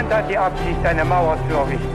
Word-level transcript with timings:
Niemand 0.00 0.14
hat 0.14 0.30
die 0.30 0.38
Absicht, 0.38 0.82
eine 0.82 1.04
Mauer 1.04 1.36
zu 1.46 1.54
errichten. 1.54 1.88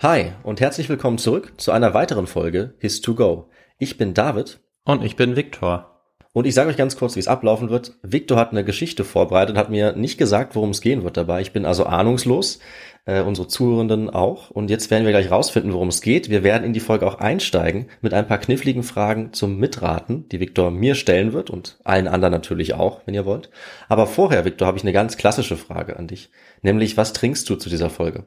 Hi 0.00 0.32
und 0.44 0.60
herzlich 0.60 0.88
willkommen 0.88 1.18
zurück 1.18 1.54
zu 1.60 1.72
einer 1.72 1.92
weiteren 1.92 2.28
Folge 2.28 2.74
His2Go. 2.80 3.46
Ich 3.78 3.98
bin 3.98 4.14
David 4.14 4.60
Und 4.84 5.02
ich 5.02 5.16
bin 5.16 5.34
Viktor. 5.34 5.91
Und 6.34 6.46
ich 6.46 6.54
sage 6.54 6.70
euch 6.70 6.78
ganz 6.78 6.96
kurz, 6.96 7.14
wie 7.14 7.20
es 7.20 7.28
ablaufen 7.28 7.68
wird. 7.68 7.92
Victor 8.02 8.38
hat 8.38 8.52
eine 8.52 8.64
Geschichte 8.64 9.04
vorbereitet, 9.04 9.56
hat 9.56 9.68
mir 9.68 9.92
nicht 9.92 10.16
gesagt, 10.16 10.54
worum 10.54 10.70
es 10.70 10.80
gehen 10.80 11.04
wird 11.04 11.18
dabei. 11.18 11.42
Ich 11.42 11.52
bin 11.52 11.66
also 11.66 11.84
ahnungslos, 11.84 12.58
äh, 13.04 13.20
unsere 13.20 13.48
Zuhörenden 13.48 14.08
auch. 14.08 14.50
Und 14.50 14.70
jetzt 14.70 14.90
werden 14.90 15.04
wir 15.04 15.12
gleich 15.12 15.30
rausfinden, 15.30 15.74
worum 15.74 15.88
es 15.88 16.00
geht. 16.00 16.30
Wir 16.30 16.42
werden 16.42 16.64
in 16.64 16.72
die 16.72 16.80
Folge 16.80 17.06
auch 17.06 17.16
einsteigen 17.16 17.88
mit 18.00 18.14
ein 18.14 18.26
paar 18.26 18.38
kniffligen 18.38 18.82
Fragen 18.82 19.34
zum 19.34 19.58
Mitraten, 19.58 20.26
die 20.30 20.40
Victor 20.40 20.70
mir 20.70 20.94
stellen 20.94 21.34
wird 21.34 21.50
und 21.50 21.78
allen 21.84 22.08
anderen 22.08 22.32
natürlich 22.32 22.72
auch, 22.72 23.02
wenn 23.04 23.14
ihr 23.14 23.26
wollt. 23.26 23.50
Aber 23.90 24.06
vorher, 24.06 24.46
Victor, 24.46 24.66
habe 24.66 24.78
ich 24.78 24.84
eine 24.84 24.94
ganz 24.94 25.18
klassische 25.18 25.58
Frage 25.58 25.98
an 25.98 26.06
dich. 26.06 26.30
Nämlich, 26.62 26.96
was 26.96 27.12
trinkst 27.12 27.48
du 27.50 27.56
zu 27.56 27.68
dieser 27.68 27.90
Folge? 27.90 28.24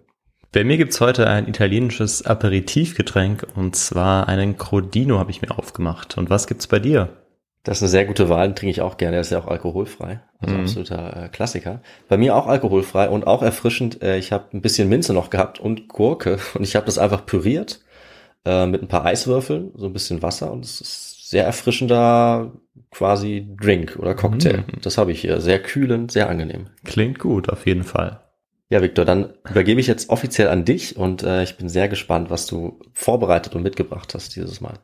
Bei 0.51 0.63
mir 0.63 0.77
gibt's 0.77 1.01
heute 1.01 1.27
ein 1.27 1.47
italienisches 1.47 2.23
Aperitivgetränk 2.23 3.47
und 3.55 3.75
zwar 3.75 4.27
einen 4.27 4.57
Crodino 4.57 5.17
habe 5.17 5.31
ich 5.31 5.41
mir 5.41 5.57
aufgemacht. 5.57 6.19
Und 6.19 6.29
was 6.29 6.45
gibt's 6.45 6.67
bei 6.67 6.79
dir? 6.79 7.24
Das 7.65 7.79
ist 7.79 7.83
eine 7.83 7.89
sehr 7.89 8.05
gute 8.05 8.29
Wahl, 8.29 8.47
den 8.47 8.55
trinke 8.55 8.71
ich 8.71 8.81
auch 8.81 8.95
gerne, 8.95 9.13
der 9.13 9.21
ist 9.21 9.31
ja 9.31 9.39
auch 9.39 9.47
alkoholfrei. 9.47 10.21
Also 10.39 10.55
Mhm. 10.55 10.61
absoluter 10.61 11.23
äh, 11.25 11.29
Klassiker. 11.29 11.81
Bei 12.07 12.15
mir 12.17 12.35
auch 12.35 12.47
alkoholfrei 12.47 13.09
und 13.09 13.27
auch 13.27 13.41
erfrischend. 13.41 14.01
Äh, 14.01 14.17
ich 14.17 14.31
habe 14.31 14.45
ein 14.53 14.61
bisschen 14.61 14.87
Minze 14.87 15.13
noch 15.13 15.29
gehabt 15.29 15.59
und 15.59 15.87
Gurke 15.89 16.37
und 16.53 16.63
ich 16.63 16.75
habe 16.77 16.85
das 16.85 16.97
einfach 16.97 17.25
püriert 17.25 17.81
äh, 18.45 18.65
mit 18.65 18.81
ein 18.81 18.87
paar 18.87 19.03
Eiswürfeln, 19.05 19.71
so 19.75 19.87
ein 19.87 19.93
bisschen 19.93 20.21
Wasser 20.21 20.51
und 20.51 20.63
es 20.63 20.79
ist 20.79 21.29
sehr 21.29 21.43
erfrischender 21.45 22.51
quasi 22.91 23.47
Drink 23.59 23.97
oder 23.99 24.13
Cocktail. 24.13 24.57
Mhm. 24.59 24.81
Das 24.83 24.97
habe 24.97 25.11
ich 25.11 25.21
hier. 25.21 25.41
Sehr 25.41 25.59
kühlend, 25.61 26.11
sehr 26.11 26.29
angenehm. 26.29 26.67
Klingt 26.85 27.19
gut, 27.19 27.49
auf 27.49 27.65
jeden 27.65 27.83
Fall. 27.83 28.21
Ja, 28.69 28.81
Victor, 28.81 29.05
dann 29.05 29.33
übergebe 29.49 29.79
ich 29.79 29.87
jetzt 29.87 30.09
offiziell 30.09 30.49
an 30.49 30.65
dich 30.65 30.97
und 30.97 31.23
äh, 31.23 31.43
ich 31.43 31.57
bin 31.57 31.67
sehr 31.69 31.87
gespannt, 31.87 32.29
was 32.29 32.45
du 32.47 32.79
vorbereitet 32.93 33.55
und 33.55 33.63
mitgebracht 33.63 34.13
hast 34.13 34.35
dieses 34.35 34.61
Mal. 34.61 34.79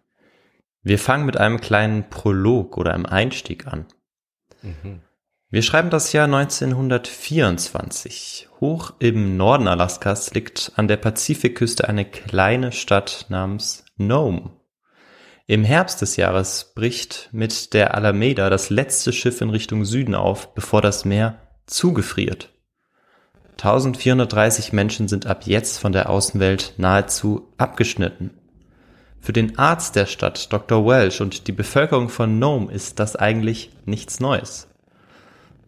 Wir 0.83 0.97
fangen 0.97 1.25
mit 1.25 1.37
einem 1.37 1.61
kleinen 1.61 2.09
Prolog 2.09 2.77
oder 2.77 2.93
einem 2.93 3.05
Einstieg 3.05 3.67
an. 3.67 3.85
Wir 5.49 5.61
schreiben 5.61 5.89
das 5.89 6.13
Jahr 6.13 6.25
1924. 6.25 8.47
Hoch 8.59 8.93
im 8.99 9.37
Norden 9.37 9.67
Alaskas 9.67 10.33
liegt 10.33 10.73
an 10.77 10.87
der 10.87 10.97
Pazifikküste 10.97 11.87
eine 11.89 12.05
kleine 12.05 12.71
Stadt 12.71 13.25
namens 13.29 13.85
Nome. 13.97 14.51
Im 15.47 15.63
Herbst 15.63 16.01
des 16.01 16.15
Jahres 16.15 16.71
bricht 16.73 17.29
mit 17.31 17.73
der 17.73 17.95
Alameda 17.95 18.49
das 18.49 18.69
letzte 18.69 19.11
Schiff 19.11 19.41
in 19.41 19.49
Richtung 19.49 19.83
Süden 19.83 20.15
auf, 20.15 20.53
bevor 20.53 20.81
das 20.81 21.03
Meer 21.03 21.41
zugefriert. 21.67 22.53
1430 23.51 24.73
Menschen 24.73 25.07
sind 25.07 25.27
ab 25.27 25.45
jetzt 25.45 25.77
von 25.77 25.91
der 25.91 26.09
Außenwelt 26.09 26.73
nahezu 26.77 27.53
abgeschnitten. 27.57 28.40
Für 29.21 29.33
den 29.33 29.59
Arzt 29.59 29.95
der 29.95 30.07
Stadt, 30.07 30.51
Dr. 30.51 30.83
Welsh, 30.85 31.21
und 31.21 31.47
die 31.47 31.51
Bevölkerung 31.51 32.09
von 32.09 32.39
Nome 32.39 32.71
ist 32.71 32.99
das 32.99 33.15
eigentlich 33.15 33.69
nichts 33.85 34.19
Neues. 34.19 34.67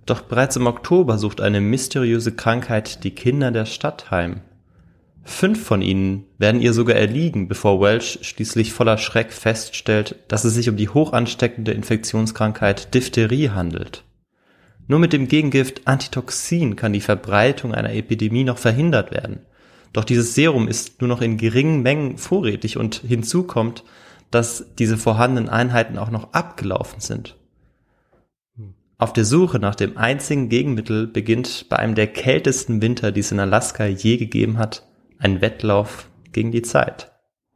Doch 0.07 0.21
bereits 0.21 0.55
im 0.55 0.65
Oktober 0.65 1.19
sucht 1.19 1.39
eine 1.39 1.61
mysteriöse 1.61 2.35
Krankheit 2.35 3.03
die 3.03 3.11
Kinder 3.11 3.51
der 3.51 3.65
Stadt 3.65 4.09
heim. 4.09 4.41
Fünf 5.23 5.63
von 5.63 5.83
ihnen 5.83 6.25
werden 6.39 6.61
ihr 6.61 6.73
sogar 6.73 6.95
erliegen, 6.95 7.47
bevor 7.47 7.79
Welsh 7.79 8.19
schließlich 8.23 8.73
voller 8.73 8.97
Schreck 8.97 9.31
feststellt, 9.31 10.15
dass 10.27 10.43
es 10.45 10.55
sich 10.55 10.67
um 10.67 10.75
die 10.75 10.89
hochansteckende 10.89 11.71
Infektionskrankheit 11.71 12.93
Diphtherie 12.93 13.51
handelt. 13.51 14.03
Nur 14.87 14.99
mit 14.99 15.13
dem 15.13 15.27
Gegengift 15.27 15.87
Antitoxin 15.87 16.75
kann 16.75 16.91
die 16.91 17.01
Verbreitung 17.01 17.73
einer 17.73 17.93
Epidemie 17.93 18.43
noch 18.43 18.57
verhindert 18.57 19.11
werden. 19.11 19.41
Doch 19.93 20.03
dieses 20.03 20.33
Serum 20.35 20.67
ist 20.67 21.01
nur 21.01 21.07
noch 21.07 21.21
in 21.21 21.37
geringen 21.37 21.83
Mengen 21.83 22.17
vorrätig 22.17 22.77
und 22.77 22.95
hinzu 22.95 23.43
kommt, 23.43 23.83
dass 24.31 24.73
diese 24.79 24.97
vorhandenen 24.97 25.49
Einheiten 25.49 25.99
auch 25.99 26.09
noch 26.09 26.33
abgelaufen 26.33 26.99
sind. 26.99 27.37
Auf 28.97 29.13
der 29.13 29.25
Suche 29.25 29.59
nach 29.59 29.75
dem 29.75 29.97
einzigen 29.97 30.49
Gegenmittel 30.49 31.07
beginnt 31.07 31.67
bei 31.69 31.77
einem 31.77 31.93
der 31.93 32.07
kältesten 32.07 32.81
Winter, 32.81 33.11
die 33.11 33.19
es 33.19 33.31
in 33.31 33.39
Alaska 33.39 33.85
je 33.85 34.17
gegeben 34.17 34.57
hat, 34.57 34.87
ein 35.19 35.41
Wettlauf 35.41 36.09
gegen 36.31 36.51
die 36.51 36.61
Zeit. 36.61 37.11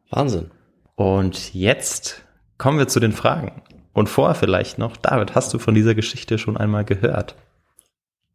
Wahnsinn. 0.09 0.51
Und 0.95 1.53
jetzt 1.53 2.23
kommen 2.57 2.77
wir 2.77 2.87
zu 2.87 2.99
den 2.99 3.13
Fragen. 3.13 3.61
Und 3.93 4.09
vorher 4.09 4.35
vielleicht 4.35 4.77
noch, 4.77 4.97
David, 4.97 5.35
hast 5.35 5.53
du 5.53 5.59
von 5.59 5.73
dieser 5.73 5.95
Geschichte 5.95 6.37
schon 6.37 6.57
einmal 6.57 6.85
gehört? 6.85 7.35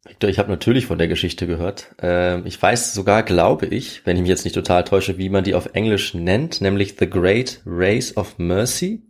Victor, 0.05 0.29
ich 0.29 0.37
habe 0.37 0.49
natürlich 0.49 0.85
von 0.85 0.97
der 0.97 1.07
Geschichte 1.07 1.47
gehört. 1.47 1.95
Ähm, 2.01 2.45
ich 2.45 2.61
weiß 2.61 2.93
sogar, 2.93 3.23
glaube 3.23 3.67
ich, 3.67 4.05
wenn 4.05 4.17
ich 4.17 4.21
mich 4.21 4.29
jetzt 4.29 4.43
nicht 4.43 4.53
total 4.53 4.83
täusche, 4.83 5.17
wie 5.17 5.29
man 5.29 5.45
die 5.45 5.55
auf 5.55 5.69
Englisch 5.73 6.13
nennt, 6.13 6.59
nämlich 6.59 6.95
The 6.99 7.09
Great 7.09 7.61
Race 7.65 8.17
of 8.17 8.37
Mercy. 8.37 9.03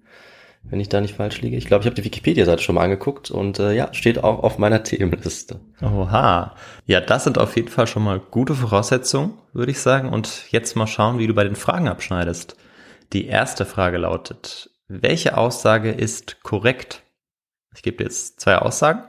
Wenn 0.65 0.79
ich 0.79 0.87
da 0.87 1.01
nicht 1.01 1.15
falsch 1.15 1.41
liege. 1.41 1.57
Ich 1.57 1.65
glaube, 1.65 1.81
ich 1.81 1.87
habe 1.87 1.95
die 1.95 2.05
Wikipedia-Seite 2.05 2.63
schon 2.63 2.75
mal 2.75 2.83
angeguckt 2.83 3.31
und 3.31 3.59
äh, 3.59 3.73
ja, 3.73 3.93
steht 3.93 4.23
auch 4.23 4.43
auf 4.43 4.59
meiner 4.59 4.83
Themenliste. 4.83 5.59
Oha. 5.81 6.55
Ja, 6.85 7.01
das 7.01 7.25
sind 7.25 7.37
auf 7.37 7.57
jeden 7.57 7.67
Fall 7.67 7.85
schon 7.85 8.03
mal 8.03 8.21
gute 8.21 8.55
Voraussetzungen, 8.55 9.33
würde 9.51 9.71
ich 9.71 9.81
sagen. 9.81 10.07
Und 10.07 10.45
jetzt 10.51 10.75
mal 10.77 10.87
schauen, 10.87 11.19
wie 11.19 11.27
du 11.27 11.33
bei 11.33 11.43
den 11.43 11.57
Fragen 11.57 11.89
abschneidest. 11.89 12.55
Die 13.11 13.25
erste 13.25 13.65
Frage 13.65 13.97
lautet, 13.97 14.69
welche 14.87 15.37
Aussage 15.37 15.91
ist 15.91 16.43
korrekt? 16.43 17.03
Ich 17.75 17.81
gebe 17.81 17.97
dir 17.97 18.05
jetzt 18.05 18.39
zwei 18.39 18.55
Aussagen. 18.55 19.03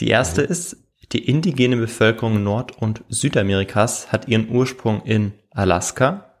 Die 0.00 0.08
erste 0.08 0.42
ist, 0.42 0.76
die 1.16 1.30
indigene 1.30 1.78
Bevölkerung 1.78 2.42
Nord- 2.42 2.76
und 2.76 3.02
Südamerikas 3.08 4.12
hat 4.12 4.28
ihren 4.28 4.50
Ursprung 4.50 5.00
in 5.06 5.32
Alaska. 5.50 6.34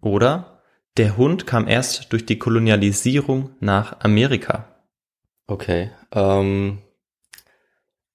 Oder 0.00 0.60
der 0.96 1.16
Hund 1.16 1.46
kam 1.46 1.68
erst 1.68 2.12
durch 2.12 2.26
die 2.26 2.40
Kolonialisierung 2.40 3.50
nach 3.60 4.00
Amerika. 4.00 4.74
Okay. 5.46 5.92
Ähm, 6.10 6.78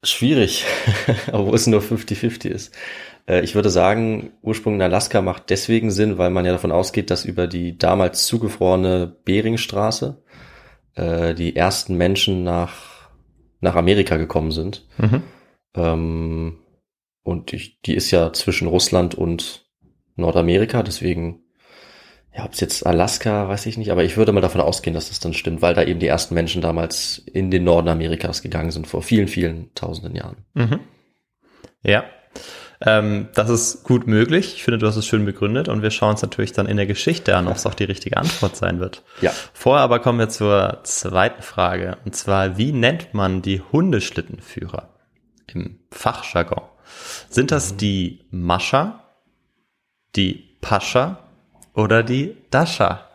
schwierig, 0.03 0.65
obwohl 1.31 1.55
es 1.55 1.67
nur 1.67 1.79
50-50 1.79 2.49
ist. 2.49 2.75
Äh, 3.25 3.39
ich 3.39 3.55
würde 3.55 3.69
sagen, 3.69 4.33
Ursprung 4.41 4.75
in 4.75 4.81
Alaska 4.81 5.21
macht 5.21 5.49
deswegen 5.51 5.89
Sinn, 5.89 6.17
weil 6.17 6.31
man 6.31 6.43
ja 6.43 6.51
davon 6.51 6.73
ausgeht, 6.73 7.09
dass 7.09 7.23
über 7.23 7.47
die 7.47 7.77
damals 7.77 8.25
zugefrorene 8.25 9.15
Beringstraße 9.23 10.21
äh, 10.95 11.33
die 11.33 11.55
ersten 11.55 11.95
Menschen 11.95 12.43
nach, 12.43 13.07
nach 13.61 13.77
Amerika 13.77 14.17
gekommen 14.17 14.51
sind. 14.51 14.85
Mhm. 14.97 15.23
Ähm, 15.75 16.59
und 17.23 17.53
ich, 17.53 17.81
die 17.81 17.95
ist 17.95 18.11
ja 18.11 18.33
zwischen 18.33 18.67
Russland 18.67 19.15
und 19.15 19.65
Nordamerika, 20.15 20.83
deswegen, 20.83 21.43
ja, 22.35 22.45
ob 22.45 22.53
es 22.53 22.59
jetzt 22.59 22.85
Alaska, 22.85 23.47
weiß 23.47 23.65
ich 23.65 23.77
nicht, 23.77 23.91
aber 23.91 24.03
ich 24.03 24.17
würde 24.17 24.31
mal 24.31 24.41
davon 24.41 24.61
ausgehen, 24.61 24.93
dass 24.93 25.09
das 25.09 25.19
dann 25.19 25.33
stimmt, 25.33 25.61
weil 25.61 25.73
da 25.73 25.83
eben 25.83 25.99
die 25.99 26.07
ersten 26.07 26.33
Menschen 26.33 26.61
damals 26.61 27.19
in 27.19 27.51
den 27.51 27.63
Norden 27.63 27.89
Amerikas 27.89 28.41
gegangen 28.41 28.71
sind, 28.71 28.87
vor 28.87 29.03
vielen, 29.03 29.27
vielen 29.27 29.73
tausenden 29.75 30.15
Jahren. 30.15 30.37
Mhm. 30.53 30.79
Ja, 31.83 32.05
ähm, 32.83 33.29
das 33.35 33.49
ist 33.49 33.83
gut 33.83 34.07
möglich. 34.07 34.55
Ich 34.55 34.63
finde, 34.63 34.79
du 34.79 34.87
hast 34.87 34.95
es 34.95 35.05
schön 35.05 35.23
begründet 35.23 35.69
und 35.69 35.83
wir 35.83 35.91
schauen 35.91 36.11
uns 36.11 36.21
natürlich 36.21 36.51
dann 36.51 36.65
in 36.65 36.77
der 36.77 36.87
Geschichte 36.87 37.37
an, 37.37 37.47
ob 37.47 37.55
es 37.55 37.65
auch 37.67 37.75
die 37.75 37.83
richtige 37.83 38.17
Antwort 38.17 38.55
sein 38.55 38.79
wird. 38.79 39.03
Ja. 39.21 39.31
Vorher 39.53 39.83
aber 39.83 39.99
kommen 39.99 40.17
wir 40.17 40.29
zur 40.29 40.79
zweiten 40.83 41.43
Frage 41.43 41.97
und 42.05 42.15
zwar, 42.15 42.57
wie 42.57 42.71
nennt 42.71 43.13
man 43.13 43.43
die 43.43 43.61
Hundeschlittenführer 43.61 44.90
im 45.55 45.79
Fachjargon? 45.91 46.63
Sind 47.29 47.51
das 47.51 47.77
die 47.77 48.25
Mascha, 48.31 49.03
die 50.15 50.57
Pascha 50.61 51.19
oder 51.73 52.03
die 52.03 52.37
Dascha? 52.49 53.07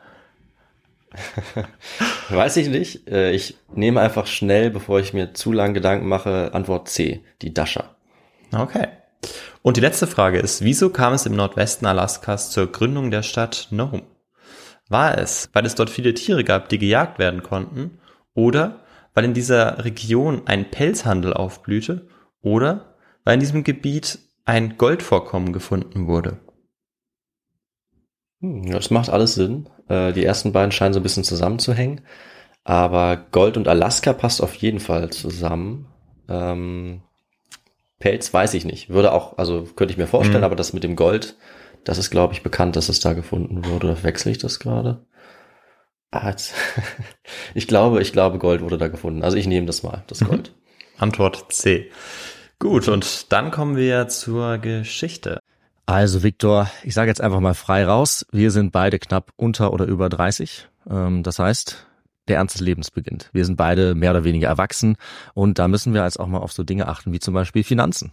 Weiß 2.28 2.56
ich 2.56 2.68
nicht. 2.68 3.08
Äh, 3.08 3.32
Ich 3.32 3.56
nehme 3.74 4.00
einfach 4.00 4.26
schnell, 4.26 4.70
bevor 4.70 5.00
ich 5.00 5.12
mir 5.12 5.34
zu 5.34 5.52
lange 5.52 5.74
Gedanken 5.74 6.08
mache, 6.08 6.50
Antwort 6.52 6.88
C, 6.88 7.24
die 7.42 7.54
Dasha. 7.54 7.96
Okay. 8.52 8.88
Und 9.62 9.76
die 9.76 9.80
letzte 9.80 10.06
Frage 10.06 10.38
ist, 10.38 10.62
wieso 10.62 10.90
kam 10.90 11.12
es 11.12 11.26
im 11.26 11.34
Nordwesten 11.34 11.86
Alaskas 11.86 12.50
zur 12.50 12.70
Gründung 12.70 13.10
der 13.10 13.22
Stadt 13.22 13.68
Nome? 13.70 14.02
War 14.88 15.18
es, 15.18 15.50
weil 15.52 15.66
es 15.66 15.74
dort 15.74 15.90
viele 15.90 16.14
Tiere 16.14 16.44
gab, 16.44 16.68
die 16.68 16.78
gejagt 16.78 17.18
werden 17.18 17.42
konnten? 17.42 17.98
Oder 18.34 18.84
weil 19.14 19.24
in 19.24 19.34
dieser 19.34 19.84
Region 19.84 20.42
ein 20.46 20.70
Pelzhandel 20.70 21.32
aufblühte? 21.32 22.06
Oder 22.42 22.94
weil 23.24 23.34
in 23.34 23.40
diesem 23.40 23.64
Gebiet 23.64 24.18
ein 24.44 24.76
Goldvorkommen 24.78 25.52
gefunden 25.52 26.06
wurde? 26.06 26.38
Hm, 28.40 28.70
Das 28.70 28.90
macht 28.90 29.10
alles 29.10 29.34
Sinn. 29.34 29.68
Äh, 29.88 30.12
Die 30.12 30.24
ersten 30.24 30.52
beiden 30.52 30.72
scheinen 30.72 30.94
so 30.94 31.00
ein 31.00 31.02
bisschen 31.02 31.24
zusammenzuhängen. 31.24 32.02
Aber 32.64 33.16
Gold 33.30 33.56
und 33.56 33.68
Alaska 33.68 34.12
passt 34.12 34.42
auf 34.42 34.54
jeden 34.56 34.80
Fall 34.80 35.10
zusammen. 35.10 35.86
Ähm, 36.28 37.02
Pelz 37.98 38.32
weiß 38.32 38.54
ich 38.54 38.64
nicht. 38.64 38.90
Würde 38.90 39.12
auch, 39.12 39.38
also 39.38 39.62
könnte 39.76 39.92
ich 39.92 39.98
mir 39.98 40.06
vorstellen, 40.08 40.40
Mhm. 40.40 40.44
aber 40.46 40.56
das 40.56 40.72
mit 40.72 40.84
dem 40.84 40.96
Gold, 40.96 41.36
das 41.84 41.98
ist, 41.98 42.10
glaube 42.10 42.34
ich, 42.34 42.42
bekannt, 42.42 42.76
dass 42.76 42.88
es 42.88 43.00
da 43.00 43.12
gefunden 43.12 43.64
wurde. 43.64 44.02
Wechsle 44.02 44.32
ich 44.32 44.38
das 44.38 44.58
gerade? 44.58 45.06
Ah, 46.10 46.34
ich 47.54 47.66
glaube, 47.68 48.02
ich 48.02 48.12
glaube, 48.12 48.38
Gold 48.38 48.60
wurde 48.62 48.78
da 48.78 48.88
gefunden. 48.88 49.22
Also 49.22 49.36
ich 49.36 49.46
nehme 49.46 49.66
das 49.66 49.82
mal, 49.82 50.04
das 50.08 50.20
Mhm. 50.20 50.42
Antwort 50.98 51.52
C. 51.52 51.90
Gut, 52.58 52.88
und 52.88 53.32
dann 53.32 53.50
kommen 53.50 53.76
wir 53.76 54.08
zur 54.08 54.58
Geschichte. 54.58 55.40
Also 55.84 56.22
Viktor, 56.22 56.70
ich 56.82 56.94
sage 56.94 57.08
jetzt 57.08 57.20
einfach 57.20 57.40
mal 57.40 57.54
frei 57.54 57.84
raus, 57.84 58.26
wir 58.32 58.50
sind 58.50 58.72
beide 58.72 58.98
knapp 58.98 59.32
unter 59.36 59.72
oder 59.72 59.84
über 59.84 60.08
30. 60.08 60.68
Ähm, 60.90 61.22
das 61.22 61.38
heißt, 61.38 61.86
der 62.28 62.36
Ernst 62.38 62.56
des 62.56 62.62
Lebens 62.62 62.90
beginnt. 62.90 63.30
Wir 63.32 63.44
sind 63.44 63.56
beide 63.56 63.94
mehr 63.94 64.10
oder 64.10 64.24
weniger 64.24 64.48
erwachsen 64.48 64.96
und 65.34 65.58
da 65.58 65.68
müssen 65.68 65.94
wir 65.94 66.02
jetzt 66.02 66.18
auch 66.18 66.26
mal 66.26 66.38
auf 66.38 66.52
so 66.52 66.64
Dinge 66.64 66.88
achten 66.88 67.12
wie 67.12 67.20
zum 67.20 67.34
Beispiel 67.34 67.62
Finanzen. 67.62 68.12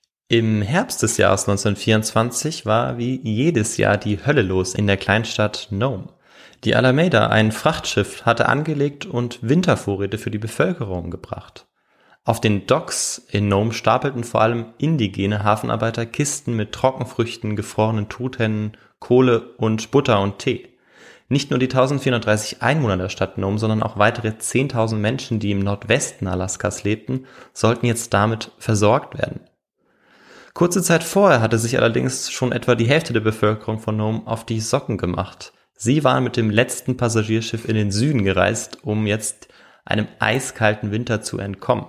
Im 0.31 0.61
Herbst 0.61 1.03
des 1.03 1.17
Jahres 1.17 1.41
1924 1.41 2.65
war 2.65 2.97
wie 2.97 3.19
jedes 3.21 3.75
Jahr 3.75 3.97
die 3.97 4.25
Hölle 4.25 4.43
los 4.43 4.73
in 4.73 4.87
der 4.87 4.95
Kleinstadt 4.95 5.67
Nome. 5.71 6.07
Die 6.63 6.73
Alameda, 6.73 7.27
ein 7.27 7.51
Frachtschiff, 7.51 8.25
hatte 8.25 8.47
angelegt 8.47 9.05
und 9.05 9.39
Wintervorräte 9.41 10.17
für 10.17 10.31
die 10.31 10.37
Bevölkerung 10.37 11.11
gebracht. 11.11 11.67
Auf 12.23 12.39
den 12.39 12.65
Docks 12.65 13.17
in 13.29 13.49
Nome 13.49 13.73
stapelten 13.73 14.23
vor 14.23 14.39
allem 14.39 14.67
indigene 14.77 15.43
Hafenarbeiter 15.43 16.05
Kisten 16.05 16.55
mit 16.55 16.71
Trockenfrüchten, 16.71 17.57
gefrorenen 17.57 18.07
Truthennen, 18.07 18.77
Kohle 18.99 19.41
und 19.57 19.91
Butter 19.91 20.21
und 20.21 20.39
Tee. 20.39 20.69
Nicht 21.27 21.49
nur 21.49 21.59
die 21.59 21.65
1430 21.65 22.61
Einwohner 22.61 22.95
der 22.95 23.09
Stadt 23.09 23.37
Nome, 23.37 23.59
sondern 23.59 23.83
auch 23.83 23.97
weitere 23.97 24.29
10.000 24.29 24.95
Menschen, 24.95 25.39
die 25.39 25.51
im 25.51 25.59
Nordwesten 25.59 26.29
Alaskas 26.29 26.85
lebten, 26.85 27.25
sollten 27.51 27.85
jetzt 27.85 28.13
damit 28.13 28.51
versorgt 28.59 29.17
werden. 29.17 29.41
Kurze 30.53 30.81
Zeit 30.83 31.03
vorher 31.03 31.41
hatte 31.41 31.57
sich 31.57 31.77
allerdings 31.77 32.31
schon 32.31 32.51
etwa 32.51 32.75
die 32.75 32.87
Hälfte 32.87 33.13
der 33.13 33.21
Bevölkerung 33.21 33.79
von 33.79 33.95
Nome 33.95 34.23
auf 34.25 34.45
die 34.45 34.59
Socken 34.59 34.97
gemacht. 34.97 35.53
Sie 35.75 36.03
waren 36.03 36.23
mit 36.23 36.37
dem 36.37 36.49
letzten 36.49 36.97
Passagierschiff 36.97 37.67
in 37.67 37.75
den 37.75 37.91
Süden 37.91 38.23
gereist, 38.23 38.79
um 38.83 39.07
jetzt 39.07 39.47
einem 39.85 40.07
eiskalten 40.19 40.91
Winter 40.91 41.21
zu 41.21 41.39
entkommen. 41.39 41.85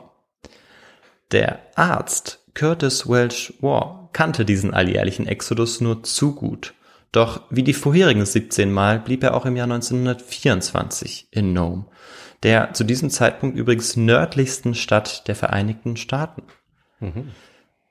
Der 1.33 1.61
Arzt 1.75 2.41
Curtis 2.55 3.09
Welch 3.09 3.55
War 3.61 4.11
kannte 4.13 4.45
diesen 4.45 4.75
alljährlichen 4.75 5.27
Exodus 5.27 5.81
nur 5.81 6.03
zu 6.03 6.35
gut. 6.35 6.75
Doch 7.11 7.43
wie 7.51 7.63
die 7.63 7.75
vorherigen 7.75 8.25
17 8.25 8.73
Mal 8.73 8.99
blieb 8.99 9.23
er 9.23 9.35
auch 9.35 9.45
im 9.45 9.57
Jahr 9.57 9.65
1924 9.65 11.29
in 11.31 11.53
Nome, 11.53 11.87
der 12.43 12.73
zu 12.73 12.85
diesem 12.85 13.11
Zeitpunkt 13.11 13.59
übrigens 13.59 13.97
nördlichsten 13.97 14.75
Stadt 14.75 15.29
der 15.29 15.37
Vereinigten 15.37 15.97
Staaten. 15.97 16.43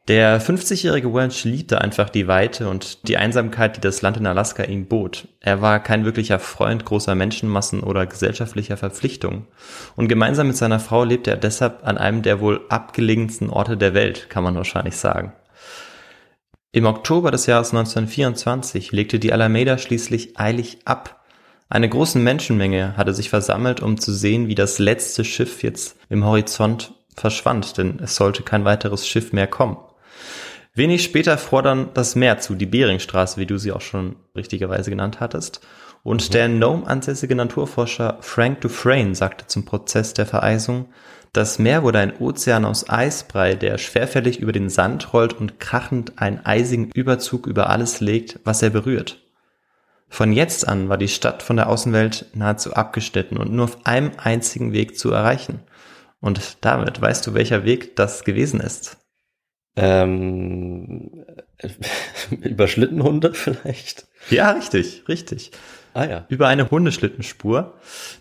Der 0.08 0.42
50-jährige 0.42 1.14
Welch 1.14 1.44
liebte 1.44 1.80
einfach 1.80 2.10
die 2.10 2.28
Weite 2.28 2.68
und 2.68 3.08
die 3.08 3.18
Einsamkeit, 3.18 3.78
die 3.78 3.82
das 3.82 4.02
Land 4.02 4.18
in 4.18 4.26
Alaska 4.26 4.64
ihm 4.64 4.88
bot. 4.88 5.28
Er 5.42 5.62
war 5.62 5.80
kein 5.80 6.06
wirklicher 6.06 6.40
Freund 6.40 6.86
großer 6.86 7.14
Menschenmassen 7.14 7.82
oder 7.82 8.08
gesellschaftlicher 8.08 8.78
Verpflichtungen. 8.78 9.46
Und 9.96 10.08
gemeinsam 10.08 10.48
mit 10.48 10.58
seiner 10.58 10.80
Frau 10.80 11.04
lebte 11.04 11.30
er 11.30 11.38
deshalb 11.38 11.86
an 11.88 12.00
einem 12.00 12.24
der 12.24 12.40
wohl 12.40 12.62
abgelegensten 12.70 13.52
Orte 13.52 13.78
der 13.78 13.94
Welt, 13.94 14.28
kann 14.32 14.44
man 14.44 14.56
wahrscheinlich 14.56 14.98
sagen. 14.98 15.34
Im 16.72 16.88
Oktober 16.88 17.30
des 17.30 17.46
Jahres 17.46 17.72
1924 17.72 18.92
legte 18.92 19.20
die 19.20 19.34
Alameda 19.34 19.78
schließlich 19.78 20.40
eilig 20.40 20.80
ab. 20.86 21.24
Eine 21.70 21.88
große 21.88 22.18
Menschenmenge 22.18 22.98
hatte 22.98 23.14
sich 23.14 23.30
versammelt, 23.30 23.82
um 23.82 24.00
zu 24.00 24.12
sehen, 24.14 24.48
wie 24.48 24.56
das 24.56 24.80
letzte 24.80 25.24
Schiff 25.24 25.62
jetzt 25.62 25.96
im 26.10 26.26
Horizont 26.26 26.94
verschwand, 27.16 27.78
denn 27.78 28.00
es 28.00 28.16
sollte 28.16 28.42
kein 28.42 28.66
weiteres 28.66 29.08
Schiff 29.08 29.32
mehr 29.32 29.48
kommen. 29.48 29.78
Wenig 30.74 31.04
später 31.04 31.38
fror 31.38 31.64
dann 31.64 31.90
das 31.94 32.16
Meer 32.16 32.40
zu, 32.40 32.56
die 32.56 32.66
Beringstraße, 32.66 33.40
wie 33.40 33.46
du 33.46 33.58
sie 33.58 33.74
auch 33.74 33.82
schon 33.82 34.16
richtigerweise 34.36 34.90
genannt 34.90 35.20
hattest. 35.20 35.62
Und 36.04 36.34
der 36.34 36.46
in 36.48 36.60
Nome 36.60 36.88
ansässige 36.88 37.36
Naturforscher 37.36 38.18
Frank 38.22 38.62
Dufresne 38.62 39.14
sagte 39.14 39.48
zum 39.48 39.66
Prozess 39.66 40.14
der 40.14 40.26
Vereisung, 40.26 40.88
das 41.34 41.60
Meer 41.60 41.84
wurde 41.84 42.00
ein 42.00 42.18
Ozean 42.18 42.66
aus 42.66 42.90
Eisbrei, 42.90 43.56
der 43.56 43.78
schwerfällig 43.78 44.40
über 44.40 44.52
den 44.52 44.70
Sand 44.70 45.14
rollt 45.14 45.34
und 45.34 45.60
krachend 45.60 46.14
einen 46.18 46.46
eisigen 46.46 46.90
Überzug 46.94 47.48
über 47.48 47.70
alles 47.70 48.02
legt, 48.02 48.40
was 48.44 48.62
er 48.62 48.70
berührt. 48.70 49.22
Von 50.10 50.34
jetzt 50.34 50.68
an 50.68 50.90
war 50.90 50.98
die 50.98 51.08
Stadt 51.08 51.42
von 51.42 51.56
der 51.56 51.70
Außenwelt 51.70 52.26
nahezu 52.34 52.74
abgeschnitten 52.74 53.38
und 53.38 53.54
nur 53.54 53.66
auf 53.66 53.86
einem 53.86 54.12
einzigen 54.18 54.74
Weg 54.74 54.98
zu 54.98 55.12
erreichen. 55.12 55.62
Und 56.20 56.58
damit 56.62 57.02
weißt 57.02 57.26
du, 57.26 57.34
welcher 57.34 57.64
Weg 57.64 57.96
das 57.96 58.26
gewesen 58.26 58.60
ist. 58.60 58.98
Ähm, 59.76 61.26
über 62.42 62.68
Schlittenhunde 62.68 63.34
vielleicht? 63.34 64.08
Ja, 64.30 64.52
richtig, 64.52 65.04
richtig. 65.08 65.52
Ah 65.94 66.06
ja. 66.06 66.26
Über 66.30 66.48
eine 66.48 66.70
Hundeschlittenspur, 66.72 67.74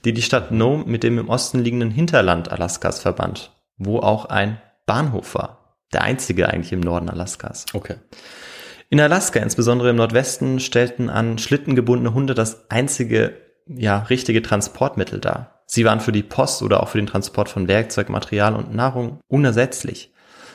die 0.04 0.12
die 0.12 0.23
Stadt 0.23 0.50
Nome 0.50 0.85
mit 0.87 1.02
dem 1.02 1.19
im 1.19 1.28
Osten 1.28 1.61
liegenden 1.61 1.90
Hinterland 1.90 2.50
Alaskas 2.50 3.00
verband, 3.00 3.52
wo 3.76 4.00
auch 4.00 4.25
ein 4.26 4.61
Bahnhof 4.87 5.35
war. 5.35 5.76
Der 5.92 6.02
einzige 6.02 6.49
eigentlich 6.49 6.73
im 6.73 6.80
Norden 6.80 7.09
Alaskas. 7.09 7.66
Okay. 7.73 7.97
In 8.88 9.00
Alaska, 9.00 9.38
insbesondere 9.40 9.90
im 9.90 9.97
Nordwesten, 9.97 10.59
stellten 10.59 11.11
an 11.11 11.38
Schlitten 11.38 11.76
gebundene 11.76 12.12
Hunde 12.12 12.35
das 12.35 12.71
einzige, 12.71 13.37
ja, 13.66 13.99
richtige 13.99 14.42
Transportmittel 14.42 15.21
dar. 15.21 15.62
Sie 15.66 15.85
waren 15.85 16.00
für 16.00 16.11
die 16.11 16.25
Post 16.25 16.62
oder 16.62 16.83
auch 16.83 16.88
für 16.88 16.99
den 16.99 17.07
Transport 17.07 17.49
von 17.49 17.69
Werkzeug, 17.69 18.09
Material 18.09 18.57
und 18.57 18.75
Nahrung 18.75 19.21
unersetzlich. 19.28 20.09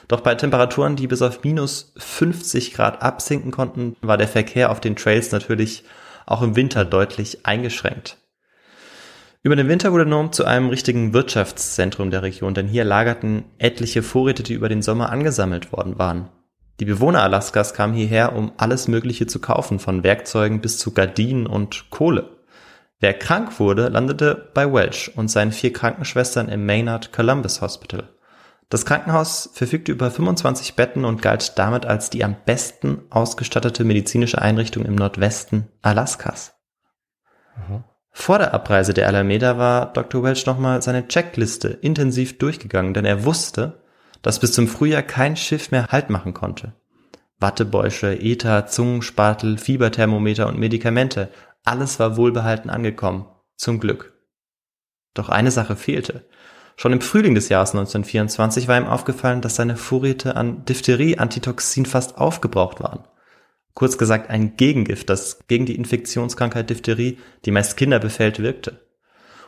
Doch 0.08 0.22
bei 0.22 0.36
Temperaturen, 0.36 0.96
die 0.96 1.08
bis 1.08 1.22
auf 1.22 1.44
minus 1.44 1.94
50 1.98 2.74
Grad 2.74 3.02
absinken 3.02 3.52
konnten, 3.52 3.96
war 4.02 4.18
der 4.18 4.28
Verkehr 4.28 4.72
auf 4.72 4.80
den 4.80 4.96
Trails 4.96 5.32
natürlich 5.32 5.84
auch 6.26 6.42
im 6.42 6.56
Winter 6.56 6.86
deutlich 6.86 7.46
eingeschränkt. 7.46 8.18
Über 9.42 9.56
den 9.56 9.68
Winter 9.68 9.94
wurde 9.94 10.08
Nome 10.08 10.32
zu 10.32 10.44
einem 10.44 10.70
richtigen 10.70 11.14
Wirtschaftszentrum 11.14 12.10
der 12.10 12.24
Region, 12.24 12.56
denn 12.56 12.68
hier 12.68 12.84
lagerten 12.84 13.46
etliche 13.60 14.02
Vorräte, 14.02 14.42
die 14.42 14.54
über 14.54 14.70
den 14.70 14.82
Sommer 14.82 15.12
angesammelt 15.12 15.72
worden 15.72 16.00
waren. 16.00 16.30
Die 16.80 16.86
Bewohner 16.86 17.22
Alaskas 17.22 17.74
kamen 17.74 17.94
hierher, 17.94 18.36
um 18.36 18.52
alles 18.58 18.88
Mögliche 18.88 19.28
zu 19.28 19.40
kaufen, 19.40 19.80
von 19.80 20.04
Werkzeugen 20.04 20.62
bis 20.62 20.80
zu 20.80 20.94
Gardinen 20.94 21.46
und 21.48 21.92
Kohle. 21.92 22.32
Wer 23.00 23.14
krank 23.14 23.60
wurde, 23.60 23.90
landete 23.90 24.50
bei 24.54 24.74
Welch 24.74 25.12
und 25.16 25.30
seinen 25.30 25.52
vier 25.52 25.72
Krankenschwestern 25.72 26.50
im 26.50 26.66
Maynard 26.66 27.14
Columbus 27.14 27.62
Hospital. 27.62 28.15
Das 28.70 28.86
Krankenhaus 28.86 29.50
verfügte 29.54 29.92
über 29.92 30.10
25 30.10 30.76
Betten 30.76 31.06
und 31.06 31.22
galt 31.22 31.58
damit 31.58 31.86
als 31.86 32.10
die 32.10 32.24
am 32.24 32.36
besten 32.46 33.04
ausgestattete 33.10 33.84
medizinische 33.84 34.42
Einrichtung 34.42 34.86
im 34.86 34.96
Nordwesten 34.96 35.68
Alaskas. 35.82 36.56
Mhm. 37.56 37.84
Vor 38.18 38.40
der 38.40 38.54
Abreise 38.54 38.94
der 38.94 39.08
Alameda 39.08 39.58
war 39.58 39.92
Dr. 39.92 40.24
Welch 40.24 40.46
nochmal 40.46 40.82
seine 40.82 41.08
Checkliste 41.08 41.68
intensiv 41.68 42.38
durchgegangen, 42.38 42.94
denn 42.94 43.06
er 43.06 43.26
wusste, 43.26 43.84
dass 44.22 44.40
bis 44.40 44.54
zum 44.54 44.68
Frühjahr 44.68 45.04
kein 45.04 45.36
Schiff 45.36 45.70
mehr 45.70 45.88
Halt 45.88 46.10
machen 46.10 46.34
konnte. 46.34 46.74
Wattebäusche, 47.40 48.18
Ether, 48.20 48.68
Zungenspatel, 48.68 49.58
Fieberthermometer 49.58 50.48
und 50.48 50.58
Medikamente, 50.58 51.30
alles 51.66 52.00
war 52.00 52.16
wohlbehalten 52.16 52.70
angekommen, 52.70 53.28
zum 53.58 53.80
Glück. 53.80 54.14
Doch 55.14 55.30
eine 55.30 55.52
Sache 55.52 55.76
fehlte. 55.76 56.26
Schon 56.78 56.92
im 56.92 57.02
Frühling 57.02 57.36
des 57.36 57.50
Jahres 57.50 57.72
1924 57.72 58.68
war 58.68 58.78
ihm 58.78 58.88
aufgefallen, 58.88 59.42
dass 59.42 59.56
seine 59.56 59.78
Vorräte 59.78 60.36
an 60.36 60.66
Diphtherie-Antitoxin 60.66 61.86
fast 61.86 62.18
aufgebraucht 62.18 62.82
waren. 62.82 63.06
Kurz 63.74 63.98
gesagt 63.98 64.30
ein 64.30 64.58
Gegengift, 64.58 65.10
das 65.10 65.40
gegen 65.48 65.66
die 65.66 65.76
Infektionskrankheit 65.76 66.70
Diphtherie, 66.70 67.18
die 67.46 67.52
meist 67.52 67.78
Kinder 67.78 68.00
befällt, 68.00 68.40
wirkte. 68.40 68.82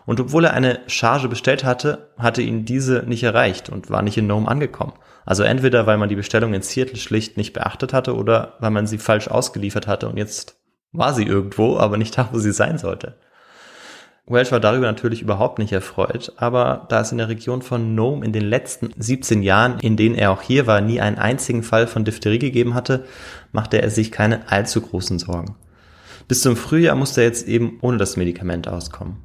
Und 0.05 0.22
obwohl 0.22 0.46
er 0.46 0.53
eine 0.53 0.79
Charge 0.88 1.27
bestellt 1.27 1.65
hatte, 1.65 2.13
hatte 2.17 2.41
ihn 2.41 2.63
diese 2.63 3.03
nicht 3.05 3.24
erreicht 3.24 3.69
und 3.69 3.89
war 3.89 4.01
nicht 4.01 4.17
in 4.17 4.27
Nome 4.27 4.48
angekommen. 4.48 4.93
Also 5.25 5.43
entweder 5.43 5.86
weil 5.86 5.98
man 5.98 6.07
die 6.07 6.15
Bestellung 6.15 6.53
in 6.53 6.62
Seattle 6.62 6.96
schlicht 6.96 7.36
nicht 7.36 7.51
beachtet 7.51 7.91
hatte 7.91 8.15
oder 8.15 8.53
weil 8.60 8.72
man 8.72 8.88
sie 8.88 8.98
falsch 8.98 9.27
ausgeliefert 9.27 9.86
hatte 9.86 10.07
und 10.07 10.15
jetzt 10.15 10.55
war 10.93 11.13
sie 11.13 11.24
irgendwo, 11.24 11.77
aber 11.77 11.98
nicht 11.98 12.17
da, 12.17 12.29
wo 12.31 12.39
sie 12.39 12.53
sein 12.53 12.77
sollte. 12.77 13.17
Welch 14.29 14.51
war 14.51 14.60
darüber 14.60 14.88
natürlich 14.88 15.22
überhaupt 15.22 15.57
nicht 15.57 15.72
erfreut, 15.72 16.34
aber 16.36 16.86
da 16.89 17.00
es 17.00 17.13
in 17.13 17.17
der 17.17 17.29
Region 17.29 17.62
von 17.62 17.96
Nome 17.96 18.25
in 18.25 18.34
den 18.34 18.43
letzten 18.43 18.89
17 18.98 19.41
Jahren, 19.41 19.79
in 19.79 19.96
denen 19.96 20.15
er 20.15 20.31
auch 20.31 20.41
hier 20.41 20.67
war, 20.67 20.81
nie 20.81 21.00
einen 21.00 21.17
einzigen 21.17 21.63
Fall 21.63 21.88
von 21.88 22.03
Diphtherie 22.03 22.39
gegeben 22.39 22.74
hatte, 22.74 23.05
machte 23.53 23.81
er 23.81 23.89
sich 23.89 24.12
keine 24.12 24.51
allzu 24.51 24.81
großen 24.81 25.17
Sorgen. 25.17 25.55
Bis 26.27 26.41
zum 26.41 26.57
Frühjahr 26.57 26.98
musste 26.98 27.22
er 27.22 27.27
jetzt 27.27 27.48
eben 27.48 27.77
ohne 27.81 27.98
das 27.98 28.17
Medikament 28.17 28.67
auskommen. 28.67 29.17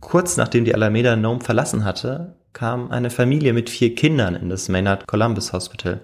Kurz 0.00 0.36
nachdem 0.36 0.66
die 0.66 0.74
Alameda 0.74 1.16
Nome 1.16 1.40
verlassen 1.40 1.86
hatte, 1.86 2.36
kam 2.54 2.90
eine 2.90 3.10
Familie 3.10 3.52
mit 3.52 3.68
vier 3.68 3.94
Kindern 3.94 4.34
in 4.36 4.48
das 4.48 4.68
Maynard 4.68 5.06
Columbus 5.06 5.52
Hospital. 5.52 6.00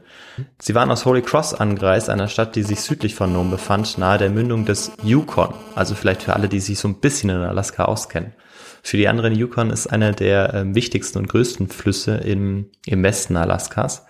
Sie 0.61 0.75
waren 0.75 0.91
aus 0.91 1.07
Holy 1.07 1.23
Cross 1.23 1.55
angereist, 1.55 2.11
einer 2.11 2.29
Stadt, 2.29 2.57
die 2.57 2.65
sich 2.65 2.81
südlich 2.81 3.15
von 3.15 3.33
Nome 3.33 3.53
befand, 3.53 3.97
nahe 3.97 4.19
der 4.19 4.31
Mündung 4.31 4.67
des 4.67 4.93
Yukon. 5.03 5.55
Also 5.77 5.95
vielleicht 5.95 6.25
für 6.25 6.35
alle, 6.35 6.49
die 6.49 6.61
sich 6.61 6.79
so 6.79 6.89
ein 6.89 7.01
bisschen 7.01 7.31
in 7.31 7.37
Alaska 7.37 7.85
auskennen. 7.85 8.35
Für 8.83 8.97
die 8.97 9.09
anderen 9.09 9.35
Yukon 9.35 9.71
ist 9.71 9.87
einer 9.87 10.13
der 10.13 10.53
äh, 10.53 10.75
wichtigsten 10.75 11.19
und 11.19 11.29
größten 11.29 11.69
Flüsse 11.69 12.17
im, 12.17 12.71
im 12.85 13.03
Westen 13.03 13.37
Alaskas. 13.37 14.07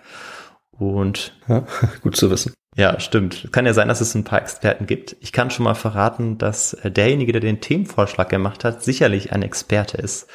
Und 0.71 1.33
ja, 1.47 1.65
gut 2.01 2.15
zu 2.15 2.31
wissen. 2.31 2.53
Ja, 2.75 2.99
stimmt. 2.99 3.49
Kann 3.51 3.65
ja 3.65 3.73
sein, 3.73 3.89
dass 3.89 4.01
es 4.01 4.15
ein 4.15 4.23
paar 4.23 4.41
Experten 4.41 4.87
gibt. 4.87 5.15
Ich 5.19 5.33
kann 5.33 5.51
schon 5.51 5.65
mal 5.65 5.75
verraten, 5.75 6.37
dass 6.37 6.73
äh, 6.73 6.89
derjenige, 6.89 7.33
der 7.33 7.41
den 7.41 7.61
Themenvorschlag 7.61 8.29
gemacht 8.29 8.63
hat, 8.63 8.81
sicherlich 8.83 9.31
ein 9.31 9.43
Experte 9.43 9.97
ist 9.97 10.27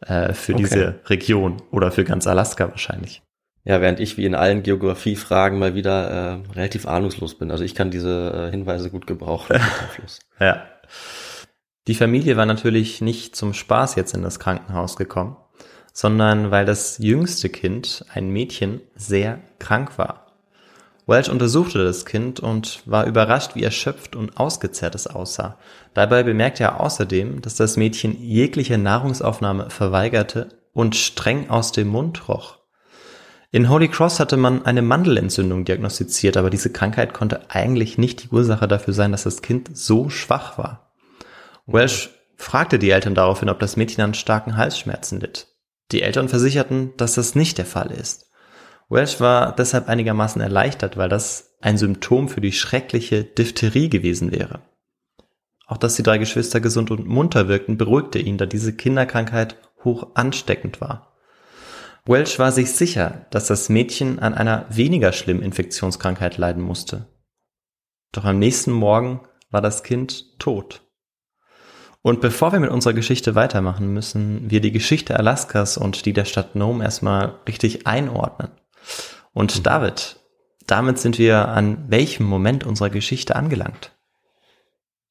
äh, 0.00 0.32
für 0.32 0.54
okay. 0.54 0.62
diese 0.62 1.00
Region 1.06 1.62
oder 1.70 1.90
für 1.90 2.04
ganz 2.04 2.26
Alaska 2.26 2.68
wahrscheinlich. 2.68 3.22
Ja, 3.64 3.80
während 3.80 3.98
ich 3.98 4.16
wie 4.16 4.26
in 4.26 4.36
allen 4.36 4.62
Geografiefragen 4.62 5.58
mal 5.58 5.74
wieder 5.74 6.10
äh, 6.10 6.52
relativ 6.52 6.86
ahnungslos 6.86 7.36
bin. 7.36 7.50
Also 7.50 7.64
ich 7.64 7.74
kann 7.74 7.90
diese 7.90 8.48
äh, 8.48 8.50
Hinweise 8.52 8.90
gut 8.90 9.08
gebrauchen. 9.08 9.58
ja. 10.40 10.62
Die 11.88 11.94
Familie 11.94 12.36
war 12.36 12.46
natürlich 12.46 13.00
nicht 13.00 13.34
zum 13.34 13.54
Spaß 13.54 13.96
jetzt 13.96 14.14
in 14.14 14.22
das 14.22 14.38
Krankenhaus 14.38 14.96
gekommen, 14.96 15.36
sondern 15.92 16.50
weil 16.50 16.64
das 16.64 16.98
jüngste 16.98 17.48
Kind, 17.48 18.04
ein 18.12 18.28
Mädchen, 18.30 18.82
sehr 18.94 19.40
krank 19.58 19.98
war. 19.98 20.25
Welch 21.08 21.30
untersuchte 21.30 21.84
das 21.84 22.04
Kind 22.04 22.40
und 22.40 22.82
war 22.84 23.06
überrascht, 23.06 23.54
wie 23.54 23.62
erschöpft 23.62 24.16
und 24.16 24.38
ausgezehrt 24.38 24.96
es 24.96 25.06
aussah. 25.06 25.56
Dabei 25.94 26.24
bemerkte 26.24 26.64
er 26.64 26.80
außerdem, 26.80 27.42
dass 27.42 27.54
das 27.54 27.76
Mädchen 27.76 28.20
jegliche 28.20 28.76
Nahrungsaufnahme 28.76 29.70
verweigerte 29.70 30.48
und 30.72 30.96
streng 30.96 31.48
aus 31.48 31.70
dem 31.70 31.88
Mund 31.88 32.28
roch. 32.28 32.58
In 33.52 33.70
Holy 33.70 33.88
Cross 33.88 34.18
hatte 34.18 34.36
man 34.36 34.66
eine 34.66 34.82
Mandelentzündung 34.82 35.64
diagnostiziert, 35.64 36.36
aber 36.36 36.50
diese 36.50 36.72
Krankheit 36.72 37.14
konnte 37.14 37.50
eigentlich 37.50 37.96
nicht 37.98 38.24
die 38.24 38.28
Ursache 38.28 38.66
dafür 38.66 38.92
sein, 38.92 39.12
dass 39.12 39.22
das 39.22 39.42
Kind 39.42 39.70
so 39.76 40.10
schwach 40.10 40.58
war. 40.58 40.92
Welsh 41.66 42.10
fragte 42.36 42.80
die 42.80 42.90
Eltern 42.90 43.14
daraufhin, 43.14 43.48
ob 43.48 43.60
das 43.60 43.76
Mädchen 43.76 44.02
an 44.02 44.14
starken 44.14 44.56
Halsschmerzen 44.56 45.20
litt. 45.20 45.46
Die 45.92 46.02
Eltern 46.02 46.28
versicherten, 46.28 46.94
dass 46.96 47.14
das 47.14 47.36
nicht 47.36 47.58
der 47.58 47.64
Fall 47.64 47.92
ist. 47.92 48.26
Welsh 48.88 49.20
war 49.20 49.54
deshalb 49.54 49.88
einigermaßen 49.88 50.40
erleichtert, 50.40 50.96
weil 50.96 51.08
das 51.08 51.56
ein 51.60 51.78
Symptom 51.78 52.28
für 52.28 52.40
die 52.40 52.52
schreckliche 52.52 53.24
Diphtherie 53.24 53.88
gewesen 53.88 54.30
wäre. 54.30 54.60
Auch 55.66 55.78
dass 55.78 55.96
die 55.96 56.04
drei 56.04 56.18
Geschwister 56.18 56.60
gesund 56.60 56.92
und 56.92 57.06
munter 57.06 57.48
wirkten, 57.48 57.76
beruhigte 57.76 58.20
ihn, 58.20 58.38
da 58.38 58.46
diese 58.46 58.72
Kinderkrankheit 58.72 59.56
hoch 59.82 60.10
ansteckend 60.14 60.80
war. 60.80 61.16
Welch 62.04 62.38
war 62.38 62.52
sich 62.52 62.70
sicher, 62.70 63.26
dass 63.30 63.48
das 63.48 63.68
Mädchen 63.68 64.20
an 64.20 64.34
einer 64.34 64.66
weniger 64.70 65.12
schlimmen 65.12 65.42
Infektionskrankheit 65.42 66.38
leiden 66.38 66.62
musste. 66.62 67.06
Doch 68.12 68.24
am 68.24 68.38
nächsten 68.38 68.70
Morgen 68.70 69.22
war 69.50 69.60
das 69.60 69.82
Kind 69.82 70.38
tot. 70.38 70.82
Und 72.02 72.20
bevor 72.20 72.52
wir 72.52 72.60
mit 72.60 72.70
unserer 72.70 72.94
Geschichte 72.94 73.34
weitermachen, 73.34 73.92
müssen 73.92 74.48
wir 74.48 74.60
die 74.60 74.70
Geschichte 74.70 75.18
Alaskas 75.18 75.76
und 75.76 76.06
die 76.06 76.12
der 76.12 76.24
Stadt 76.24 76.54
Nome 76.54 76.84
erstmal 76.84 77.40
richtig 77.48 77.88
einordnen. 77.88 78.52
Und 79.32 79.56
mhm. 79.58 79.62
David, 79.62 80.16
damit 80.66 80.98
sind 80.98 81.18
wir 81.18 81.48
an 81.48 81.84
welchem 81.88 82.26
Moment 82.26 82.64
unserer 82.64 82.90
Geschichte 82.90 83.36
angelangt? 83.36 83.92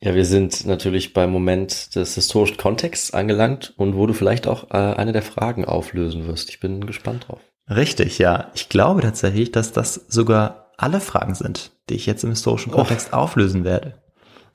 Ja, 0.02 0.14
wir 0.14 0.26
sind 0.26 0.66
natürlich 0.66 1.14
beim 1.14 1.32
Moment 1.32 1.96
des 1.96 2.16
historischen 2.16 2.58
Kontexts 2.58 3.14
angelangt 3.14 3.74
und 3.78 3.96
wo 3.96 4.06
du 4.06 4.14
vielleicht 4.14 4.46
auch 4.46 4.70
äh, 4.72 4.78
eine 4.78 5.14
der 5.14 5.22
Fragen 5.22 5.66
auflösen 5.66 6.28
wirst. 6.28 6.50
Ich 6.50 6.60
bin 6.60 6.86
gespannt 6.86 7.28
drauf. 7.28 7.40
Richtig, 7.70 8.20
ja. 8.20 8.52
Ich 8.54 8.70
glaube 8.70 9.02
tatsächlich, 9.02 9.52
dass 9.52 9.72
das 9.72 9.96
sogar 10.08 10.72
alle 10.78 11.00
Fragen 11.00 11.34
sind, 11.34 11.72
die 11.90 11.96
ich 11.96 12.06
jetzt 12.06 12.24
im 12.24 12.30
historischen 12.30 12.72
oh. 12.74 12.76
Kontext 12.76 13.10
oh. 13.14 13.16
auflösen 13.16 13.64
werde. 13.64 13.96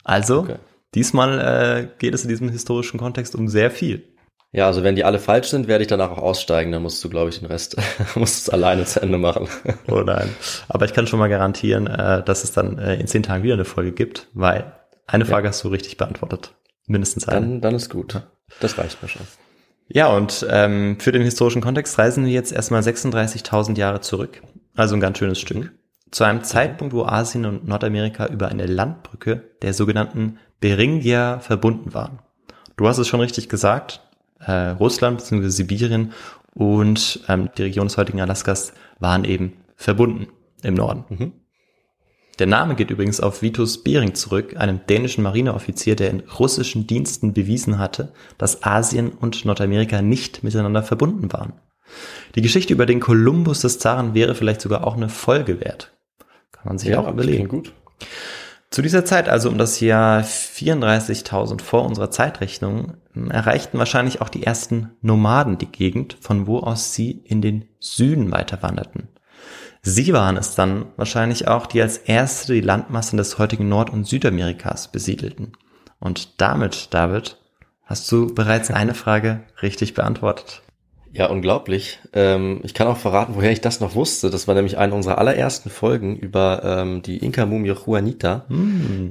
Also, 0.05 0.41
okay. 0.41 0.57
diesmal 0.95 1.39
äh, 1.41 1.89
geht 1.99 2.15
es 2.15 2.23
in 2.23 2.29
diesem 2.29 2.50
historischen 2.50 3.00
Kontext 3.00 3.35
um 3.35 3.49
sehr 3.49 3.71
viel. 3.71 4.10
Ja, 4.52 4.66
also 4.66 4.83
wenn 4.83 4.97
die 4.97 5.04
alle 5.04 5.21
falsch 5.21 5.49
sind, 5.49 5.69
werde 5.69 5.83
ich 5.83 5.88
danach 5.88 6.11
auch 6.11 6.19
aussteigen. 6.19 6.73
Dann 6.73 6.83
musst 6.83 7.02
du, 7.04 7.09
glaube 7.09 7.30
ich, 7.30 7.38
den 7.38 7.47
Rest 7.47 7.76
musst 8.16 8.49
du 8.49 8.52
alleine 8.52 8.85
zu 8.85 9.00
Ende 9.00 9.16
machen. 9.16 9.49
oh 9.88 10.00
nein. 10.00 10.28
Aber 10.69 10.85
ich 10.87 10.92
kann 10.92 11.07
schon 11.07 11.21
mal 11.21 11.28
garantieren, 11.28 11.87
äh, 11.87 12.23
dass 12.25 12.42
es 12.42 12.52
dann 12.52 12.78
äh, 12.78 12.97
in 12.97 13.07
zehn 13.07 13.23
Tagen 13.23 13.45
wieder 13.45 13.54
eine 13.54 13.64
Folge 13.64 13.92
gibt, 13.92 14.28
weil 14.35 14.73
Eine 15.07 15.25
Frage 15.25 15.49
hast 15.49 15.62
du 15.62 15.69
richtig 15.69 15.97
beantwortet. 15.97 16.52
Mindestens 16.87 17.28
eine. 17.28 17.40
Dann, 17.40 17.61
dann 17.61 17.75
ist 17.76 17.90
gut. 17.90 18.23
Das 18.59 18.76
reicht 18.76 19.00
mir 19.02 19.09
schon. 19.09 19.23
Ja, 19.87 20.09
und 20.09 20.47
ähm, 20.49 20.99
für 21.00 21.12
den 21.12 21.23
historischen 21.23 21.62
Kontext 21.62 21.99
reisen 21.99 22.25
wir 22.25 22.33
jetzt 22.33 22.52
erstmal 22.52 22.80
36.000 22.83 23.76
Jahre 23.76 24.00
zurück. 24.00 24.42
Also 24.76 24.95
ein 24.95 25.00
ganz 25.00 25.19
schönes 25.19 25.40
Stück. 25.40 25.73
Zu 26.11 26.25
einem 26.25 26.42
Zeitpunkt, 26.42 26.92
wo 26.92 27.04
Asien 27.04 27.45
und 27.45 27.66
Nordamerika 27.66 28.26
über 28.26 28.49
eine 28.49 28.66
Landbrücke 28.66 29.42
der 29.62 29.75
sogenannten 29.75 30.38
Beringia 30.61 31.38
verbunden 31.38 31.95
waren. 31.95 32.19
Du 32.76 32.88
hast 32.88 32.99
es 32.99 33.07
schon 33.07 33.21
richtig 33.21 33.49
gesagt. 33.49 34.00
Äh, 34.44 34.70
Russland 34.70 35.18
bzw. 35.18 35.49
Sibirien 35.49 36.12
und 36.54 37.20
ähm, 37.28 37.50
die 37.56 37.62
Region 37.62 37.87
des 37.87 37.97
heutigen 37.97 38.20
Alaskas 38.20 38.73
waren 38.99 39.25
eben 39.25 39.54
verbunden 39.76 40.28
im 40.62 40.75
Norden. 40.75 41.04
Mhm. 41.09 41.32
Der 42.38 42.47
Name 42.47 42.75
geht 42.75 42.90
übrigens 42.90 43.20
auf 43.20 43.42
Vitus 43.42 43.85
Bering 43.85 44.14
zurück, 44.14 44.56
einem 44.56 44.80
dänischen 44.88 45.23
Marineoffizier, 45.23 45.94
der 45.94 46.11
in 46.11 46.20
russischen 46.20 46.87
Diensten 46.87 47.35
bewiesen 47.35 47.78
hatte, 47.78 48.14
dass 48.38 48.62
Asien 48.62 49.11
und 49.11 49.44
Nordamerika 49.44 50.00
nicht 50.00 50.42
miteinander 50.42 50.82
verbunden 50.82 51.30
waren. 51.32 51.52
Die 52.35 52.40
Geschichte 52.40 52.73
über 52.73 52.87
den 52.87 53.00
Kolumbus 53.00 53.61
des 53.61 53.78
Zaren 53.78 54.14
wäre 54.14 54.35
vielleicht 54.35 54.62
sogar 54.62 54.87
auch 54.87 54.97
eine 54.97 55.11
Folge 55.11 55.61
wert. 55.61 55.92
Kann 56.52 56.64
man 56.64 56.78
sich 56.78 56.97
auch 56.97 57.04
das 57.04 57.12
überlegen. 57.12 57.49
gut. 57.49 57.75
Zu 58.71 58.83
dieser 58.83 59.05
Zeit, 59.05 59.29
also 59.29 59.49
um 59.49 59.59
das 59.59 59.81
Jahr 59.81 60.23
34.000 60.23 61.61
vor 61.61 61.85
unserer 61.85 62.12
Zeitrechnung, 62.12 62.95
erreichten 63.29 63.79
wahrscheinlich 63.79 64.21
auch 64.21 64.29
die 64.29 64.45
ersten 64.45 64.93
Nomaden 65.03 65.59
die 65.59 65.67
Gegend, 65.67 66.17
von 66.21 66.47
wo 66.47 66.61
aus 66.61 66.95
sie 66.95 67.11
in 67.11 67.43
den 67.43 67.69
Süden 67.81 68.31
weiterwanderten. 68.31 69.09
Sie 69.83 70.12
waren 70.12 70.37
es 70.37 70.55
dann 70.55 70.87
wahrscheinlich 70.97 71.49
auch, 71.49 71.67
die 71.67 71.83
als 71.83 71.99
erste 71.99 72.53
die 72.53 72.61
Landmassen 72.61 73.17
des 73.17 73.39
heutigen 73.39 73.69
Nord- 73.69 73.91
und 73.91 74.07
Südamerikas 74.07 74.93
besiedelten. 74.93 75.53
Und 75.99 76.41
damit, 76.41 76.95
David, 76.95 77.39
hast 77.85 78.11
du 78.12 78.33
bereits 78.33 78.71
eine 78.71 78.95
Frage 78.95 79.43
richtig 79.62 79.95
beantwortet. 79.95 80.62
Ja, 81.12 81.26
unglaublich. 81.26 81.99
Ähm, 82.12 82.61
ich 82.62 82.73
kann 82.73 82.87
auch 82.87 82.97
verraten, 82.97 83.35
woher 83.35 83.50
ich 83.50 83.61
das 83.61 83.81
noch 83.81 83.95
wusste. 83.95 84.31
Das 84.31 84.47
war 84.47 84.55
nämlich 84.55 84.79
eine 84.79 84.95
unserer 84.95 85.19
allerersten 85.19 85.69
Folgen 85.69 86.17
über 86.17 86.62
ähm, 86.64 87.02
die 87.02 87.19
Inka-Mumie 87.19 87.75
Juanita, 87.85 88.47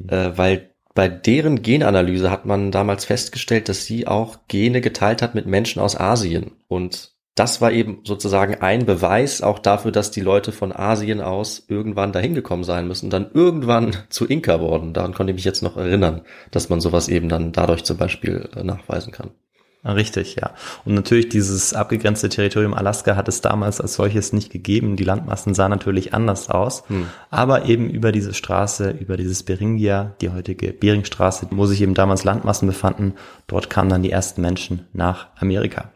äh, 0.07 0.31
weil 0.37 0.69
bei 0.95 1.07
deren 1.07 1.61
Genanalyse 1.61 2.31
hat 2.31 2.45
man 2.45 2.71
damals 2.71 3.05
festgestellt, 3.05 3.69
dass 3.69 3.85
sie 3.85 4.07
auch 4.07 4.37
Gene 4.47 4.81
geteilt 4.81 5.21
hat 5.21 5.35
mit 5.35 5.45
Menschen 5.45 5.81
aus 5.81 5.99
Asien. 5.99 6.51
Und 6.67 7.11
das 7.35 7.61
war 7.61 7.71
eben 7.71 8.01
sozusagen 8.03 8.55
ein 8.55 8.85
Beweis 8.85 9.41
auch 9.41 9.59
dafür, 9.59 9.91
dass 9.91 10.11
die 10.11 10.19
Leute 10.19 10.51
von 10.51 10.73
Asien 10.73 11.21
aus 11.21 11.63
irgendwann 11.69 12.11
dahin 12.11 12.33
gekommen 12.33 12.65
sein 12.65 12.87
müssen, 12.87 13.05
und 13.05 13.13
dann 13.13 13.31
irgendwann 13.33 13.95
zu 14.09 14.25
Inka 14.27 14.59
wurden. 14.59 14.93
Daran 14.93 15.13
konnte 15.13 15.31
ich 15.31 15.35
mich 15.35 15.45
jetzt 15.45 15.63
noch 15.63 15.77
erinnern, 15.77 16.21
dass 16.51 16.69
man 16.69 16.81
sowas 16.81 17.07
eben 17.07 17.29
dann 17.29 17.51
dadurch 17.51 17.83
zum 17.83 17.97
Beispiel 17.97 18.49
äh, 18.55 18.63
nachweisen 18.63 19.13
kann. 19.13 19.31
Ah, 19.81 19.93
Richtig, 19.93 20.35
ja. 20.35 20.51
Und 20.83 20.93
natürlich 20.93 21.29
dieses 21.29 21.73
abgegrenzte 21.73 22.27
Territorium 22.27 22.73
Alaska 22.73 23.15
hat 23.15 23.29
es 23.29 23.39
damals 23.39 23.79
als 23.79 23.93
solches 23.93 24.33
nicht 24.33 24.51
gegeben. 24.51 24.97
Die 24.97 25.05
Landmassen 25.05 25.53
sahen 25.53 25.71
natürlich 25.71 26.13
anders 26.13 26.49
aus. 26.49 26.83
Aber 27.29 27.65
eben 27.65 27.89
über 27.89 28.11
diese 28.11 28.33
Straße, 28.33 28.89
über 28.91 29.15
dieses 29.15 29.43
Beringia, 29.43 30.15
die 30.19 30.31
heutige 30.31 30.73
Beringstraße, 30.73 31.47
wo 31.51 31.65
sich 31.65 31.81
eben 31.81 31.93
damals 31.93 32.25
Landmassen 32.25 32.67
befanden, 32.67 33.13
dort 33.47 33.69
kamen 33.69 33.89
dann 33.89 34.03
die 34.03 34.11
ersten 34.11 34.41
Menschen 34.41 34.87
nach 34.91 35.27
Amerika. 35.37 35.91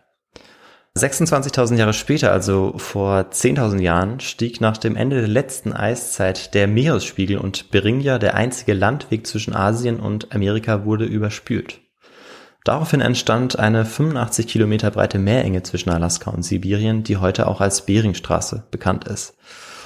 26.000 0.96 1.76
Jahre 1.76 1.94
später, 1.94 2.32
also 2.32 2.76
vor 2.78 3.32
10.000 3.32 3.82
Jahren, 3.82 4.20
stieg 4.20 4.62
nach 4.62 4.78
dem 4.78 4.96
Ende 4.96 5.18
der 5.20 5.28
letzten 5.28 5.74
Eiszeit 5.74 6.54
der 6.54 6.68
Meeresspiegel 6.68 7.38
und 7.38 7.72
Beringia, 7.72 8.20
der 8.20 8.36
einzige 8.36 8.74
Landweg 8.74 9.26
zwischen 9.26 9.56
Asien 9.56 10.00
und 10.00 10.34
Amerika, 10.34 10.86
wurde 10.86 11.06
überspült. 11.06 11.83
Daraufhin 12.64 13.02
entstand 13.02 13.60
eine 13.60 13.84
85 13.84 14.48
Kilometer 14.48 14.90
breite 14.92 15.20
Meerenge 15.20 15.64
zwischen 15.64 15.90
Alaska 15.90 16.32
und 16.32 16.44
Sibirien, 16.44 17.04
die 17.04 17.18
heute 17.18 17.48
auch 17.48 17.60
als 17.60 17.86
Beringstraße 17.86 18.64
bekannt 18.72 19.04
ist. 19.04 19.36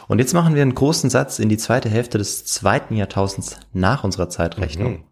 Und 0.08 0.20
jetzt 0.20 0.34
machen 0.34 0.54
wir 0.54 0.62
einen 0.62 0.76
großen 0.76 1.10
Satz 1.10 1.40
in 1.40 1.50
die 1.50 1.58
zweite 1.58 1.90
Hälfte 1.90 2.20
des 2.20 2.46
zweiten 2.46 2.96
Jahrtausends 2.96 3.58
nach 3.74 4.04
unserer 4.04 4.30
Zeitrechnung. 4.30 5.04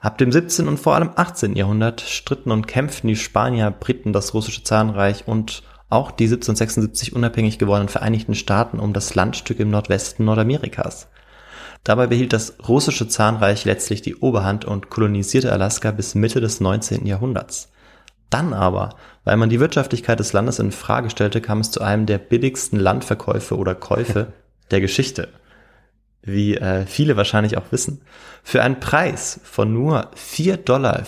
Ab 0.00 0.16
dem 0.16 0.30
17. 0.30 0.68
und 0.68 0.78
vor 0.78 0.94
allem 0.94 1.10
18. 1.16 1.56
Jahrhundert 1.56 2.00
stritten 2.00 2.52
und 2.52 2.68
kämpften 2.68 3.08
die 3.08 3.16
Spanier, 3.16 3.72
Briten, 3.72 4.12
das 4.12 4.32
russische 4.32 4.62
Zarenreich 4.62 5.26
und 5.26 5.64
auch 5.90 6.12
die 6.12 6.24
1776 6.24 7.16
unabhängig 7.16 7.58
gewordenen 7.58 7.88
Vereinigten 7.88 8.36
Staaten 8.36 8.78
um 8.78 8.92
das 8.92 9.14
Landstück 9.16 9.58
im 9.58 9.70
Nordwesten 9.70 10.24
Nordamerikas. 10.24 11.08
Dabei 11.88 12.06
behielt 12.06 12.34
das 12.34 12.54
russische 12.68 13.08
Zahnreich 13.08 13.64
letztlich 13.64 14.02
die 14.02 14.16
Oberhand 14.16 14.66
und 14.66 14.90
kolonisierte 14.90 15.50
Alaska 15.50 15.90
bis 15.90 16.14
Mitte 16.14 16.38
des 16.38 16.60
19. 16.60 17.06
Jahrhunderts. 17.06 17.72
Dann 18.28 18.52
aber, 18.52 18.90
weil 19.24 19.38
man 19.38 19.48
die 19.48 19.58
Wirtschaftlichkeit 19.58 20.20
des 20.20 20.34
Landes 20.34 20.58
in 20.58 20.70
Frage 20.70 21.08
stellte, 21.08 21.40
kam 21.40 21.60
es 21.60 21.70
zu 21.70 21.80
einem 21.80 22.04
der 22.04 22.18
billigsten 22.18 22.78
Landverkäufe 22.78 23.56
oder 23.56 23.74
Käufe 23.74 24.34
der 24.70 24.82
Geschichte. 24.82 25.28
Wie 26.20 26.56
äh, 26.56 26.84
viele 26.84 27.16
wahrscheinlich 27.16 27.56
auch 27.56 27.72
wissen. 27.72 28.02
Für 28.42 28.62
einen 28.62 28.80
Preis 28.80 29.40
von 29.42 29.72
nur 29.72 30.10
4,74 30.14 30.56
Dollar 30.64 31.04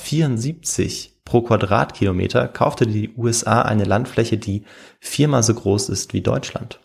pro 1.26 1.42
Quadratkilometer 1.42 2.48
kaufte 2.48 2.86
die 2.86 3.12
USA 3.18 3.60
eine 3.60 3.84
Landfläche, 3.84 4.38
die 4.38 4.64
viermal 4.98 5.42
so 5.42 5.52
groß 5.52 5.90
ist 5.90 6.14
wie 6.14 6.22
Deutschland. 6.22 6.80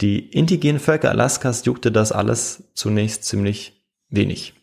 Die 0.00 0.18
indigenen 0.18 0.80
Völker 0.80 1.10
Alaskas 1.10 1.64
juckte 1.64 1.92
das 1.92 2.10
alles 2.10 2.64
zunächst 2.74 3.24
ziemlich 3.24 3.84
wenig. 4.08 4.54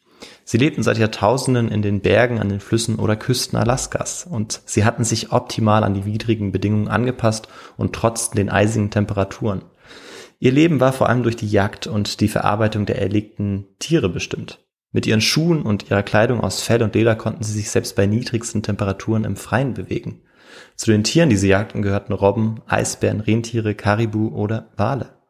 Sie 0.44 0.58
lebten 0.58 0.84
seit 0.84 0.98
Jahrtausenden 0.98 1.70
in 1.70 1.82
den 1.82 2.02
Bergen, 2.02 2.40
an 2.40 2.50
den 2.50 2.60
Flüssen 2.60 2.96
oder 2.96 3.16
Küsten 3.16 3.58
Alaskas 3.58 4.28
und 4.30 4.62
sie 4.66 4.84
hatten 4.84 5.04
sich 5.04 5.32
optimal 5.32 5.84
an 5.84 5.94
die 5.94 6.06
widrigen 6.06 6.52
Bedingungen 6.52 6.90
angepasst 6.90 7.48
und 7.78 7.94
trotzten 7.94 8.38
den 8.38 8.50
eisigen 8.50 8.92
Temperaturen. 8.92 9.64
Ihr 10.40 10.52
Leben 10.52 10.80
war 10.80 10.92
vor 10.92 11.08
allem 11.08 11.24
durch 11.24 11.36
die 11.36 11.48
Jagd 11.48 11.88
und 11.88 12.20
die 12.20 12.28
Verarbeitung 12.28 12.86
der 12.86 13.02
erlegten 13.02 13.68
Tiere 13.80 14.10
bestimmt. 14.10 14.60
Mit 14.92 15.08
ihren 15.08 15.22
Schuhen 15.22 15.62
und 15.62 15.90
ihrer 15.90 16.04
Kleidung 16.04 16.42
aus 16.42 16.62
Fell 16.62 16.84
und 16.84 16.96
Leder 16.96 17.16
konnten 17.16 17.44
sie 17.44 17.54
sich 17.54 17.70
selbst 17.70 17.96
bei 17.96 18.06
niedrigsten 18.06 18.62
Temperaturen 18.62 19.24
im 19.24 19.38
Freien 19.38 19.74
bewegen. 19.74 20.24
Zu 20.76 20.92
den 20.92 21.04
Tieren, 21.04 21.30
die 21.30 21.38
sie 21.38 21.48
jagten, 21.48 21.82
gehörten 21.82 22.12
Robben, 22.12 22.62
Eisbären, 22.68 23.22
Rentiere, 23.22 23.74
Karibu 23.74 24.30
oder 24.30 24.70
Wale. 24.76 25.21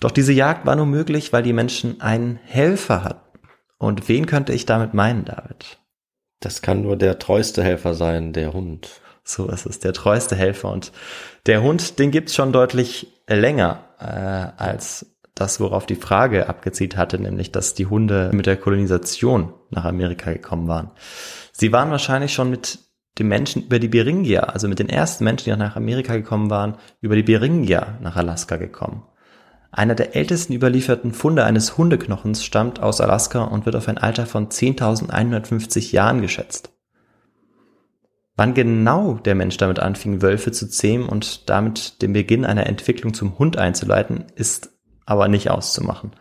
Doch 0.00 0.10
diese 0.10 0.32
Jagd 0.32 0.66
war 0.66 0.76
nur 0.76 0.86
möglich, 0.86 1.32
weil 1.32 1.42
die 1.42 1.52
Menschen 1.52 2.00
einen 2.00 2.38
Helfer 2.44 3.04
hatten. 3.04 3.38
Und 3.78 4.08
wen 4.08 4.26
könnte 4.26 4.52
ich 4.52 4.66
damit 4.66 4.94
meinen, 4.94 5.24
David? 5.24 5.78
Das 6.40 6.62
kann 6.62 6.82
nur 6.82 6.96
der 6.96 7.18
treueste 7.18 7.62
Helfer 7.62 7.94
sein, 7.94 8.32
der 8.32 8.52
Hund. 8.52 9.00
So 9.24 9.48
ist 9.48 9.66
es, 9.66 9.78
der 9.78 9.92
treueste 9.92 10.34
Helfer. 10.34 10.70
Und 10.70 10.92
der 11.46 11.62
Hund, 11.62 11.98
den 11.98 12.10
gibt's 12.10 12.34
schon 12.34 12.52
deutlich 12.52 13.08
länger 13.28 13.84
äh, 13.98 14.62
als 14.62 15.06
das, 15.34 15.60
worauf 15.60 15.86
die 15.86 15.96
Frage 15.96 16.48
abgezielt 16.48 16.96
hatte, 16.96 17.18
nämlich 17.18 17.52
dass 17.52 17.74
die 17.74 17.86
Hunde 17.86 18.30
mit 18.32 18.46
der 18.46 18.56
Kolonisation 18.56 19.54
nach 19.70 19.84
Amerika 19.84 20.32
gekommen 20.32 20.68
waren. 20.68 20.90
Sie 21.52 21.72
waren 21.72 21.90
wahrscheinlich 21.90 22.34
schon 22.34 22.50
mit 22.50 22.78
den 23.18 23.28
Menschen 23.28 23.64
über 23.64 23.78
die 23.78 23.88
Beringia, 23.88 24.42
also 24.42 24.68
mit 24.68 24.78
den 24.78 24.88
ersten 24.88 25.24
Menschen, 25.24 25.50
die 25.50 25.56
nach 25.56 25.76
Amerika 25.76 26.14
gekommen 26.14 26.50
waren, 26.50 26.76
über 27.00 27.16
die 27.16 27.22
Beringia 27.22 27.98
nach 28.00 28.16
Alaska 28.16 28.56
gekommen. 28.56 29.02
Einer 29.72 29.94
der 29.94 30.16
ältesten 30.16 30.52
überlieferten 30.52 31.12
Funde 31.12 31.44
eines 31.44 31.78
Hundeknochens 31.78 32.44
stammt 32.44 32.80
aus 32.80 33.00
Alaska 33.00 33.44
und 33.44 33.66
wird 33.66 33.76
auf 33.76 33.88
ein 33.88 33.98
Alter 33.98 34.26
von 34.26 34.48
10.150 34.48 35.92
Jahren 35.92 36.20
geschätzt. 36.20 36.72
Wann 38.36 38.54
genau 38.54 39.14
der 39.14 39.34
Mensch 39.34 39.58
damit 39.58 39.80
anfing, 39.80 40.22
Wölfe 40.22 40.50
zu 40.50 40.68
zähmen 40.68 41.08
und 41.08 41.48
damit 41.50 42.02
den 42.02 42.14
Beginn 42.14 42.44
einer 42.44 42.66
Entwicklung 42.66 43.14
zum 43.14 43.38
Hund 43.38 43.58
einzuleiten, 43.58 44.24
ist 44.34 44.70
aber 45.04 45.28
nicht 45.28 45.50
auszumachen. 45.50 46.12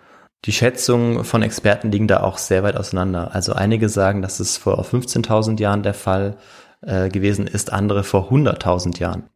Die 0.45 0.51
Schätzungen 0.51 1.23
von 1.23 1.41
Experten 1.41 1.91
liegen 1.91 2.07
da 2.07 2.21
auch 2.21 2.37
sehr 2.37 2.63
weit 2.63 2.77
auseinander. 2.77 3.33
Also 3.33 3.53
einige 3.53 3.89
sagen, 3.89 4.21
dass 4.21 4.39
es 4.39 4.57
vor 4.57 4.83
15.000 4.83 5.59
Jahren 5.59 5.83
der 5.83 5.93
Fall 5.93 6.37
äh, 6.81 7.09
gewesen 7.09 7.47
ist, 7.47 7.73
andere 7.73 8.03
vor 8.03 8.31
100.000 8.31 8.99
Jahren. 8.99 9.29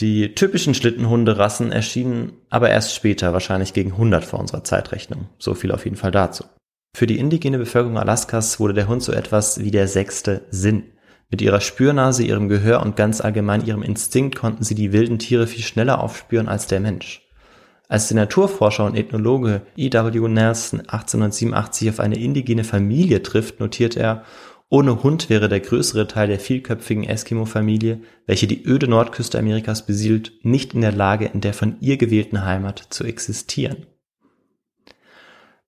Die 0.00 0.34
typischen 0.34 0.74
Schlittenhunderassen 0.74 1.72
erschienen 1.72 2.32
aber 2.50 2.70
erst 2.70 2.94
später, 2.94 3.32
wahrscheinlich 3.32 3.72
gegen 3.72 3.92
100 3.92 4.24
vor 4.24 4.40
unserer 4.40 4.64
Zeitrechnung. 4.64 5.28
So 5.38 5.54
viel 5.54 5.72
auf 5.72 5.84
jeden 5.84 5.96
Fall 5.96 6.10
dazu. 6.10 6.44
Für 6.96 7.06
die 7.06 7.18
indigene 7.18 7.58
Bevölkerung 7.58 7.98
Alaskas 7.98 8.60
wurde 8.60 8.74
der 8.74 8.88
Hund 8.88 9.02
so 9.02 9.12
etwas 9.12 9.60
wie 9.60 9.70
der 9.70 9.88
sechste 9.88 10.42
Sinn. 10.50 10.84
Mit 11.30 11.42
ihrer 11.42 11.60
Spürnase, 11.60 12.22
ihrem 12.22 12.48
Gehör 12.48 12.82
und 12.82 12.96
ganz 12.96 13.20
allgemein 13.20 13.66
ihrem 13.66 13.82
Instinkt 13.82 14.36
konnten 14.36 14.62
sie 14.62 14.76
die 14.76 14.92
wilden 14.92 15.18
Tiere 15.18 15.46
viel 15.46 15.64
schneller 15.64 16.00
aufspüren 16.00 16.48
als 16.48 16.68
der 16.68 16.80
Mensch. 16.80 17.22
Als 17.88 18.08
der 18.08 18.16
Naturforscher 18.16 18.84
und 18.84 18.96
Ethnologe 18.96 19.62
E.W. 19.76 20.28
Nelson 20.28 20.80
1887 20.80 21.90
auf 21.90 22.00
eine 22.00 22.18
indigene 22.18 22.64
Familie 22.64 23.22
trifft, 23.22 23.60
notiert 23.60 23.96
er, 23.96 24.24
ohne 24.74 25.04
Hund 25.04 25.30
wäre 25.30 25.48
der 25.48 25.60
größere 25.60 26.08
Teil 26.08 26.26
der 26.26 26.40
vielköpfigen 26.40 27.04
Eskimo-Familie, 27.04 28.00
welche 28.26 28.48
die 28.48 28.66
öde 28.66 28.88
Nordküste 28.88 29.38
Amerikas 29.38 29.86
besiedelt, 29.86 30.32
nicht 30.42 30.74
in 30.74 30.80
der 30.80 30.90
Lage, 30.90 31.26
in 31.26 31.40
der 31.40 31.54
von 31.54 31.76
ihr 31.78 31.96
gewählten 31.96 32.44
Heimat 32.44 32.88
zu 32.90 33.04
existieren. 33.04 33.86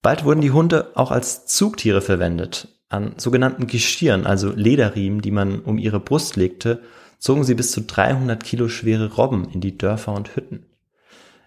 Bald 0.03 0.25
wurden 0.25 0.41
die 0.41 0.51
Hunde 0.51 0.91
auch 0.97 1.13
als 1.13 1.47
Zugtiere 1.47 2.01
verwendet. 2.01 2.81
An 2.89 3.15
sogenannten 3.17 3.69
Geschirren, 3.69 4.27
also 4.27 4.51
Lederriemen, 4.51 5.21
die 5.21 5.31
man 5.31 5.61
um 5.61 5.79
ihre 5.79 6.01
Brust 6.01 6.35
legte, 6.35 6.83
zogen 7.21 7.45
sie 7.45 7.55
bis 7.55 7.71
zu 7.71 7.83
300 7.83 8.43
Kilo 8.43 8.69
schwere 8.69 9.15
Robben 9.15 9.49
in 9.53 9.61
die 9.61 9.79
Dörfer 9.79 10.15
und 10.15 10.35
Hütten. 10.35 10.67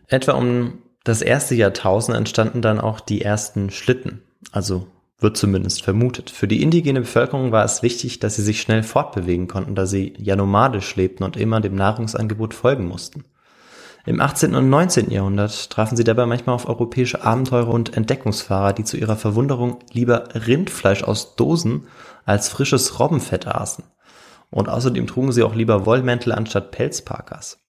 Etwa 0.07 0.31
um 0.31 0.77
das 1.03 1.21
erste 1.21 1.55
Jahrtausend 1.55 2.15
entstanden 2.15 2.61
dann 2.61 2.79
auch 2.79 3.01
die 3.01 3.21
ersten 3.21 3.69
Schlitten, 3.69 4.21
also 4.53 4.87
wird 5.19 5.37
zumindest 5.37 5.83
vermutet. 5.83 6.29
Für 6.29 6.47
die 6.47 6.61
indigene 6.61 7.01
Bevölkerung 7.01 7.51
war 7.51 7.65
es 7.65 7.83
wichtig, 7.83 8.19
dass 8.19 8.35
sie 8.35 8.41
sich 8.41 8.61
schnell 8.61 8.83
fortbewegen 8.83 9.47
konnten, 9.47 9.75
da 9.75 9.85
sie 9.85 10.13
ja 10.17 10.35
nomadisch 10.35 10.95
lebten 10.95 11.23
und 11.23 11.35
immer 11.35 11.59
dem 11.61 11.75
Nahrungsangebot 11.75 12.53
folgen 12.53 12.87
mussten. 12.87 13.25
Im 14.05 14.21
18. 14.21 14.55
und 14.55 14.69
19. 14.69 15.11
Jahrhundert 15.11 15.69
trafen 15.69 15.97
sie 15.97 16.05
dabei 16.05 16.25
manchmal 16.25 16.55
auf 16.55 16.69
europäische 16.69 17.23
Abenteurer 17.23 17.69
und 17.69 17.95
Entdeckungsfahrer, 17.95 18.73
die 18.73 18.85
zu 18.85 18.97
ihrer 18.97 19.17
Verwunderung 19.17 19.79
lieber 19.91 20.29
Rindfleisch 20.33 21.03
aus 21.03 21.35
Dosen 21.35 21.87
als 22.25 22.47
frisches 22.49 22.99
Robbenfett 22.99 23.45
aßen. 23.45 23.83
Und 24.49 24.69
außerdem 24.69 25.05
trugen 25.05 25.31
sie 25.31 25.43
auch 25.43 25.53
lieber 25.53 25.85
Wollmäntel 25.85 26.31
anstatt 26.31 26.71
Pelzparkas. 26.71 27.59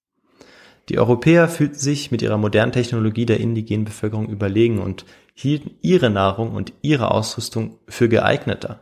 Die 0.90 0.98
Europäer 0.98 1.48
fühlten 1.48 1.79
sich 1.79 2.11
mit 2.11 2.20
ihrer 2.20 2.37
modernen 2.37 2.72
Technologie 2.72 3.24
der 3.24 3.38
indigenen 3.38 3.85
Bevölkerung 3.85 4.29
überlegen 4.29 4.81
und 4.81 5.05
hielten 5.35 5.70
ihre 5.83 6.11
Nahrung 6.11 6.53
und 6.53 6.72
ihre 6.83 7.12
Ausrüstung 7.12 7.79
für 7.87 8.09
geeigneter. 8.09 8.81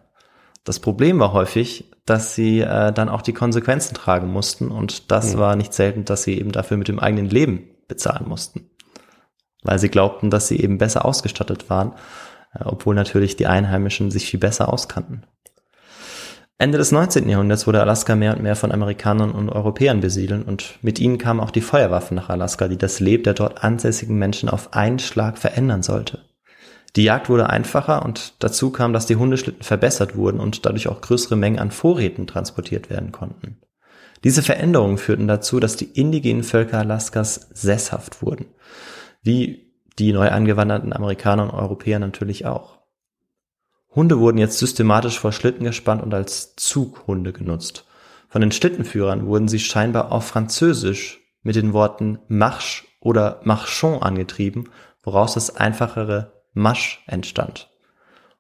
Das 0.65 0.81
Problem 0.81 1.21
war 1.21 1.35
häufig, 1.35 1.91
dass 2.07 2.35
sie 2.35 2.61
äh, 2.61 2.95
dann 2.95 3.11
auch 3.11 3.21
die 3.21 3.35
Konsequenzen 3.35 3.95
tragen 3.95 4.33
mussten 4.33 4.71
und 4.71 5.11
das 5.11 5.35
mhm. 5.35 5.39
war 5.39 5.55
nicht 5.55 5.75
selten, 5.75 6.07
dass 6.07 6.23
sie 6.23 6.39
eben 6.39 6.51
dafür 6.51 6.79
mit 6.79 6.89
dem 6.89 6.99
eigenen 6.99 7.29
Leben 7.29 7.69
bezahlen 7.89 8.27
mussten, 8.27 8.71
weil 9.63 9.79
sie 9.79 9.91
glaubten, 9.91 10.31
dass 10.31 10.49
sie 10.49 10.59
eben 10.59 10.79
besser 10.79 11.05
ausgestattet 11.05 11.69
waren, 11.69 11.93
äh, 12.55 12.65
obwohl 12.65 12.95
natürlich 12.95 13.37
die 13.37 13.47
Einheimischen 13.47 14.11
sich 14.11 14.25
viel 14.25 14.41
besser 14.41 14.73
auskannten. 14.73 15.27
Ende 16.61 16.77
des 16.77 16.91
19. 16.91 17.29
Jahrhunderts 17.29 17.69
wurde 17.69 17.81
Alaska 17.81 18.17
mehr 18.17 18.35
und 18.35 18.43
mehr 18.43 18.57
von 18.57 18.73
Amerikanern 18.73 19.31
und 19.31 19.49
Europäern 19.49 20.01
besiedelt 20.01 20.49
und 20.49 20.81
mit 20.83 20.99
ihnen 20.99 21.17
kamen 21.17 21.39
auch 21.39 21.53
die 21.53 21.61
Feuerwaffen 21.61 22.17
nach 22.17 22.31
Alaska, 22.31 22.67
die 22.67 22.77
das 22.77 22.99
Leben 22.99 23.23
der 23.23 23.35
dort 23.35 23.63
ansässigen 23.63 24.19
Menschen 24.19 24.49
auf 24.49 24.75
einen 24.75 24.99
Schlag 24.99 25.39
verändern 25.39 25.85
sollte. 25.85 26.25
Die 26.97 27.05
Jagd 27.05 27.29
wurde 27.29 27.49
einfacher 27.49 28.05
und 28.05 28.35
dazu 28.41 28.71
kam, 28.71 28.93
dass 28.93 29.07
die 29.07 29.15
Hundeschlitten 29.15 29.63
verbessert 29.63 30.17
wurden 30.17 30.41
und 30.41 30.67
dadurch 30.67 30.89
auch 30.89 31.01
größere 31.01 31.37
Mengen 31.37 31.61
an 31.61 31.71
Vorräten 31.71 32.27
transportiert 32.27 32.91
werden 32.91 33.13
konnten. 33.13 33.59
Diese 34.25 34.43
Veränderungen 34.43 34.99
führten 34.99 35.29
dazu, 35.29 35.61
dass 35.61 35.77
die 35.77 35.85
indigenen 35.85 36.43
Völker 36.43 36.79
Alaskas 36.79 37.51
sesshaft 37.55 38.21
wurden, 38.21 38.47
wie 39.23 39.73
die 40.01 40.13
neu 40.13 40.29
angewanderten 40.29 40.93
Amerikaner 40.93 41.45
und 41.45 41.51
Europäer 41.51 42.01
natürlich 42.01 42.47
auch. 42.47 42.78
Hunde 43.95 44.19
wurden 44.19 44.39
jetzt 44.39 44.59
systematisch 44.59 45.19
vor 45.19 45.33
Schlitten 45.33 45.65
gespannt 45.65 46.03
und 46.03 46.15
als 46.15 46.55
Zughunde 46.57 47.33
genutzt. 47.33 47.85
Von 48.29 48.43
den 48.43 48.53
Schlittenführern 48.53 49.27
wurden 49.27 49.49
sie 49.49 49.59
scheinbar 49.59 50.13
auf 50.13 50.27
Französisch 50.27 51.21
mit 51.43 51.57
den 51.57 51.73
Worten 51.73 52.19
Marche 52.29 52.85
oder 53.01 53.41
Marchon 53.45 54.03
angetrieben, 54.03 54.69
woraus 55.03 55.35
das 55.35 55.57
einfachere 55.57 56.33
Masch 56.53 57.03
entstand. 57.07 57.71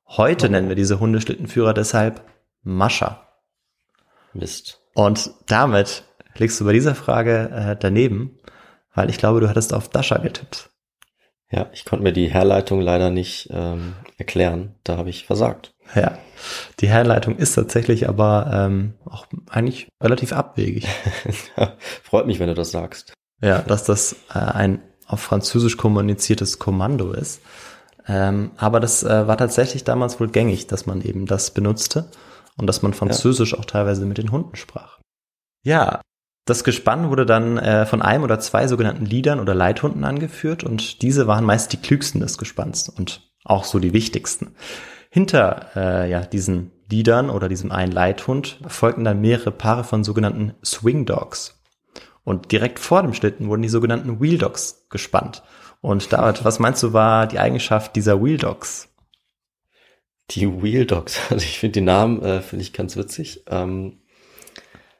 Heute 0.06 0.46
oh. 0.46 0.50
nennen 0.50 0.68
wir 0.68 0.76
diese 0.76 1.00
Hundeschlittenführer 1.00 1.74
deshalb 1.74 2.22
Mascher. 2.62 3.26
Mist. 4.32 4.80
Und 4.94 5.30
damit 5.46 6.04
liegst 6.36 6.60
du 6.60 6.64
bei 6.64 6.72
dieser 6.72 6.94
Frage 6.94 7.50
äh, 7.50 7.76
daneben, 7.78 8.38
weil 8.94 9.10
ich 9.10 9.18
glaube, 9.18 9.40
du 9.40 9.48
hattest 9.48 9.72
auf 9.72 9.88
Dasha 9.88 10.18
getippt. 10.18 10.70
Ja, 11.50 11.70
ich 11.72 11.84
konnte 11.84 12.02
mir 12.02 12.12
die 12.12 12.28
Herleitung 12.28 12.80
leider 12.80 13.10
nicht 13.10 13.48
ähm, 13.50 13.94
erklären. 14.18 14.74
Da 14.84 14.98
habe 14.98 15.08
ich 15.08 15.24
versagt. 15.24 15.72
Ja, 15.94 16.18
die 16.80 16.88
Herleitung 16.88 17.36
ist 17.36 17.54
tatsächlich 17.54 18.08
aber 18.08 18.50
ähm, 18.52 18.94
auch 19.06 19.26
eigentlich 19.48 19.88
relativ 20.02 20.34
abwegig. 20.34 20.86
Freut 22.02 22.26
mich, 22.26 22.38
wenn 22.38 22.48
du 22.48 22.54
das 22.54 22.70
sagst. 22.70 23.14
Ja, 23.40 23.60
dass 23.60 23.84
das 23.84 24.16
äh, 24.34 24.38
ein 24.38 24.82
auf 25.06 25.20
Französisch 25.20 25.78
kommuniziertes 25.78 26.58
Kommando 26.58 27.12
ist. 27.12 27.40
Ähm, 28.06 28.50
aber 28.56 28.78
das 28.80 29.02
äh, 29.02 29.26
war 29.26 29.38
tatsächlich 29.38 29.84
damals 29.84 30.20
wohl 30.20 30.28
gängig, 30.28 30.66
dass 30.66 30.84
man 30.84 31.00
eben 31.00 31.24
das 31.24 31.52
benutzte 31.52 32.10
und 32.58 32.66
dass 32.66 32.82
man 32.82 32.92
Französisch 32.92 33.52
ja. 33.52 33.58
auch 33.58 33.64
teilweise 33.64 34.04
mit 34.04 34.18
den 34.18 34.32
Hunden 34.32 34.56
sprach. 34.56 34.98
Ja, 35.64 36.02
das 36.48 36.64
Gespann 36.64 37.10
wurde 37.10 37.26
dann 37.26 37.58
äh, 37.58 37.86
von 37.86 38.02
einem 38.02 38.24
oder 38.24 38.40
zwei 38.40 38.66
sogenannten 38.66 39.04
Leadern 39.04 39.40
oder 39.40 39.54
Leithunden 39.54 40.04
angeführt 40.04 40.64
und 40.64 41.02
diese 41.02 41.26
waren 41.26 41.44
meist 41.44 41.72
die 41.72 41.76
klügsten 41.76 42.20
des 42.20 42.38
Gespanns 42.38 42.88
und 42.88 43.30
auch 43.44 43.64
so 43.64 43.78
die 43.78 43.92
wichtigsten. 43.92 44.54
Hinter 45.10 45.66
äh, 45.76 46.10
ja, 46.10 46.20
diesen 46.20 46.72
Leadern 46.90 47.30
oder 47.30 47.48
diesem 47.48 47.72
einen 47.72 47.92
Leithund 47.92 48.60
folgten 48.66 49.04
dann 49.04 49.20
mehrere 49.20 49.50
Paare 49.50 49.84
von 49.84 50.04
sogenannten 50.04 50.54
Swing 50.64 51.06
Dogs. 51.06 51.60
Und 52.24 52.52
direkt 52.52 52.78
vor 52.78 53.02
dem 53.02 53.14
Schlitten 53.14 53.48
wurden 53.48 53.62
die 53.62 53.68
sogenannten 53.68 54.20
Wheel 54.20 54.38
Dogs 54.38 54.86
gespannt. 54.90 55.42
Und 55.80 56.12
David, 56.12 56.44
was 56.44 56.58
meinst 56.58 56.82
du, 56.82 56.92
war 56.92 57.26
die 57.26 57.38
Eigenschaft 57.38 57.96
dieser 57.96 58.22
Wheel 58.22 58.36
Dogs? 58.36 58.88
Die 60.30 60.62
Wheel 60.62 60.84
Dogs, 60.84 61.18
also 61.30 61.42
ich 61.42 61.58
finde 61.58 61.80
die 61.80 61.86
Namen, 61.86 62.22
äh, 62.22 62.40
finde 62.40 62.62
ich 62.62 62.72
ganz 62.72 62.96
witzig. 62.96 63.44
Ähm, 63.48 64.00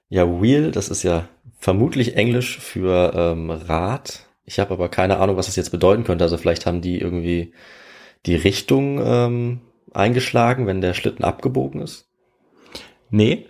ja, 0.09 0.41
Wheel, 0.41 0.71
das 0.71 0.89
ist 0.89 1.03
ja 1.03 1.29
vermutlich 1.59 2.17
Englisch 2.17 2.59
für 2.59 3.13
ähm, 3.15 3.51
Rad. 3.51 4.21
Ich 4.45 4.59
habe 4.59 4.73
aber 4.73 4.89
keine 4.89 5.19
Ahnung, 5.19 5.37
was 5.37 5.47
das 5.47 5.57
jetzt 5.57 5.71
bedeuten 5.71 6.05
könnte. 6.05 6.25
Also 6.25 6.39
vielleicht 6.39 6.65
haben 6.65 6.81
die 6.81 6.99
irgendwie 6.99 7.53
die 8.25 8.37
Richtung 8.37 9.01
ähm, 9.05 9.61
eingeschlagen, 9.93 10.67
wenn 10.67 10.81
der 10.81 10.95
Schlitten 10.95 11.25
abgebogen 11.25 11.83
ist. 11.83 12.09
Nee, 13.11 13.47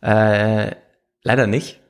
äh, 0.00 0.72
leider 1.22 1.46
nicht. 1.46 1.80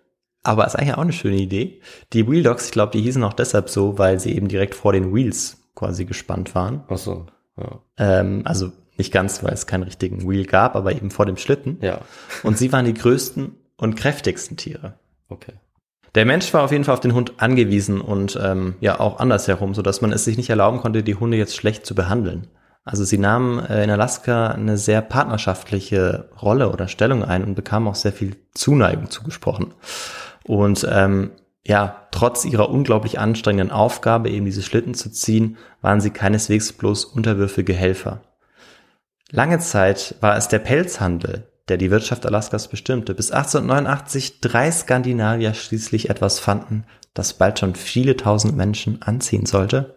Aber 0.42 0.66
ist 0.66 0.74
eigentlich 0.74 0.94
auch 0.94 1.02
eine 1.02 1.12
schöne 1.12 1.36
Idee. 1.36 1.80
Die 2.14 2.28
Wheel 2.28 2.42
Dogs, 2.42 2.66
ich 2.66 2.72
glaube, 2.72 2.92
die 2.92 3.02
hießen 3.02 3.22
auch 3.24 3.34
deshalb 3.34 3.68
so, 3.68 3.98
weil 3.98 4.18
sie 4.18 4.34
eben 4.34 4.48
direkt 4.48 4.74
vor 4.74 4.92
den 4.92 5.14
Wheels 5.14 5.58
quasi 5.74 6.06
gespannt 6.06 6.54
waren. 6.54 6.82
Ach 6.88 6.96
so, 6.96 7.26
ja. 7.58 7.80
Ähm, 7.98 8.42
also 8.44 8.72
nicht 8.96 9.12
ganz, 9.12 9.44
weil 9.44 9.52
es 9.52 9.66
keinen 9.66 9.82
richtigen 9.82 10.28
Wheel 10.28 10.46
gab, 10.46 10.76
aber 10.76 10.92
eben 10.92 11.10
vor 11.10 11.26
dem 11.26 11.36
Schlitten. 11.36 11.78
Ja. 11.82 12.00
Und 12.42 12.56
sie 12.56 12.72
waren 12.72 12.86
die 12.86 12.94
größten 12.94 13.54
und 13.76 13.96
kräftigsten 13.96 14.56
Tiere. 14.56 14.98
Okay. 15.30 15.54
Der 16.14 16.26
Mensch 16.26 16.52
war 16.52 16.64
auf 16.64 16.72
jeden 16.72 16.84
Fall 16.84 16.94
auf 16.94 17.00
den 17.00 17.14
Hund 17.14 17.34
angewiesen 17.38 18.00
und 18.00 18.38
ähm, 18.42 18.74
ja 18.80 18.98
auch 18.98 19.20
andersherum, 19.20 19.74
so 19.74 19.82
dass 19.82 20.00
man 20.00 20.12
es 20.12 20.24
sich 20.24 20.36
nicht 20.36 20.50
erlauben 20.50 20.78
konnte, 20.78 21.02
die 21.02 21.14
Hunde 21.14 21.36
jetzt 21.36 21.54
schlecht 21.54 21.86
zu 21.86 21.94
behandeln. 21.94 22.48
Also 22.84 23.04
sie 23.04 23.18
nahmen 23.18 23.64
äh, 23.64 23.84
in 23.84 23.90
Alaska 23.90 24.48
eine 24.48 24.76
sehr 24.76 25.02
partnerschaftliche 25.02 26.30
Rolle 26.42 26.70
oder 26.72 26.88
Stellung 26.88 27.24
ein 27.24 27.44
und 27.44 27.54
bekamen 27.54 27.88
auch 27.88 27.94
sehr 27.94 28.12
viel 28.12 28.36
Zuneigung 28.54 29.10
zugesprochen. 29.10 29.74
Und 30.42 30.86
ähm, 30.90 31.30
ja, 31.64 32.08
trotz 32.10 32.44
ihrer 32.44 32.70
unglaublich 32.70 33.18
anstrengenden 33.18 33.70
Aufgabe, 33.70 34.30
eben 34.30 34.46
diese 34.46 34.62
Schlitten 34.62 34.94
zu 34.94 35.10
ziehen, 35.10 35.58
waren 35.82 36.00
sie 36.00 36.10
keineswegs 36.10 36.72
bloß 36.72 37.04
unterwürfige 37.04 37.74
Helfer. 37.74 38.22
Lange 39.30 39.60
Zeit 39.60 40.16
war 40.20 40.36
es 40.36 40.48
der 40.48 40.58
Pelzhandel, 40.58 41.49
der 41.70 41.78
die 41.78 41.90
Wirtschaft 41.90 42.26
Alaskas 42.26 42.68
bestimmte, 42.68 43.14
bis 43.14 43.30
1889 43.30 44.40
drei 44.40 44.70
Skandinavier 44.70 45.54
schließlich 45.54 46.10
etwas 46.10 46.38
fanden, 46.38 46.84
das 47.14 47.34
bald 47.34 47.58
schon 47.58 47.74
viele 47.74 48.16
tausend 48.16 48.56
Menschen 48.56 49.00
anziehen 49.02 49.46
sollte. 49.46 49.94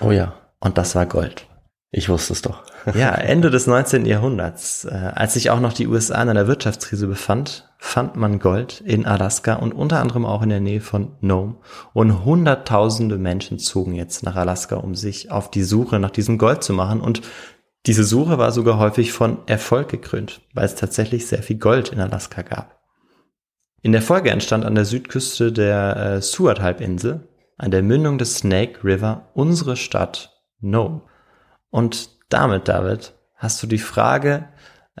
Oh 0.00 0.12
ja. 0.12 0.34
Und 0.60 0.78
das 0.78 0.94
war 0.94 1.06
Gold. 1.06 1.46
Ich 1.90 2.08
wusste 2.08 2.34
es 2.34 2.42
doch. 2.42 2.62
ja, 2.94 3.14
Ende 3.14 3.50
des 3.50 3.66
19. 3.66 4.04
Jahrhunderts, 4.04 4.84
äh, 4.84 5.12
als 5.14 5.34
sich 5.34 5.50
auch 5.50 5.60
noch 5.60 5.72
die 5.72 5.86
USA 5.86 6.20
in 6.20 6.28
einer 6.28 6.46
Wirtschaftskrise 6.46 7.06
befand, 7.06 7.70
fand 7.78 8.16
man 8.16 8.40
Gold 8.40 8.82
in 8.82 9.06
Alaska 9.06 9.54
und 9.54 9.72
unter 9.72 10.00
anderem 10.00 10.26
auch 10.26 10.42
in 10.42 10.50
der 10.50 10.60
Nähe 10.60 10.80
von 10.80 11.12
Nome. 11.20 11.56
Und 11.94 12.24
hunderttausende 12.24 13.16
Menschen 13.16 13.58
zogen 13.58 13.94
jetzt 13.94 14.22
nach 14.22 14.36
Alaska, 14.36 14.76
um 14.76 14.94
sich 14.94 15.30
auf 15.30 15.50
die 15.50 15.62
Suche 15.62 15.98
nach 15.98 16.10
diesem 16.10 16.36
Gold 16.38 16.62
zu 16.62 16.74
machen. 16.74 17.00
Und 17.00 17.22
diese 17.88 18.04
Suche 18.04 18.36
war 18.36 18.52
sogar 18.52 18.78
häufig 18.78 19.12
von 19.12 19.38
Erfolg 19.46 19.88
gekrönt, 19.88 20.42
weil 20.52 20.66
es 20.66 20.74
tatsächlich 20.74 21.26
sehr 21.26 21.42
viel 21.42 21.56
Gold 21.56 21.88
in 21.88 22.00
Alaska 22.00 22.42
gab. 22.42 22.82
In 23.80 23.92
der 23.92 24.02
Folge 24.02 24.30
entstand 24.30 24.66
an 24.66 24.74
der 24.74 24.84
Südküste 24.84 25.52
der 25.52 25.96
äh, 25.96 26.20
Seward-Halbinsel, 26.20 27.26
an 27.56 27.70
der 27.70 27.82
Mündung 27.82 28.18
des 28.18 28.36
Snake 28.36 28.84
River, 28.84 29.30
unsere 29.32 29.74
Stadt 29.74 30.38
Nome. 30.60 31.00
Und 31.70 32.10
damit, 32.28 32.68
David, 32.68 33.14
hast 33.36 33.62
du 33.62 33.66
die 33.66 33.78
Frage 33.78 34.50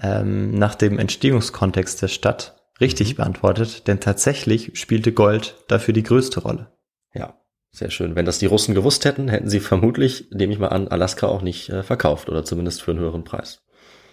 ähm, 0.00 0.52
nach 0.52 0.74
dem 0.74 0.98
Entstehungskontext 0.98 2.00
der 2.00 2.08
Stadt 2.08 2.56
richtig 2.80 3.12
mhm. 3.12 3.16
beantwortet, 3.16 3.86
denn 3.86 4.00
tatsächlich 4.00 4.80
spielte 4.80 5.12
Gold 5.12 5.62
dafür 5.68 5.92
die 5.92 6.04
größte 6.04 6.40
Rolle. 6.40 6.72
Ja, 7.12 7.34
sehr 7.70 7.90
schön. 7.90 8.16
Wenn 8.16 8.24
das 8.24 8.38
die 8.38 8.46
Russen 8.46 8.74
gewusst 8.74 9.04
hätten, 9.04 9.28
hätten 9.28 9.48
sie 9.48 9.60
vermutlich, 9.60 10.28
nehme 10.30 10.52
ich 10.52 10.58
mal 10.58 10.68
an, 10.68 10.88
Alaska 10.88 11.26
auch 11.26 11.42
nicht 11.42 11.68
äh, 11.68 11.82
verkauft 11.82 12.28
oder 12.28 12.44
zumindest 12.44 12.82
für 12.82 12.92
einen 12.92 13.00
höheren 13.00 13.24
Preis. 13.24 13.62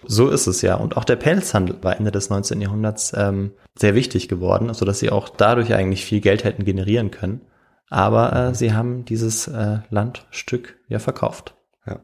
So 0.07 0.29
ist 0.29 0.47
es 0.47 0.61
ja. 0.61 0.75
Und 0.75 0.97
auch 0.97 1.03
der 1.03 1.15
Pelzhandel 1.15 1.77
war 1.81 1.97
Ende 1.97 2.11
des 2.11 2.29
19. 2.29 2.61
Jahrhunderts 2.61 3.13
ähm, 3.15 3.53
sehr 3.75 3.95
wichtig 3.95 4.27
geworden, 4.27 4.73
so 4.73 4.85
dass 4.85 4.99
sie 4.99 5.09
auch 5.09 5.29
dadurch 5.29 5.73
eigentlich 5.73 6.05
viel 6.05 6.21
Geld 6.21 6.43
hätten 6.43 6.65
generieren 6.65 7.11
können. 7.11 7.41
Aber 7.89 8.33
äh, 8.33 8.55
sie 8.55 8.73
haben 8.73 9.05
dieses 9.05 9.47
äh, 9.47 9.79
Landstück 9.89 10.77
ja 10.87 10.99
verkauft. 10.99 11.55
Ja. 11.87 12.01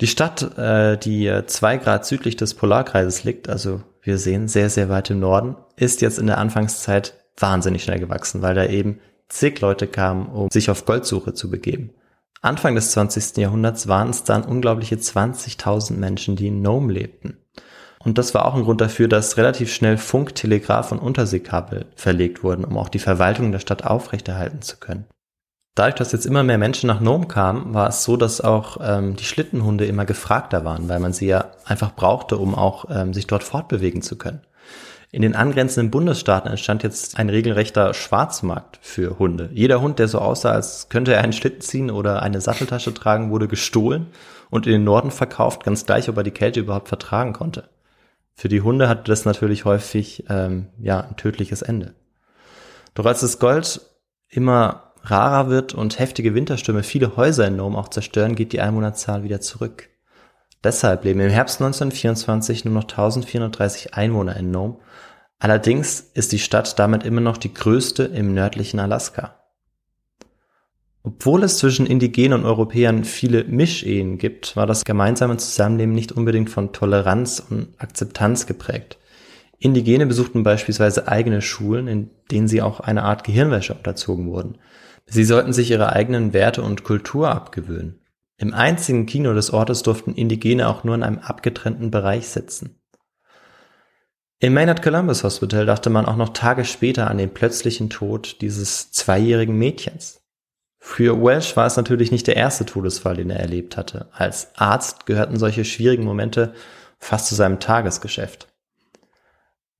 Die 0.00 0.06
Stadt, 0.06 0.58
äh, 0.58 0.96
die 0.98 1.42
zwei 1.46 1.76
Grad 1.76 2.04
südlich 2.06 2.36
des 2.36 2.54
Polarkreises 2.54 3.24
liegt, 3.24 3.48
also 3.48 3.82
wir 4.02 4.18
sehen 4.18 4.48
sehr, 4.48 4.70
sehr 4.70 4.88
weit 4.88 5.10
im 5.10 5.20
Norden, 5.20 5.56
ist 5.76 6.00
jetzt 6.00 6.18
in 6.18 6.26
der 6.26 6.38
Anfangszeit 6.38 7.14
wahnsinnig 7.36 7.82
schnell 7.82 8.00
gewachsen, 8.00 8.42
weil 8.42 8.54
da 8.54 8.66
eben 8.66 9.00
zig 9.30 9.60
Leute 9.60 9.86
kamen, 9.86 10.26
um 10.26 10.50
sich 10.50 10.70
auf 10.70 10.84
Goldsuche 10.84 11.32
zu 11.32 11.50
begeben. 11.50 11.90
Anfang 12.42 12.74
des 12.74 12.92
20. 12.92 13.38
Jahrhunderts 13.38 13.88
waren 13.88 14.10
es 14.10 14.24
dann 14.24 14.44
unglaubliche 14.44 14.96
20.000 14.96 15.94
Menschen, 15.94 16.36
die 16.36 16.48
in 16.48 16.62
Nome 16.62 16.92
lebten. 16.92 17.36
Und 18.02 18.16
das 18.16 18.32
war 18.32 18.46
auch 18.46 18.54
ein 18.54 18.64
Grund 18.64 18.80
dafür, 18.80 19.08
dass 19.08 19.36
relativ 19.36 19.72
schnell 19.72 19.98
Funk, 19.98 20.34
Telegraph 20.34 20.90
und 20.90 21.00
Unterseekabel 21.00 21.86
verlegt 21.96 22.42
wurden, 22.42 22.64
um 22.64 22.78
auch 22.78 22.88
die 22.88 22.98
Verwaltung 22.98 23.52
der 23.52 23.58
Stadt 23.58 23.84
aufrechterhalten 23.84 24.62
zu 24.62 24.78
können. 24.78 25.04
Dadurch, 25.74 25.96
dass 25.96 26.12
jetzt 26.12 26.26
immer 26.26 26.42
mehr 26.42 26.58
Menschen 26.58 26.88
nach 26.88 27.00
Nome 27.00 27.26
kamen, 27.26 27.74
war 27.74 27.88
es 27.88 28.02
so, 28.02 28.16
dass 28.16 28.40
auch 28.40 28.78
ähm, 28.82 29.16
die 29.16 29.24
Schlittenhunde 29.24 29.84
immer 29.84 30.04
gefragter 30.04 30.64
waren, 30.64 30.88
weil 30.88 30.98
man 30.98 31.12
sie 31.12 31.26
ja 31.26 31.52
einfach 31.64 31.94
brauchte, 31.94 32.38
um 32.38 32.54
auch 32.54 32.86
ähm, 32.90 33.12
sich 33.12 33.26
dort 33.26 33.44
fortbewegen 33.44 34.02
zu 34.02 34.16
können. 34.16 34.40
In 35.12 35.22
den 35.22 35.34
angrenzenden 35.34 35.90
Bundesstaaten 35.90 36.48
entstand 36.48 36.84
jetzt 36.84 37.18
ein 37.18 37.28
regelrechter 37.28 37.94
Schwarzmarkt 37.94 38.78
für 38.80 39.18
Hunde. 39.18 39.50
Jeder 39.52 39.80
Hund, 39.80 39.98
der 39.98 40.06
so 40.06 40.20
aussah, 40.20 40.52
als 40.52 40.88
könnte 40.88 41.12
er 41.12 41.22
einen 41.22 41.32
Schlitten 41.32 41.62
ziehen 41.62 41.90
oder 41.90 42.22
eine 42.22 42.40
Satteltasche 42.40 42.94
tragen, 42.94 43.30
wurde 43.30 43.48
gestohlen 43.48 44.06
und 44.50 44.66
in 44.66 44.72
den 44.72 44.84
Norden 44.84 45.10
verkauft, 45.10 45.64
ganz 45.64 45.84
gleich, 45.84 46.08
ob 46.08 46.16
er 46.16 46.22
die 46.22 46.30
Kälte 46.30 46.60
überhaupt 46.60 46.88
vertragen 46.88 47.32
konnte. 47.32 47.68
Für 48.34 48.48
die 48.48 48.60
Hunde 48.60 48.88
hatte 48.88 49.02
das 49.04 49.24
natürlich 49.24 49.64
häufig 49.64 50.24
ähm, 50.28 50.68
ja 50.80 51.00
ein 51.00 51.16
tödliches 51.16 51.62
Ende. 51.62 51.94
Doch 52.94 53.04
als 53.04 53.20
das 53.20 53.40
Gold 53.40 53.80
immer 54.28 54.92
rarer 55.02 55.50
wird 55.50 55.74
und 55.74 55.98
heftige 55.98 56.34
Winterstürme 56.36 56.84
viele 56.84 57.16
Häuser 57.16 57.48
in 57.48 57.56
Nome 57.56 57.76
auch 57.76 57.88
zerstören, 57.88 58.36
geht 58.36 58.52
die 58.52 58.60
Einwohnerzahl 58.60 59.24
wieder 59.24 59.40
zurück. 59.40 59.88
Deshalb 60.62 61.04
leben 61.04 61.20
im 61.20 61.30
Herbst 61.30 61.60
1924 61.60 62.64
nur 62.66 62.74
noch 62.74 62.84
1430 62.84 63.94
Einwohner 63.94 64.36
in 64.36 64.50
Nome. 64.50 64.76
Allerdings 65.38 66.00
ist 66.00 66.32
die 66.32 66.38
Stadt 66.38 66.78
damit 66.78 67.02
immer 67.02 67.22
noch 67.22 67.38
die 67.38 67.54
größte 67.54 68.04
im 68.04 68.34
nördlichen 68.34 68.78
Alaska. 68.78 69.36
Obwohl 71.02 71.44
es 71.44 71.56
zwischen 71.56 71.86
Indigenen 71.86 72.40
und 72.40 72.44
Europäern 72.44 73.04
viele 73.04 73.44
Mischehen 73.44 74.18
gibt, 74.18 74.54
war 74.54 74.66
das 74.66 74.84
gemeinsame 74.84 75.38
Zusammenleben 75.38 75.94
nicht 75.94 76.12
unbedingt 76.12 76.50
von 76.50 76.74
Toleranz 76.74 77.42
und 77.48 77.68
Akzeptanz 77.78 78.46
geprägt. 78.46 78.98
Indigene 79.58 80.06
besuchten 80.06 80.42
beispielsweise 80.42 81.08
eigene 81.08 81.40
Schulen, 81.40 81.88
in 81.88 82.10
denen 82.30 82.48
sie 82.48 82.60
auch 82.60 82.80
eine 82.80 83.02
Art 83.04 83.24
Gehirnwäsche 83.24 83.74
unterzogen 83.74 84.26
wurden. 84.26 84.58
Sie 85.06 85.24
sollten 85.24 85.54
sich 85.54 85.70
ihre 85.70 85.92
eigenen 85.92 86.34
Werte 86.34 86.62
und 86.62 86.84
Kultur 86.84 87.30
abgewöhnen. 87.30 87.99
Im 88.40 88.54
einzigen 88.54 89.04
Kino 89.04 89.34
des 89.34 89.52
Ortes 89.52 89.82
durften 89.82 90.14
Indigene 90.14 90.66
auch 90.66 90.82
nur 90.82 90.94
in 90.94 91.02
einem 91.02 91.18
abgetrennten 91.18 91.90
Bereich 91.90 92.28
sitzen. 92.28 92.80
Im 94.38 94.54
Maynard 94.54 94.80
Columbus 94.80 95.24
Hospital 95.24 95.66
dachte 95.66 95.90
man 95.90 96.06
auch 96.06 96.16
noch 96.16 96.30
Tage 96.30 96.64
später 96.64 97.10
an 97.10 97.18
den 97.18 97.34
plötzlichen 97.34 97.90
Tod 97.90 98.40
dieses 98.40 98.92
zweijährigen 98.92 99.58
Mädchens. 99.58 100.22
Für 100.78 101.22
Welsh 101.22 101.54
war 101.58 101.66
es 101.66 101.76
natürlich 101.76 102.10
nicht 102.12 102.26
der 102.28 102.36
erste 102.36 102.64
Todesfall, 102.64 103.16
den 103.16 103.28
er 103.28 103.40
erlebt 103.40 103.76
hatte. 103.76 104.08
Als 104.12 104.52
Arzt 104.56 105.04
gehörten 105.04 105.38
solche 105.38 105.66
schwierigen 105.66 106.04
Momente 106.04 106.54
fast 106.98 107.26
zu 107.26 107.34
seinem 107.34 107.60
Tagesgeschäft. 107.60 108.48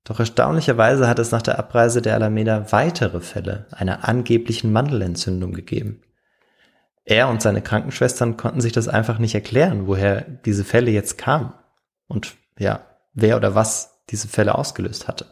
Doch 0.04 0.20
erstaunlicherweise 0.20 1.08
hat 1.08 1.18
es 1.18 1.30
nach 1.30 1.40
der 1.40 1.58
Abreise 1.58 2.02
der 2.02 2.12
Alameda 2.12 2.70
weitere 2.72 3.22
Fälle 3.22 3.68
einer 3.70 4.06
angeblichen 4.06 4.70
Mandelentzündung 4.70 5.54
gegeben. 5.54 6.02
Er 7.10 7.28
und 7.28 7.42
seine 7.42 7.60
Krankenschwestern 7.60 8.36
konnten 8.36 8.60
sich 8.60 8.72
das 8.72 8.86
einfach 8.86 9.18
nicht 9.18 9.34
erklären, 9.34 9.88
woher 9.88 10.20
diese 10.20 10.62
Fälle 10.64 10.92
jetzt 10.92 11.18
kamen 11.18 11.52
und 12.06 12.36
ja, 12.56 12.86
wer 13.14 13.36
oder 13.36 13.56
was 13.56 14.04
diese 14.10 14.28
Fälle 14.28 14.54
ausgelöst 14.54 15.08
hatte. 15.08 15.26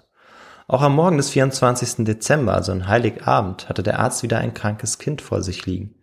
Auch 0.67 0.83
am 0.83 0.97
Morgen 0.97 1.19
des 1.19 1.31
24. 1.31 2.05
Dezember, 2.05 2.55
also 2.55 2.73
an 2.73 2.88
Heiligabend, 2.88 3.69
hatte 3.69 3.85
der 3.85 4.01
Arzt 4.01 4.25
wieder 4.25 4.38
ein 4.38 4.55
krankes 4.55 4.99
Kind 4.99 5.23
vor 5.23 5.41
sich 5.41 5.67
liegen. 5.67 5.95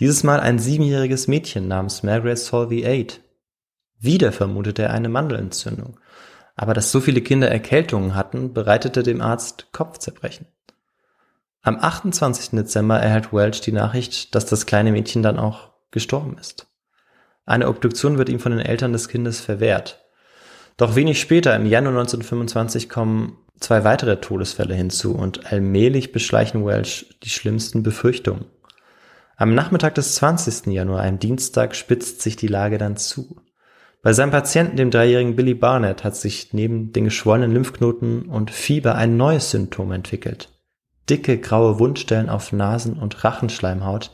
Dieses 0.00 0.24
Mal 0.24 0.40
ein 0.40 0.58
siebenjähriges 0.58 1.28
Mädchen 1.28 1.68
namens 1.68 2.02
Margaret 2.02 2.38
Solvey 2.38 2.84
Aid. 2.84 3.20
Wieder 4.00 4.32
vermutete 4.32 4.82
er 4.82 4.90
eine 4.90 5.08
Mandelentzündung. 5.08 6.00
Aber 6.56 6.74
dass 6.74 6.90
so 6.90 6.98
viele 7.00 7.20
Kinder 7.20 7.48
Erkältungen 7.48 8.16
hatten, 8.16 8.52
bereitete 8.52 9.04
dem 9.04 9.20
Arzt 9.20 9.68
Kopfzerbrechen. 9.70 10.48
Am 11.64 11.78
28. 11.78 12.50
Dezember 12.58 12.98
erhält 12.98 13.32
Welch 13.32 13.60
die 13.60 13.70
Nachricht, 13.70 14.34
dass 14.34 14.46
das 14.46 14.66
kleine 14.66 14.90
Mädchen 14.90 15.22
dann 15.22 15.38
auch 15.38 15.70
gestorben 15.92 16.36
ist. 16.40 16.66
Eine 17.46 17.68
Obduktion 17.68 18.18
wird 18.18 18.28
ihm 18.28 18.40
von 18.40 18.50
den 18.50 18.66
Eltern 18.66 18.92
des 18.92 19.08
Kindes 19.08 19.40
verwehrt. 19.40 20.04
Doch 20.76 20.96
wenig 20.96 21.20
später, 21.20 21.54
im 21.54 21.66
Januar 21.66 21.92
1925, 21.92 22.88
kommen 22.88 23.36
zwei 23.60 23.84
weitere 23.84 24.20
Todesfälle 24.20 24.74
hinzu 24.74 25.14
und 25.14 25.52
allmählich 25.52 26.10
beschleichen 26.10 26.66
Welch 26.66 27.16
die 27.22 27.30
schlimmsten 27.30 27.84
Befürchtungen. 27.84 28.46
Am 29.36 29.54
Nachmittag 29.54 29.94
des 29.94 30.16
20. 30.16 30.66
Januar, 30.66 31.00
einem 31.00 31.20
Dienstag, 31.20 31.76
spitzt 31.76 32.22
sich 32.22 32.34
die 32.34 32.48
Lage 32.48 32.78
dann 32.78 32.96
zu. 32.96 33.36
Bei 34.02 34.12
seinem 34.12 34.32
Patienten, 34.32 34.76
dem 34.76 34.90
dreijährigen 34.90 35.36
Billy 35.36 35.54
Barnett, 35.54 36.02
hat 36.02 36.16
sich 36.16 36.52
neben 36.52 36.92
den 36.92 37.04
geschwollenen 37.04 37.52
Lymphknoten 37.52 38.22
und 38.22 38.50
Fieber 38.50 38.96
ein 38.96 39.16
neues 39.16 39.52
Symptom 39.52 39.92
entwickelt 39.92 40.51
dicke 41.08 41.38
graue 41.38 41.78
Wundstellen 41.78 42.28
auf 42.28 42.52
Nasen- 42.52 42.98
und 42.98 43.24
Rachenschleimhaut, 43.24 44.10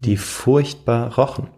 die 0.00 0.16
furchtbar 0.16 1.14
rochen. 1.14 1.48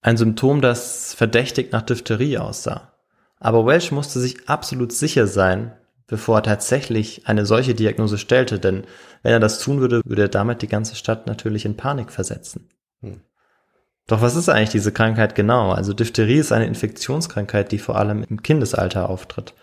Ein 0.00 0.16
Symptom, 0.16 0.60
das 0.60 1.14
verdächtig 1.14 1.72
nach 1.72 1.82
Diphtherie 1.82 2.38
aussah. 2.38 2.92
Aber 3.38 3.66
Welsh 3.66 3.92
musste 3.92 4.20
sich 4.20 4.48
absolut 4.48 4.92
sicher 4.92 5.26
sein, 5.26 5.72
bevor 6.06 6.38
er 6.38 6.42
tatsächlich 6.42 7.26
eine 7.26 7.46
solche 7.46 7.74
Diagnose 7.74 8.18
stellte, 8.18 8.58
denn 8.58 8.84
wenn 9.22 9.32
er 9.32 9.40
das 9.40 9.58
tun 9.58 9.80
würde, 9.80 10.02
würde 10.04 10.22
er 10.22 10.28
damit 10.28 10.62
die 10.62 10.68
ganze 10.68 10.96
Stadt 10.96 11.26
natürlich 11.26 11.64
in 11.64 11.76
Panik 11.76 12.12
versetzen. 12.12 12.68
Hm. 13.00 13.20
Doch 14.06 14.20
was 14.20 14.36
ist 14.36 14.50
eigentlich 14.50 14.70
diese 14.70 14.92
Krankheit 14.92 15.34
genau? 15.34 15.72
Also 15.72 15.94
Diphtherie 15.94 16.38
ist 16.38 16.52
eine 16.52 16.66
Infektionskrankheit, 16.66 17.72
die 17.72 17.78
vor 17.78 17.96
allem 17.96 18.22
im 18.28 18.42
Kindesalter 18.42 19.08
auftritt. 19.08 19.54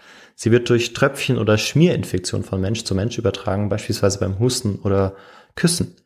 Sie 0.44 0.50
wird 0.50 0.72
durch 0.72 0.94
Tröpfchen 0.94 1.38
oder 1.38 1.60
Schmierinfektion 1.60 2.44
von 2.44 2.60
Mensch 2.60 2.84
zu 2.84 2.96
Mensch 2.96 3.20
übertragen, 3.20 3.70
beispielsweise 3.70 4.18
beim 4.18 4.40
Husten 4.40 4.80
oder 4.80 5.14
Küssen. 5.56 5.98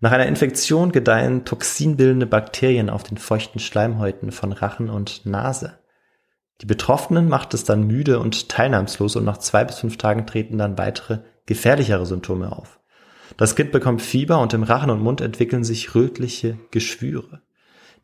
Nach 0.00 0.10
einer 0.10 0.24
Infektion 0.24 0.90
gedeihen 0.90 1.44
toxinbildende 1.44 2.24
Bakterien 2.24 2.88
auf 2.88 3.02
den 3.02 3.18
feuchten 3.18 3.58
Schleimhäuten 3.58 4.32
von 4.32 4.52
Rachen 4.52 4.88
und 4.88 5.26
Nase. 5.26 5.80
Die 6.62 6.66
Betroffenen 6.66 7.28
macht 7.28 7.52
es 7.52 7.64
dann 7.64 7.86
müde 7.86 8.20
und 8.20 8.48
teilnahmslos 8.48 9.16
und 9.16 9.26
nach 9.26 9.36
zwei 9.36 9.64
bis 9.64 9.80
fünf 9.80 9.98
Tagen 9.98 10.26
treten 10.26 10.56
dann 10.56 10.78
weitere, 10.78 11.18
gefährlichere 11.44 12.06
Symptome 12.06 12.50
auf. 12.50 12.80
Das 13.36 13.54
Kind 13.54 13.70
bekommt 13.70 14.00
Fieber 14.00 14.40
und 14.40 14.54
im 14.54 14.62
Rachen 14.62 14.88
und 14.88 15.02
Mund 15.02 15.20
entwickeln 15.20 15.62
sich 15.62 15.94
rötliche 15.94 16.58
Geschwüre. 16.70 17.42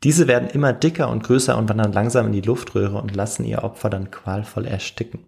Diese 0.02 0.28
werden 0.28 0.50
immer 0.50 0.74
dicker 0.74 1.08
und 1.08 1.24
größer 1.24 1.56
und 1.56 1.70
wandern 1.70 1.94
langsam 1.94 2.26
in 2.26 2.32
die 2.32 2.42
Luftröhre 2.42 3.00
und 3.00 3.16
lassen 3.16 3.46
ihr 3.46 3.64
Opfer 3.64 3.88
dann 3.88 4.10
qualvoll 4.10 4.66
ersticken. 4.66 5.26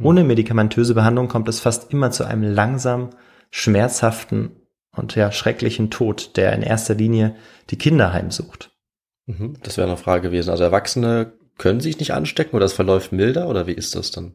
Ohne 0.00 0.24
medikamentöse 0.24 0.94
Behandlung 0.94 1.28
kommt 1.28 1.48
es 1.48 1.60
fast 1.60 1.92
immer 1.92 2.10
zu 2.10 2.24
einem 2.24 2.42
langsam, 2.42 3.10
schmerzhaften 3.50 4.50
und 4.94 5.14
ja 5.14 5.32
schrecklichen 5.32 5.90
Tod, 5.90 6.36
der 6.36 6.52
in 6.52 6.62
erster 6.62 6.94
Linie 6.94 7.36
die 7.70 7.78
Kinder 7.78 8.12
heimsucht. 8.12 8.70
Mhm, 9.26 9.56
das 9.62 9.76
wäre 9.76 9.88
eine 9.88 9.96
Frage 9.96 10.28
gewesen. 10.28 10.50
Also 10.50 10.64
Erwachsene 10.64 11.32
können 11.58 11.80
sich 11.80 11.98
nicht 11.98 12.12
anstecken 12.12 12.56
oder 12.56 12.66
es 12.66 12.72
verläuft 12.72 13.12
milder 13.12 13.48
oder 13.48 13.66
wie 13.66 13.72
ist 13.72 13.94
das 13.94 14.10
dann? 14.10 14.34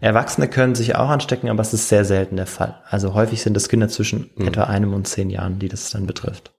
Erwachsene 0.00 0.48
können 0.48 0.74
sich 0.74 0.96
auch 0.96 1.08
anstecken, 1.08 1.48
aber 1.48 1.62
es 1.62 1.72
ist 1.72 1.88
sehr 1.88 2.04
selten 2.04 2.36
der 2.36 2.46
Fall. 2.46 2.82
Also 2.88 3.14
häufig 3.14 3.42
sind 3.42 3.56
es 3.56 3.68
Kinder 3.68 3.88
zwischen 3.88 4.30
mhm. 4.36 4.48
etwa 4.48 4.64
einem 4.64 4.94
und 4.94 5.06
zehn 5.06 5.30
Jahren, 5.30 5.58
die 5.58 5.68
das 5.68 5.90
dann 5.90 6.06
betrifft. 6.06 6.55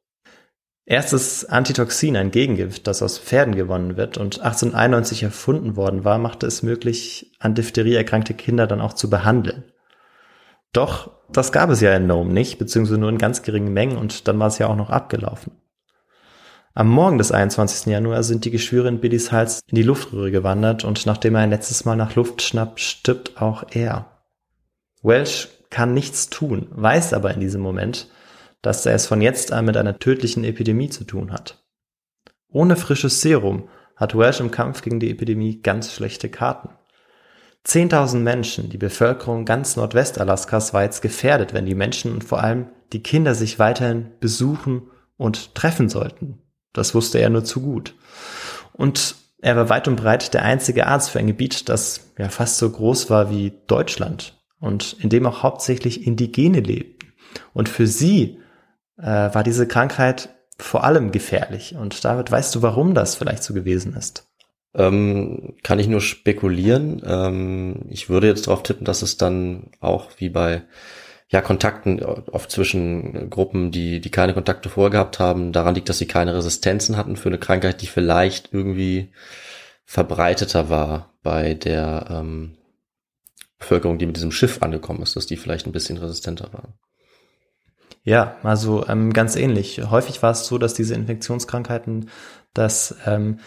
Erstes 0.89 1.43
Antitoxin, 1.43 2.15
ein 2.15 2.31
Gegengift, 2.31 2.87
das 2.87 3.03
aus 3.03 3.19
Pferden 3.19 3.55
gewonnen 3.55 3.97
wird 3.97 4.17
und 4.17 4.39
1891 4.39 5.21
erfunden 5.21 5.75
worden 5.75 6.05
war, 6.05 6.17
machte 6.17 6.47
es 6.47 6.63
möglich, 6.63 7.35
an 7.39 7.55
Diphtherie 7.55 7.95
erkrankte 7.95 8.33
Kinder 8.33 8.67
dann 8.67 8.79
auch 8.79 8.93
zu 8.93 9.09
behandeln. 9.09 9.65
Doch 10.71 11.11
das 11.29 11.51
gab 11.51 11.69
es 11.71 11.81
ja 11.81 11.93
in 11.93 12.07
Nome 12.07 12.31
nicht, 12.31 12.57
beziehungsweise 12.57 12.97
nur 12.97 13.09
in 13.09 13.17
ganz 13.17 13.41
geringen 13.41 13.73
Mengen 13.73 13.97
und 13.97 14.29
dann 14.29 14.39
war 14.39 14.47
es 14.47 14.59
ja 14.59 14.67
auch 14.67 14.77
noch 14.77 14.89
abgelaufen. 14.89 15.51
Am 16.73 16.87
Morgen 16.87 17.17
des 17.17 17.33
21. 17.33 17.87
Januar 17.91 18.23
sind 18.23 18.45
die 18.45 18.51
Geschwüre 18.51 18.87
in 18.87 19.01
Billys 19.01 19.33
Hals 19.33 19.59
in 19.67 19.75
die 19.75 19.83
Luftröhre 19.83 20.31
gewandert 20.31 20.85
und 20.85 21.05
nachdem 21.05 21.35
er 21.35 21.41
ein 21.41 21.49
letztes 21.49 21.83
Mal 21.83 21.97
nach 21.97 22.15
Luft 22.15 22.41
schnappt, 22.41 22.79
stirbt 22.79 23.41
auch 23.41 23.65
er. 23.71 24.05
Welsh 25.03 25.49
kann 25.69 25.93
nichts 25.93 26.29
tun, 26.29 26.67
weiß 26.71 27.11
aber 27.11 27.33
in 27.33 27.41
diesem 27.41 27.59
Moment, 27.59 28.07
dass 28.61 28.85
er 28.85 28.95
es 28.95 29.07
von 29.07 29.21
jetzt 29.21 29.51
an 29.51 29.65
mit 29.65 29.77
einer 29.77 29.99
tödlichen 29.99 30.43
Epidemie 30.43 30.89
zu 30.89 31.03
tun 31.03 31.31
hat. 31.31 31.63
Ohne 32.49 32.75
frisches 32.75 33.21
Serum 33.21 33.69
hat 33.95 34.17
Welsh 34.17 34.39
im 34.39 34.51
Kampf 34.51 34.81
gegen 34.81 34.99
die 34.99 35.11
Epidemie 35.11 35.61
ganz 35.61 35.91
schlechte 35.93 36.29
Karten. 36.29 36.69
Zehntausend 37.63 38.23
Menschen, 38.23 38.69
die 38.69 38.77
Bevölkerung 38.77 39.43
ganz 39.43 39.75
Nordwestalaskas 39.75 40.73
war 40.73 40.83
jetzt 40.83 41.01
gefährdet, 41.01 41.53
wenn 41.53 41.65
die 41.65 41.75
Menschen 41.75 42.13
und 42.13 42.23
vor 42.23 42.41
allem 42.41 42.69
die 42.93 43.03
Kinder 43.03 43.35
sich 43.35 43.59
weiterhin 43.59 44.11
besuchen 44.19 44.89
und 45.17 45.53
treffen 45.55 45.89
sollten. 45.89 46.39
Das 46.71 46.95
wusste 46.95 47.19
er 47.19 47.29
nur 47.29 47.43
zu 47.43 47.61
gut. 47.61 47.95
Und 48.71 49.15
er 49.39 49.55
war 49.55 49.69
weit 49.69 49.87
und 49.87 49.97
breit 49.97 50.33
der 50.33 50.43
einzige 50.43 50.87
Arzt 50.87 51.09
für 51.09 51.19
ein 51.19 51.27
Gebiet, 51.27 51.67
das 51.69 52.13
ja 52.17 52.29
fast 52.29 52.57
so 52.57 52.69
groß 52.69 53.09
war 53.09 53.29
wie 53.29 53.53
Deutschland 53.67 54.41
und 54.59 54.95
in 54.99 55.09
dem 55.09 55.25
auch 55.25 55.43
hauptsächlich 55.43 56.07
Indigene 56.07 56.59
lebten. 56.59 57.13
Und 57.53 57.69
für 57.69 57.87
sie 57.87 58.39
äh, 58.97 59.03
war 59.05 59.43
diese 59.43 59.67
Krankheit 59.67 60.29
vor 60.57 60.83
allem 60.83 61.11
gefährlich. 61.11 61.75
Und 61.75 62.03
David, 62.03 62.31
weißt 62.31 62.53
du, 62.55 62.61
warum 62.61 62.93
das 62.93 63.15
vielleicht 63.15 63.43
so 63.43 63.53
gewesen 63.53 63.95
ist? 63.95 64.27
Ähm, 64.73 65.55
kann 65.63 65.79
ich 65.79 65.87
nur 65.87 66.01
spekulieren. 66.01 67.01
Ähm, 67.05 67.85
ich 67.89 68.09
würde 68.09 68.27
jetzt 68.27 68.47
darauf 68.47 68.63
tippen, 68.63 68.85
dass 68.85 69.01
es 69.01 69.17
dann 69.17 69.71
auch 69.79 70.11
wie 70.17 70.29
bei 70.29 70.63
ja, 71.29 71.41
Kontakten 71.41 72.01
oft 72.01 72.49
zwischen 72.49 73.29
Gruppen, 73.29 73.71
die, 73.71 73.99
die 73.99 74.11
keine 74.11 74.33
Kontakte 74.33 74.69
vorgehabt 74.69 75.19
haben, 75.19 75.51
daran 75.51 75.75
liegt, 75.75 75.89
dass 75.89 75.97
sie 75.97 76.07
keine 76.07 76.35
Resistenzen 76.35 76.95
hatten 76.95 77.17
für 77.17 77.29
eine 77.29 77.37
Krankheit, 77.37 77.81
die 77.81 77.87
vielleicht 77.87 78.53
irgendwie 78.53 79.11
verbreiteter 79.83 80.69
war 80.69 81.13
bei 81.23 81.53
der 81.53 82.07
ähm, 82.09 82.57
Bevölkerung, 83.59 83.97
die 83.97 84.05
mit 84.05 84.15
diesem 84.15 84.31
Schiff 84.31 84.61
angekommen 84.61 85.01
ist, 85.01 85.15
dass 85.15 85.25
die 85.25 85.37
vielleicht 85.37 85.65
ein 85.65 85.71
bisschen 85.71 85.97
resistenter 85.97 86.53
waren. 86.53 86.73
Ja, 88.07 88.37
also 88.41 88.87
ähm, 88.87 89.11
ganz 89.11 89.35
ähnlich. 89.35 89.81
Häufig 89.91 90.23
war 90.23 90.31
es 90.31 90.47
so, 90.47 90.57
dass 90.57 90.73
diese 90.73 90.95
Infektionskrankheiten, 90.95 92.09
dass 92.53 92.95
ähm, 93.05 93.39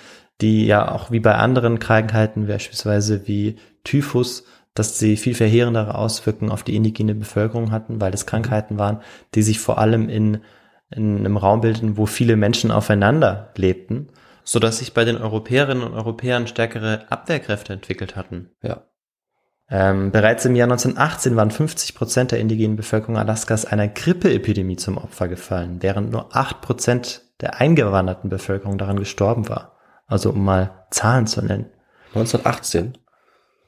die 0.42 0.66
ja 0.66 0.92
auch 0.92 1.10
wie 1.10 1.18
bei 1.18 1.34
anderen 1.34 1.78
Krankheiten, 1.78 2.46
beispielsweise 2.46 3.26
wie 3.26 3.56
Typhus, 3.84 4.44
dass 4.74 4.98
sie 4.98 5.16
viel 5.16 5.34
verheerendere 5.34 5.94
Auswirkungen 5.94 6.50
auf 6.50 6.62
die 6.62 6.76
indigene 6.76 7.14
Bevölkerung 7.14 7.70
hatten, 7.70 8.02
weil 8.02 8.12
es 8.12 8.26
Krankheiten 8.26 8.78
waren, 8.78 9.00
die 9.34 9.40
sich 9.40 9.58
vor 9.60 9.78
allem 9.78 10.10
in, 10.10 10.42
in 10.90 11.16
einem 11.16 11.38
Raum 11.38 11.62
bildeten, 11.62 11.96
wo 11.96 12.04
viele 12.04 12.36
Menschen 12.36 12.70
aufeinander 12.70 13.54
lebten, 13.56 14.08
so 14.44 14.58
dass 14.58 14.80
sich 14.80 14.92
bei 14.92 15.06
den 15.06 15.16
Europäerinnen 15.16 15.82
und 15.82 15.94
Europäern 15.94 16.46
stärkere 16.46 17.10
Abwehrkräfte 17.10 17.72
entwickelt 17.72 18.14
hatten. 18.14 18.50
Ja. 18.62 18.82
Ähm, 19.70 20.10
bereits 20.10 20.44
im 20.44 20.56
Jahr 20.56 20.66
1918 20.66 21.36
waren 21.36 21.52
50 21.52 21.94
Prozent 21.94 22.32
der 22.32 22.40
indigenen 22.40 22.76
Bevölkerung 22.76 23.16
Alaskas 23.16 23.64
einer 23.64 23.86
Grippeepidemie 23.86 24.76
zum 24.76 24.98
Opfer 24.98 25.28
gefallen, 25.28 25.78
während 25.80 26.10
nur 26.10 26.34
acht 26.34 26.60
Prozent 26.60 27.22
der 27.40 27.60
eingewanderten 27.60 28.28
Bevölkerung 28.30 28.78
daran 28.78 28.98
gestorben 28.98 29.48
war. 29.48 29.76
Also 30.06 30.30
um 30.30 30.44
mal 30.44 30.86
Zahlen 30.90 31.28
zu 31.28 31.40
nennen. 31.40 31.66
1918? 32.14 32.98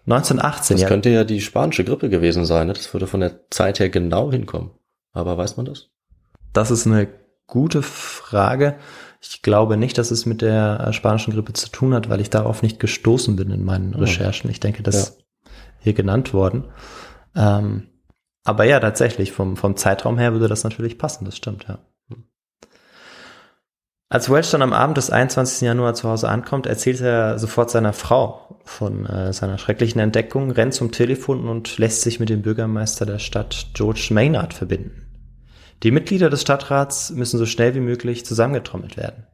1918, 0.06 0.74
Das 0.74 0.82
ja. 0.82 0.88
könnte 0.88 1.10
ja 1.10 1.22
die 1.22 1.40
spanische 1.40 1.84
Grippe 1.84 2.08
gewesen 2.08 2.44
sein. 2.44 2.66
Ne? 2.66 2.72
Das 2.72 2.92
würde 2.92 3.06
von 3.06 3.20
der 3.20 3.48
Zeit 3.50 3.78
her 3.78 3.88
genau 3.88 4.32
hinkommen. 4.32 4.72
Aber 5.12 5.38
weiß 5.38 5.56
man 5.56 5.66
das? 5.66 5.90
Das 6.52 6.72
ist 6.72 6.86
eine 6.86 7.08
gute 7.46 7.82
Frage. 7.82 8.74
Ich 9.20 9.42
glaube 9.42 9.76
nicht, 9.76 9.96
dass 9.98 10.10
es 10.10 10.26
mit 10.26 10.42
der 10.42 10.92
spanischen 10.92 11.32
Grippe 11.32 11.52
zu 11.52 11.68
tun 11.68 11.94
hat, 11.94 12.08
weil 12.08 12.20
ich 12.20 12.30
darauf 12.30 12.62
nicht 12.62 12.80
gestoßen 12.80 13.36
bin 13.36 13.52
in 13.52 13.64
meinen 13.64 13.94
Recherchen. 13.94 14.50
Ich 14.50 14.58
denke, 14.58 14.82
das 14.82 14.96
ist 14.96 15.21
hier 15.82 15.92
genannt 15.92 16.32
worden. 16.32 16.64
Ähm, 17.34 17.88
aber 18.44 18.64
ja, 18.64 18.80
tatsächlich, 18.80 19.32
vom, 19.32 19.56
vom 19.56 19.76
Zeitraum 19.76 20.18
her 20.18 20.32
würde 20.32 20.48
das 20.48 20.64
natürlich 20.64 20.98
passen, 20.98 21.24
das 21.24 21.36
stimmt, 21.36 21.66
ja. 21.68 21.78
Als 24.12 24.30
Welch 24.30 24.50
dann 24.50 24.60
am 24.60 24.74
Abend 24.74 24.98
des 24.98 25.08
21. 25.08 25.62
Januar 25.62 25.94
zu 25.94 26.06
Hause 26.06 26.28
ankommt, 26.28 26.66
erzählt 26.66 27.00
er 27.00 27.38
sofort 27.38 27.70
seiner 27.70 27.94
Frau 27.94 28.60
von 28.62 29.06
äh, 29.06 29.32
seiner 29.32 29.56
schrecklichen 29.56 30.02
Entdeckung, 30.02 30.50
rennt 30.50 30.74
zum 30.74 30.92
Telefon 30.92 31.48
und 31.48 31.78
lässt 31.78 32.02
sich 32.02 32.20
mit 32.20 32.28
dem 32.28 32.42
Bürgermeister 32.42 33.06
der 33.06 33.18
Stadt 33.18 33.68
George 33.72 34.08
Maynard 34.10 34.52
verbinden. 34.52 35.06
Die 35.82 35.90
Mitglieder 35.90 36.28
des 36.28 36.42
Stadtrats 36.42 37.10
müssen 37.12 37.38
so 37.38 37.46
schnell 37.46 37.74
wie 37.74 37.80
möglich 37.80 38.26
zusammengetrommelt 38.26 38.98
werden. 38.98 39.26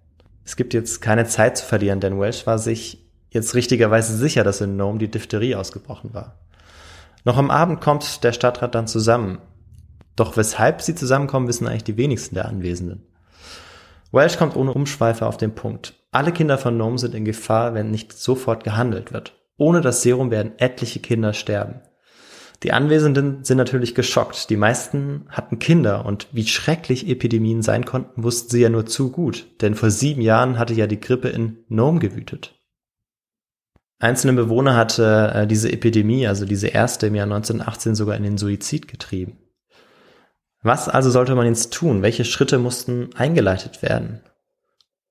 Es 0.45 0.55
gibt 0.55 0.75
jetzt 0.75 1.03
keine 1.03 1.27
Zeit 1.27 1.59
zu 1.59 1.67
verlieren, 1.67 1.99
denn 1.99 2.21
Welsh 2.21 2.47
war 2.47 2.61
sich 2.61 3.08
jetzt 3.31 3.55
richtigerweise 3.55 4.17
sicher, 4.17 4.45
dass 4.45 4.61
in 4.61 4.77
Nome 4.77 4.99
die 4.99 5.11
Diphtherie 5.11 5.55
ausgebrochen 5.55 6.15
war. 6.15 6.39
Noch 7.25 7.37
am 7.37 7.51
Abend 7.51 7.81
kommt 7.81 8.25
der 8.25 8.33
Stadtrat 8.33 8.75
dann 8.75 8.87
zusammen. 8.87 9.39
Doch 10.17 10.37
weshalb 10.37 10.83
sie 10.83 10.95
zusammenkommen, 10.95 11.49
wissen 11.49 11.67
eigentlich 11.67 11.85
die 11.85 11.97
wenigsten 11.97 12.35
der 12.35 12.47
Anwesenden. 12.47 13.07
Welsh 14.11 14.39
kommt 14.39 14.57
ohne 14.57 14.73
Umschweife 14.73 15.27
auf 15.27 15.37
den 15.37 15.55
Punkt. 15.55 15.95
Alle 16.11 16.33
Kinder 16.33 16.57
von 16.57 16.77
Nome 16.77 16.99
sind 16.99 17.15
in 17.15 17.25
Gefahr, 17.25 17.75
wenn 17.75 17.91
nicht 17.91 18.15
sofort 18.15 18.65
gehandelt 18.65 19.13
wird. 19.13 19.35
Ohne 19.59 19.81
das 19.81 20.03
Serum 20.03 20.31
werden 20.31 20.53
etliche 20.59 21.01
Kinder 21.01 21.35
sterben. 21.35 21.83
Die 22.63 22.73
Anwesenden 22.73 23.45
sind 23.45 23.59
natürlich 23.59 23.95
geschockt. 23.95 24.51
Die 24.51 24.57
meisten 24.57 25.27
hatten 25.29 25.59
Kinder 25.59 26.07
und 26.07 26.27
wie 26.33 26.47
schrecklich 26.47 27.09
Epidemien 27.09 27.63
sein 27.63 27.85
konnten, 27.85 28.25
wussten 28.25 28.51
sie 28.51 28.63
ja 28.63 28.69
nur 28.69 28.87
zu 28.87 29.13
gut, 29.13 29.47
denn 29.61 29.75
vor 29.75 29.91
sieben 29.91 30.23
Jahren 30.23 30.59
hatte 30.59 30.75
ja 30.75 30.87
die 30.87 30.99
Grippe 30.99 31.29
in 31.29 31.59
Nome 31.69 32.01
gewütet. 32.01 32.58
Einzelne 33.99 34.35
Bewohner 34.35 34.77
hatte 34.77 35.33
äh, 35.35 35.47
diese 35.47 35.73
Epidemie, 35.73 36.27
also 36.27 36.45
diese 36.45 36.69
erste 36.69 37.09
im 37.09 37.15
Jahr 37.15 37.25
1918 37.25 37.95
sogar 37.95 38.17
in 38.17 38.23
den 38.23 38.39
Suizid 38.39 38.87
getrieben. 38.87 39.39
Was 40.63 40.89
also 40.89 41.11
sollte 41.11 41.35
man 41.35 41.47
jetzt 41.47 41.73
tun? 41.73 42.03
Welche 42.03 42.25
Schritte 42.25 42.59
mussten 42.59 43.11
eingeleitet 43.17 43.83
werden? 43.83 44.23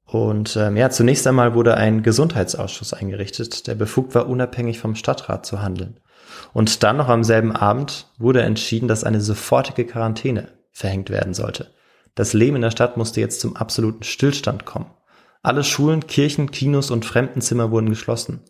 Und 0.05 0.55
ähm, 0.55 0.77
ja, 0.77 0.89
zunächst 0.89 1.27
einmal 1.27 1.53
wurde 1.53 1.75
ein 1.75 2.01
Gesundheitsausschuss 2.01 2.93
eingerichtet, 2.93 3.67
der 3.67 3.75
befugt 3.75 4.15
war, 4.15 4.27
unabhängig 4.29 4.79
vom 4.79 4.95
Stadtrat 4.95 5.45
zu 5.45 5.61
handeln. 5.61 5.99
Und 6.53 6.83
dann 6.83 6.97
noch 6.97 7.09
am 7.09 7.25
selben 7.25 7.51
Abend 7.51 8.07
wurde 8.17 8.41
entschieden, 8.41 8.87
dass 8.87 9.03
eine 9.03 9.19
sofortige 9.19 9.85
Quarantäne 9.85 10.49
verhängt 10.71 11.09
werden 11.09 11.33
sollte. 11.33 11.73
Das 12.15 12.33
Leben 12.33 12.55
in 12.55 12.61
der 12.61 12.71
Stadt 12.71 12.95
musste 12.95 13.19
jetzt 13.19 13.41
zum 13.41 13.57
absoluten 13.57 14.03
Stillstand 14.03 14.65
kommen. 14.65 14.91
Alle 15.43 15.63
Schulen, 15.63 16.07
Kirchen, 16.07 16.51
Kinos 16.51 16.89
und 16.89 17.05
Fremdenzimmer 17.05 17.69
wurden 17.71 17.89
geschlossen. 17.89 18.41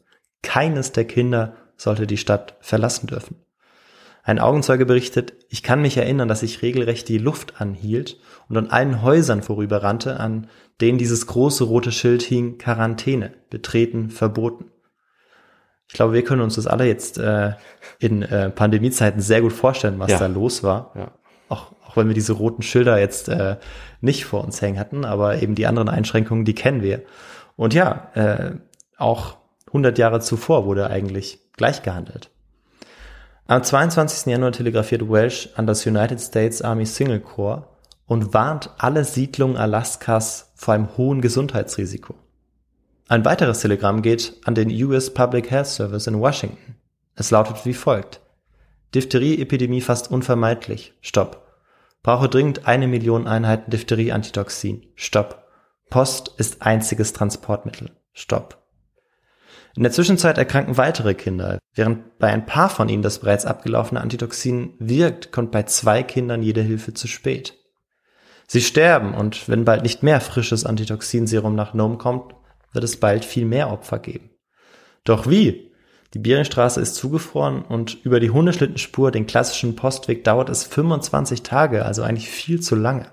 Keines 0.44 0.92
der 0.92 1.06
Kinder 1.06 1.54
sollte 1.76 2.08
die 2.08 2.18
Stadt 2.18 2.56
verlassen 2.60 3.08
dürfen. 3.08 3.38
Ein 4.24 4.40
Augenzeuge 4.40 4.86
berichtet, 4.86 5.34
ich 5.48 5.64
kann 5.64 5.82
mich 5.82 5.96
erinnern, 5.96 6.28
dass 6.28 6.44
ich 6.44 6.62
regelrecht 6.62 7.08
die 7.08 7.18
Luft 7.18 7.62
anhielt 7.62 8.20
und 8.50 8.58
an 8.58 8.70
allen 8.70 9.02
Häusern 9.02 9.42
vorüberrannte, 9.42 10.20
an 10.20 10.48
denen 10.82 10.98
dieses 10.98 11.28
große 11.28 11.64
rote 11.64 11.94
Schild 11.94 12.24
hing, 12.24 12.58
Quarantäne, 12.58 13.34
betreten, 13.50 14.10
verboten. 14.10 14.66
Ich 15.88 15.94
glaube, 15.94 16.12
wir 16.14 16.24
können 16.26 16.42
uns 16.42 16.56
das 16.56 16.68
alle 16.68 16.86
jetzt 16.86 17.18
äh, 17.18 17.54
in 18.00 18.22
äh, 18.22 18.50
Pandemiezeiten 18.50 19.22
sehr 19.22 19.42
gut 19.42 19.54
vorstellen, 19.54 19.98
was 20.00 20.12
Ja. 20.12 20.20
da 20.20 20.28
los 20.28 20.62
war. 20.62 20.92
Ja. 20.96 21.12
Auch, 21.48 21.72
auch 21.86 21.96
wenn 21.96 22.08
wir 22.10 22.14
diese 22.14 22.34
roten 22.34 22.62
Schilder 22.62 23.00
jetzt 23.00 23.30
äh, 23.30 23.56
nicht 24.02 24.26
vor 24.26 24.44
uns 24.44 24.62
hängen 24.62 24.78
hatten, 24.78 25.06
aber 25.06 25.42
eben 25.42 25.56
die 25.56 25.66
anderen 25.68 25.88
Einschränkungen, 25.88 26.44
die 26.44 26.56
kennen 26.56 26.82
wir. 26.82 27.04
Und 27.56 27.74
ja, 27.74 28.12
äh, 28.16 28.52
auch 28.98 29.38
100 29.68 29.98
Jahre 29.98 30.20
zuvor 30.22 30.66
wurde 30.66 30.90
eigentlich 30.90 31.40
gleich 31.54 31.84
gehandelt. 31.84 32.30
Am 33.46 33.64
22. 33.64 34.32
Januar 34.32 34.52
telegrafiert 34.52 35.10
Welsh 35.10 35.50
an 35.56 35.68
das 35.68 35.86
United 35.86 36.20
States 36.20 36.62
Army 36.62 36.86
Single 36.86 37.22
Corps 37.22 37.68
und 38.06 38.34
warnt 38.34 38.72
alle 38.78 39.04
Siedlungen 39.04 39.58
Alaskas 39.58 40.52
vor 40.56 40.74
einem 40.74 40.98
hohen 40.98 41.22
Gesundheitsrisiko. 41.22 42.16
Ein 43.08 43.24
weiteres 43.24 43.62
Telegramm 43.62 44.02
geht 44.02 44.34
an 44.44 44.56
den 44.56 44.70
US 44.84 45.14
Public 45.14 45.50
Health 45.50 45.68
Service 45.68 46.08
in 46.08 46.20
Washington. 46.20 46.76
Es 47.16 47.32
lautet 47.32 47.66
wie 47.66 47.74
folgt. 47.74 48.20
Diphtherie-Epidemie 48.96 49.82
fast 49.82 50.12
unvermeidlich. 50.12 50.94
Stopp. 51.02 51.46
Brauche 52.04 52.30
dringend 52.30 52.68
eine 52.68 52.88
Million 52.88 53.28
Einheiten 53.28 53.72
Diphtherie-Antitoxin. 53.72 54.86
Stopp. 54.96 55.46
Post 55.90 56.34
ist 56.38 56.62
einziges 56.62 57.14
Transportmittel. 57.14 57.92
Stopp. 58.14 58.67
In 59.78 59.84
der 59.84 59.92
Zwischenzeit 59.92 60.40
erkranken 60.40 60.76
weitere 60.78 61.14
Kinder. 61.14 61.60
Während 61.76 62.18
bei 62.18 62.30
ein 62.30 62.48
paar 62.48 62.68
von 62.68 62.90
ihnen 62.90 63.04
das 63.04 63.20
bereits 63.20 63.46
abgelaufene 63.46 64.02
Antitoxin 64.02 64.74
wirkt, 64.80 65.32
kommt 65.32 65.52
bei 65.52 65.64
zwei 65.64 66.02
Kindern 66.02 66.42
jede 66.42 66.64
Hilfe 66.64 66.96
zu 66.96 67.08
spät. 67.08 67.54
Sie 68.48 68.62
sterben 68.62 69.14
und 69.14 69.48
wenn 69.48 69.66
bald 69.66 69.84
nicht 69.84 70.02
mehr 70.02 70.20
frisches 70.20 70.66
Antitoxinserum 70.66 71.54
nach 71.54 71.76
Nome 71.76 71.98
kommt, 71.98 72.34
wird 72.72 72.86
es 72.86 73.00
bald 73.00 73.24
viel 73.24 73.46
mehr 73.46 73.72
Opfer 73.72 74.00
geben. 74.00 74.32
Doch 75.04 75.30
wie? 75.30 75.72
Die 76.16 76.20
Beringstraße 76.20 76.82
ist 76.82 76.96
zugefroren 76.96 77.62
und 77.62 78.04
über 78.04 78.20
die 78.20 78.32
Hundeschlittenspur, 78.32 79.12
den 79.12 79.28
klassischen 79.28 79.76
Postweg, 79.76 80.24
dauert 80.24 80.50
es 80.50 80.64
25 80.64 81.44
Tage, 81.44 81.86
also 81.86 82.02
eigentlich 82.02 82.30
viel 82.30 82.62
zu 82.62 82.76
lange. 82.76 83.12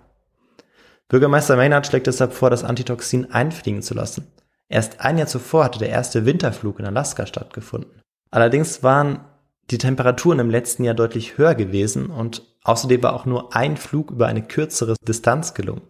Bürgermeister 1.09 1.57
Maynard 1.57 1.87
schlägt 1.87 2.07
deshalb 2.07 2.33
vor, 2.33 2.49
das 2.49 2.65
Antitoxin 2.65 3.31
einfliegen 3.33 3.83
zu 3.83 3.93
lassen. 3.93 4.33
Erst 4.75 5.01
ein 5.03 5.19
Jahr 5.19 5.29
zuvor 5.29 5.63
hatte 5.63 5.79
der 5.79 5.91
erste 5.91 6.27
Winterflug 6.27 6.81
in 6.81 6.85
Alaska 6.85 7.27
stattgefunden. 7.27 8.03
Allerdings 8.33 8.83
waren 8.83 9.21
die 9.71 9.79
Temperaturen 9.79 10.41
im 10.41 10.51
letzten 10.51 10.83
Jahr 10.83 10.97
deutlich 10.97 11.39
höher 11.39 11.55
gewesen 11.55 12.07
und 12.07 12.43
außerdem 12.65 13.01
war 13.05 13.15
auch 13.15 13.25
nur 13.25 13.55
ein 13.55 13.77
Flug 13.77 14.11
über 14.11 14.27
eine 14.27 14.43
kürzere 14.43 14.97
Distanz 15.07 15.55
gelungen. 15.55 15.83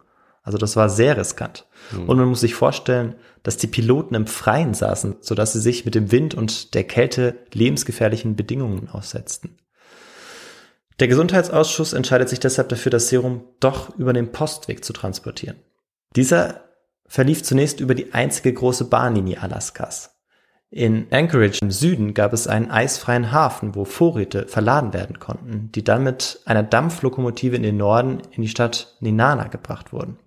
Also 0.42 0.58
das 0.58 0.76
war 0.76 0.90
sehr 0.90 1.16
riskant. 1.16 1.66
Und 2.06 2.18
man 2.18 2.28
muss 2.28 2.40
sich 2.40 2.54
vorstellen, 2.54 3.14
dass 3.42 3.56
die 3.56 3.68
Piloten 3.68 4.14
im 4.14 4.26
Freien 4.26 4.74
saßen, 4.74 5.16
sodass 5.22 5.54
sie 5.54 5.60
sich 5.60 5.86
mit 5.86 5.94
dem 5.94 6.12
Wind 6.12 6.34
und 6.34 6.74
der 6.74 6.84
Kälte 6.84 7.38
lebensgefährlichen 7.54 8.36
Bedingungen 8.36 8.90
aussetzten. 8.90 9.56
Der 11.00 11.08
Gesundheitsausschuss 11.08 11.94
entscheidet 11.94 12.28
sich 12.28 12.38
deshalb 12.38 12.68
dafür, 12.68 12.90
das 12.90 13.08
Serum 13.08 13.44
doch 13.60 13.96
über 13.96 14.12
den 14.12 14.30
Postweg 14.30 14.84
zu 14.84 14.92
transportieren. 14.92 15.56
Dieser 16.16 16.60
verlief 17.06 17.42
zunächst 17.42 17.80
über 17.80 17.94
die 17.94 18.12
einzige 18.14 18.52
große 18.52 18.86
Bahnlinie 18.86 19.42
Alaskas. 19.42 20.14
In 20.70 21.06
Anchorage 21.12 21.60
im 21.62 21.70
Süden 21.70 22.14
gab 22.14 22.32
es 22.32 22.48
einen 22.48 22.70
eisfreien 22.70 23.30
Hafen, 23.30 23.76
wo 23.76 23.84
Vorräte 23.84 24.48
verladen 24.48 24.92
werden 24.92 25.20
konnten, 25.20 25.70
die 25.72 25.84
dann 25.84 26.02
mit 26.02 26.40
einer 26.46 26.64
Dampflokomotive 26.64 27.54
in 27.54 27.62
den 27.62 27.76
Norden 27.76 28.22
in 28.32 28.42
die 28.42 28.48
Stadt 28.48 28.96
Nenana 28.98 29.46
gebracht 29.46 29.92
wurden. 29.92 30.18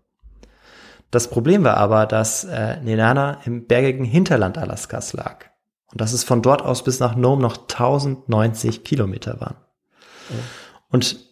Das 1.12 1.30
Problem 1.30 1.66
war 1.66 1.76
aber, 1.76 2.06
dass 2.06 2.46
äh, 2.46 2.80
Nenana 2.82 3.42
im 3.44 3.68
bergigen 3.68 4.06
Hinterland 4.06 4.58
Alaskas 4.58 5.12
lag 5.12 5.46
und 5.92 6.00
dass 6.00 6.14
es 6.14 6.24
von 6.24 6.42
dort 6.42 6.62
aus 6.62 6.84
bis 6.84 7.02
nach 7.02 7.16
Nome 7.16 7.42
noch 7.42 7.58
1090 7.58 8.86
Kilometer 8.86 9.42
waren. 9.42 9.58
Und 10.90 11.27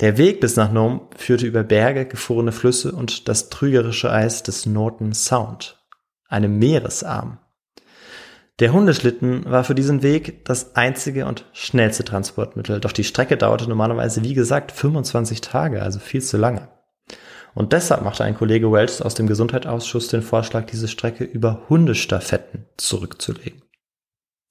der 0.00 0.18
Weg 0.18 0.40
bis 0.40 0.56
nach 0.56 0.72
Nome 0.72 1.02
führte 1.16 1.46
über 1.46 1.62
Berge, 1.62 2.06
gefrorene 2.06 2.52
Flüsse 2.52 2.92
und 2.92 3.28
das 3.28 3.50
trügerische 3.50 4.10
Eis 4.10 4.42
des 4.42 4.66
Norton 4.66 5.12
Sound, 5.12 5.78
einem 6.28 6.58
Meeresarm. 6.58 7.38
Der 8.58 8.72
Hundeschlitten 8.72 9.44
war 9.44 9.64
für 9.64 9.74
diesen 9.74 10.02
Weg 10.02 10.44
das 10.44 10.76
einzige 10.76 11.26
und 11.26 11.46
schnellste 11.52 12.04
Transportmittel, 12.04 12.80
doch 12.80 12.92
die 12.92 13.04
Strecke 13.04 13.36
dauerte 13.36 13.68
normalerweise, 13.68 14.22
wie 14.24 14.34
gesagt, 14.34 14.72
25 14.72 15.40
Tage, 15.40 15.82
also 15.82 15.98
viel 15.98 16.22
zu 16.22 16.36
lange. 16.36 16.68
Und 17.54 17.72
deshalb 17.72 18.02
machte 18.02 18.24
ein 18.24 18.36
Kollege 18.36 18.72
Welch 18.72 19.04
aus 19.04 19.14
dem 19.14 19.26
Gesundheitsausschuss 19.26 20.08
den 20.08 20.22
Vorschlag, 20.22 20.66
diese 20.66 20.88
Strecke 20.88 21.24
über 21.24 21.62
Hundestafetten 21.68 22.66
zurückzulegen. 22.76 23.61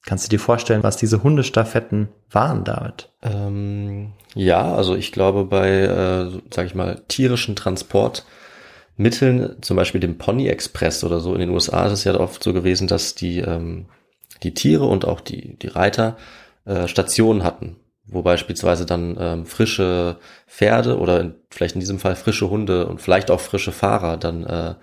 Kannst 0.04 0.26
du 0.26 0.30
dir 0.30 0.40
vorstellen, 0.40 0.82
was 0.82 0.96
diese 0.96 1.22
Hundestafetten 1.22 2.08
waren, 2.30 2.64
David? 2.64 3.08
Ähm, 3.22 4.12
ja, 4.34 4.74
also 4.74 4.96
ich 4.96 5.12
glaube 5.12 5.44
bei, 5.44 5.70
äh, 5.70 6.40
sag 6.52 6.66
ich 6.66 6.74
mal, 6.74 7.02
tierischen 7.06 7.54
Transportmitteln, 7.54 9.62
zum 9.62 9.76
Beispiel 9.76 10.00
dem 10.00 10.18
Pony 10.18 10.48
Express 10.48 11.04
oder 11.04 11.20
so 11.20 11.34
in 11.34 11.40
den 11.40 11.50
USA, 11.50 11.86
ist 11.86 11.92
es 11.92 12.04
ja 12.04 12.18
oft 12.18 12.42
so 12.42 12.52
gewesen, 12.52 12.88
dass 12.88 13.14
die, 13.14 13.38
ähm, 13.38 13.86
die 14.42 14.54
Tiere 14.54 14.86
und 14.86 15.04
auch 15.04 15.20
die, 15.20 15.56
die 15.58 15.68
Reiter 15.68 16.16
äh, 16.64 16.88
Stationen 16.88 17.44
hatten, 17.44 17.76
wo 18.04 18.22
beispielsweise 18.22 18.86
dann 18.86 19.16
ähm, 19.20 19.46
frische 19.46 20.16
Pferde 20.48 20.98
oder 20.98 21.20
in, 21.20 21.34
vielleicht 21.50 21.76
in 21.76 21.80
diesem 21.80 22.00
Fall 22.00 22.16
frische 22.16 22.50
Hunde 22.50 22.86
und 22.86 23.00
vielleicht 23.00 23.30
auch 23.30 23.40
frische 23.40 23.70
Fahrer 23.70 24.16
dann 24.16 24.44
äh, 24.44 24.74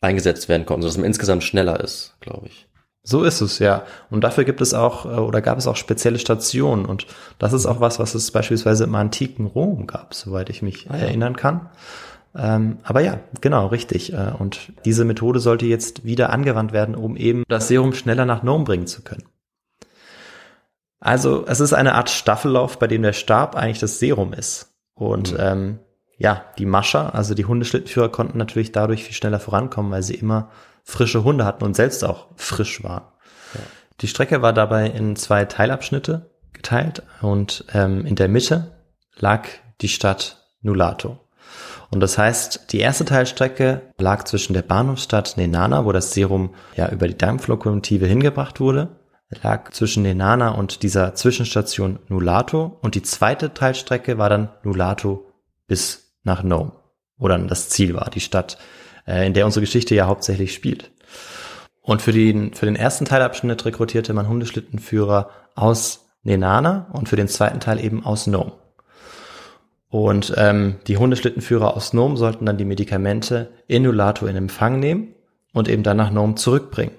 eingesetzt 0.00 0.48
werden 0.48 0.64
konnten, 0.64 0.82
sodass 0.82 0.96
man 0.96 1.06
insgesamt 1.06 1.42
schneller 1.42 1.80
ist, 1.80 2.14
glaube 2.20 2.46
ich. 2.46 2.69
So 3.02 3.22
ist 3.22 3.40
es, 3.40 3.58
ja. 3.58 3.84
Und 4.10 4.22
dafür 4.22 4.44
gibt 4.44 4.60
es 4.60 4.74
auch, 4.74 5.06
äh, 5.06 5.08
oder 5.08 5.40
gab 5.40 5.58
es 5.58 5.66
auch 5.66 5.76
spezielle 5.76 6.18
Stationen. 6.18 6.84
Und 6.84 7.06
das 7.38 7.52
ist 7.52 7.66
auch 7.66 7.80
was, 7.80 7.98
was 7.98 8.14
es 8.14 8.30
beispielsweise 8.30 8.84
im 8.84 8.94
antiken 8.94 9.46
Rom 9.46 9.86
gab, 9.86 10.14
soweit 10.14 10.50
ich 10.50 10.62
mich 10.62 10.90
ah, 10.90 10.96
ja. 10.96 11.04
erinnern 11.04 11.36
kann. 11.36 11.70
Ähm, 12.36 12.78
aber 12.82 13.00
ja, 13.00 13.18
genau, 13.40 13.68
richtig. 13.68 14.12
Äh, 14.12 14.32
und 14.38 14.72
diese 14.84 15.04
Methode 15.04 15.40
sollte 15.40 15.66
jetzt 15.66 16.04
wieder 16.04 16.30
angewandt 16.30 16.72
werden, 16.72 16.94
um 16.94 17.16
eben 17.16 17.44
das 17.48 17.68
Serum 17.68 17.94
schneller 17.94 18.26
nach 18.26 18.42
Nome 18.42 18.64
bringen 18.64 18.86
zu 18.86 19.02
können. 19.02 19.24
Also 21.00 21.46
es 21.46 21.60
ist 21.60 21.72
eine 21.72 21.94
Art 21.94 22.10
Staffellauf, 22.10 22.78
bei 22.78 22.86
dem 22.86 23.02
der 23.02 23.14
Stab 23.14 23.56
eigentlich 23.56 23.80
das 23.80 23.98
Serum 23.98 24.34
ist. 24.34 24.74
Und 24.94 25.32
mhm. 25.32 25.38
ähm, 25.40 25.78
ja, 26.20 26.44
die 26.58 26.66
Mascher, 26.66 27.14
also 27.14 27.32
die 27.32 27.46
Hundeschlittenführer, 27.46 28.10
konnten 28.10 28.36
natürlich 28.36 28.72
dadurch 28.72 29.04
viel 29.04 29.14
schneller 29.14 29.40
vorankommen, 29.40 29.90
weil 29.90 30.02
sie 30.02 30.14
immer 30.14 30.50
frische 30.84 31.24
Hunde 31.24 31.46
hatten 31.46 31.64
und 31.64 31.74
selbst 31.74 32.04
auch 32.04 32.26
frisch 32.36 32.84
waren. 32.84 33.04
Ja. 33.54 33.60
Die 34.02 34.06
Strecke 34.06 34.42
war 34.42 34.52
dabei 34.52 34.86
in 34.86 35.16
zwei 35.16 35.46
Teilabschnitte 35.46 36.30
geteilt 36.52 37.02
und 37.22 37.64
ähm, 37.72 38.04
in 38.04 38.16
der 38.16 38.28
Mitte 38.28 38.72
lag 39.16 39.48
die 39.80 39.88
Stadt 39.88 40.46
Nulato. 40.60 41.18
Und 41.90 42.00
das 42.00 42.18
heißt, 42.18 42.70
die 42.70 42.80
erste 42.80 43.06
Teilstrecke 43.06 43.80
lag 43.96 44.24
zwischen 44.24 44.52
der 44.52 44.62
Bahnhofsstadt 44.62 45.38
Nenana, 45.38 45.86
wo 45.86 45.92
das 45.92 46.12
Serum 46.12 46.54
ja 46.76 46.90
über 46.90 47.08
die 47.08 47.16
Dampflokomotive 47.16 48.04
hingebracht 48.04 48.60
wurde, 48.60 49.00
lag 49.42 49.70
zwischen 49.70 50.02
Nenana 50.02 50.50
und 50.50 50.82
dieser 50.82 51.14
Zwischenstation 51.14 51.98
Nulato 52.08 52.78
und 52.82 52.94
die 52.94 53.02
zweite 53.02 53.54
Teilstrecke 53.54 54.18
war 54.18 54.28
dann 54.28 54.50
Nulato 54.64 55.26
bis 55.66 56.09
nach 56.22 56.42
Nome, 56.42 56.72
wo 57.16 57.28
dann 57.28 57.48
das 57.48 57.68
Ziel 57.68 57.94
war, 57.94 58.10
die 58.10 58.20
Stadt 58.20 58.58
äh, 59.06 59.26
in 59.26 59.34
der 59.34 59.46
unsere 59.46 59.64
Geschichte 59.64 59.94
ja 59.94 60.06
hauptsächlich 60.06 60.54
spielt. 60.54 60.90
Und 61.82 62.02
für 62.02 62.12
den, 62.12 62.54
für 62.54 62.66
den 62.66 62.76
ersten 62.76 63.04
Teilabschnitt 63.04 63.64
rekrutierte 63.64 64.12
man 64.12 64.28
Hundeschlittenführer 64.28 65.30
aus 65.54 66.06
Nenana 66.22 66.88
und 66.92 67.08
für 67.08 67.16
den 67.16 67.28
zweiten 67.28 67.60
Teil 67.60 67.82
eben 67.82 68.04
aus 68.04 68.26
Nome. 68.26 68.52
Und 69.88 70.34
ähm, 70.36 70.76
die 70.86 70.98
Hundeschlittenführer 70.98 71.76
aus 71.76 71.92
Nome 71.92 72.16
sollten 72.16 72.46
dann 72.46 72.58
die 72.58 72.64
Medikamente 72.64 73.50
in 73.66 73.82
Nulato 73.82 74.26
in 74.26 74.36
Empfang 74.36 74.78
nehmen 74.78 75.14
und 75.52 75.68
eben 75.68 75.82
dann 75.82 75.96
nach 75.96 76.12
Nome 76.12 76.36
zurückbringen. 76.36 76.94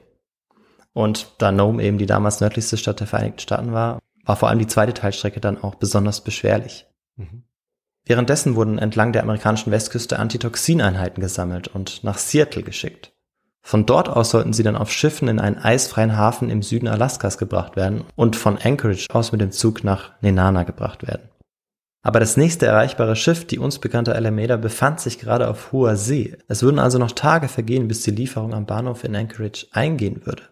Und 0.93 1.27
da 1.37 1.53
Nome 1.53 1.81
eben 1.83 1.97
die 1.97 2.05
damals 2.05 2.41
nördlichste 2.41 2.75
Stadt 2.75 2.99
der 2.99 3.07
Vereinigten 3.07 3.39
Staaten 3.39 3.71
war, 3.71 3.99
war 4.25 4.35
vor 4.35 4.49
allem 4.49 4.59
die 4.59 4.67
zweite 4.67 4.93
Teilstrecke 4.93 5.39
dann 5.39 5.63
auch 5.63 5.75
besonders 5.75 6.21
beschwerlich. 6.21 6.85
Mhm. 7.15 7.43
Währenddessen 8.11 8.57
wurden 8.57 8.77
entlang 8.77 9.13
der 9.13 9.23
amerikanischen 9.23 9.71
Westküste 9.71 10.19
Antitoxineinheiten 10.19 11.21
gesammelt 11.21 11.69
und 11.69 12.03
nach 12.03 12.17
Seattle 12.17 12.61
geschickt. 12.61 13.13
Von 13.61 13.85
dort 13.85 14.09
aus 14.09 14.31
sollten 14.31 14.51
sie 14.51 14.63
dann 14.63 14.75
auf 14.75 14.91
Schiffen 14.91 15.29
in 15.29 15.39
einen 15.39 15.57
eisfreien 15.57 16.17
Hafen 16.17 16.49
im 16.49 16.61
Süden 16.61 16.89
Alaskas 16.89 17.37
gebracht 17.37 17.77
werden 17.77 18.03
und 18.17 18.35
von 18.35 18.57
Anchorage 18.61 19.07
aus 19.13 19.31
mit 19.31 19.39
dem 19.39 19.53
Zug 19.53 19.85
nach 19.85 20.11
Nenana 20.19 20.63
gebracht 20.63 21.07
werden. 21.07 21.29
Aber 22.01 22.19
das 22.19 22.35
nächste 22.35 22.65
erreichbare 22.65 23.15
Schiff, 23.15 23.47
die 23.47 23.59
uns 23.59 23.79
bekannte 23.79 24.13
Alameda, 24.13 24.57
befand 24.57 24.99
sich 24.99 25.17
gerade 25.17 25.47
auf 25.47 25.71
hoher 25.71 25.95
See. 25.95 26.35
Es 26.49 26.63
würden 26.63 26.79
also 26.79 26.97
noch 26.97 27.13
Tage 27.13 27.47
vergehen, 27.47 27.87
bis 27.87 28.01
die 28.01 28.11
Lieferung 28.11 28.53
am 28.53 28.65
Bahnhof 28.65 29.05
in 29.05 29.15
Anchorage 29.15 29.67
eingehen 29.71 30.25
würde. 30.25 30.43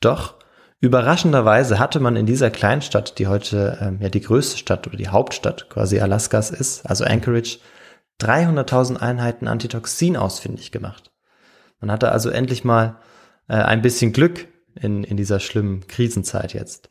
Doch 0.00 0.36
Überraschenderweise 0.82 1.78
hatte 1.78 2.00
man 2.00 2.16
in 2.16 2.26
dieser 2.26 2.50
Kleinstadt, 2.50 3.20
die 3.20 3.28
heute 3.28 3.78
ähm, 3.80 3.98
ja 4.00 4.08
die 4.08 4.20
größte 4.20 4.58
Stadt 4.58 4.84
oder 4.88 4.96
die 4.96 5.10
Hauptstadt 5.10 5.70
quasi 5.70 6.00
Alaskas 6.00 6.50
ist, 6.50 6.84
also 6.84 7.04
Anchorage, 7.04 7.58
300.000 8.20 8.96
Einheiten 8.96 9.46
Antitoxin 9.46 10.16
ausfindig 10.16 10.72
gemacht. 10.72 11.12
Man 11.80 11.92
hatte 11.92 12.10
also 12.10 12.30
endlich 12.30 12.64
mal 12.64 12.96
äh, 13.46 13.54
ein 13.54 13.80
bisschen 13.80 14.12
Glück 14.12 14.48
in, 14.74 15.04
in 15.04 15.16
dieser 15.16 15.38
schlimmen 15.38 15.86
Krisenzeit 15.86 16.52
jetzt. 16.52 16.90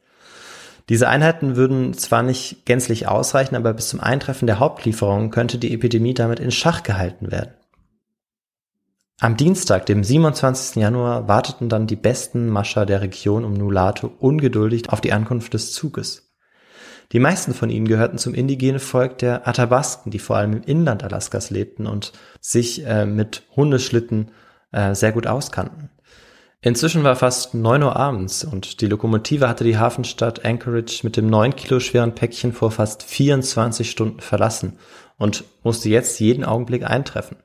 Diese 0.87 1.09
Einheiten 1.09 1.57
würden 1.57 1.93
zwar 1.93 2.23
nicht 2.23 2.65
gänzlich 2.65 3.09
ausreichen, 3.09 3.57
aber 3.57 3.73
bis 3.73 3.89
zum 3.89 3.99
Eintreffen 3.99 4.47
der 4.47 4.59
Hauptlieferung 4.59 5.31
könnte 5.31 5.57
die 5.57 5.73
Epidemie 5.73 6.13
damit 6.13 6.39
in 6.39 6.51
Schach 6.51 6.83
gehalten 6.83 7.29
werden. 7.29 7.51
Am 9.23 9.37
Dienstag, 9.37 9.85
dem 9.85 10.03
27. 10.03 10.77
Januar, 10.77 11.27
warteten 11.27 11.69
dann 11.69 11.85
die 11.85 11.95
besten 11.95 12.49
Mascher 12.49 12.87
der 12.87 13.01
Region 13.01 13.45
um 13.45 13.53
Nulato 13.53 14.11
ungeduldig 14.17 14.89
auf 14.89 14.99
die 14.99 15.13
Ankunft 15.13 15.53
des 15.53 15.73
Zuges. 15.73 16.33
Die 17.11 17.19
meisten 17.19 17.53
von 17.53 17.69
ihnen 17.69 17.87
gehörten 17.87 18.17
zum 18.17 18.33
indigenen 18.33 18.79
Volk 18.79 19.19
der 19.19 19.47
Athabasken, 19.47 20.11
die 20.11 20.17
vor 20.17 20.37
allem 20.37 20.53
im 20.53 20.63
Inland 20.63 21.03
Alaskas 21.03 21.51
lebten 21.51 21.85
und 21.85 22.13
sich 22.39 22.83
äh, 22.83 23.05
mit 23.05 23.43
Hundeschlitten 23.55 24.31
äh, 24.71 24.95
sehr 24.95 25.11
gut 25.11 25.27
auskannten. 25.27 25.91
Inzwischen 26.61 27.03
war 27.03 27.15
fast 27.15 27.53
neun 27.53 27.83
Uhr 27.83 27.95
abends 27.95 28.43
und 28.43 28.81
die 28.81 28.87
Lokomotive 28.87 29.47
hatte 29.47 29.63
die 29.63 29.77
Hafenstadt 29.77 30.43
Anchorage 30.43 31.01
mit 31.03 31.15
dem 31.15 31.27
neun 31.27 31.55
Kilo 31.55 31.79
schweren 31.79 32.15
Päckchen 32.15 32.53
vor 32.53 32.71
fast 32.71 33.03
24 33.03 33.87
Stunden 33.87 34.19
verlassen 34.19 34.79
und 35.19 35.43
musste 35.61 35.89
jetzt 35.89 36.19
jeden 36.19 36.43
Augenblick 36.43 36.89
eintreffen. 36.89 37.37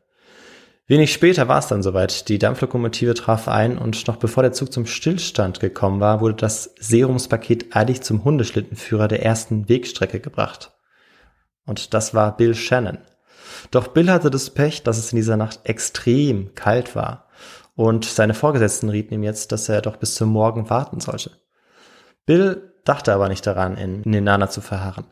Wenig 0.88 1.12
später 1.12 1.48
war 1.48 1.58
es 1.58 1.66
dann 1.66 1.82
soweit. 1.82 2.28
Die 2.28 2.38
Dampflokomotive 2.38 3.14
traf 3.14 3.48
ein 3.48 3.76
und 3.76 4.06
noch 4.06 4.16
bevor 4.16 4.44
der 4.44 4.52
Zug 4.52 4.72
zum 4.72 4.86
Stillstand 4.86 5.58
gekommen 5.58 5.98
war, 6.00 6.20
wurde 6.20 6.36
das 6.36 6.74
Serumspaket 6.78 7.74
eilig 7.74 8.02
zum 8.02 8.22
Hundeschlittenführer 8.22 9.08
der 9.08 9.24
ersten 9.24 9.68
Wegstrecke 9.68 10.20
gebracht. 10.20 10.72
Und 11.64 11.92
das 11.92 12.14
war 12.14 12.36
Bill 12.36 12.54
Shannon. 12.54 12.98
Doch 13.72 13.88
Bill 13.88 14.10
hatte 14.10 14.30
das 14.30 14.50
Pech, 14.50 14.84
dass 14.84 14.98
es 14.98 15.12
in 15.12 15.16
dieser 15.16 15.36
Nacht 15.36 15.60
extrem 15.64 16.54
kalt 16.54 16.94
war. 16.94 17.26
Und 17.74 18.04
seine 18.04 18.34
Vorgesetzten 18.34 18.88
rieten 18.88 19.14
ihm 19.14 19.24
jetzt, 19.24 19.50
dass 19.50 19.68
er 19.68 19.82
doch 19.82 19.96
bis 19.96 20.14
zum 20.14 20.28
Morgen 20.28 20.70
warten 20.70 21.00
sollte. 21.00 21.32
Bill 22.26 22.72
dachte 22.84 23.12
aber 23.12 23.28
nicht 23.28 23.44
daran, 23.44 23.76
in 23.76 24.02
Nenana 24.04 24.48
zu 24.48 24.60
verharren. 24.60 25.06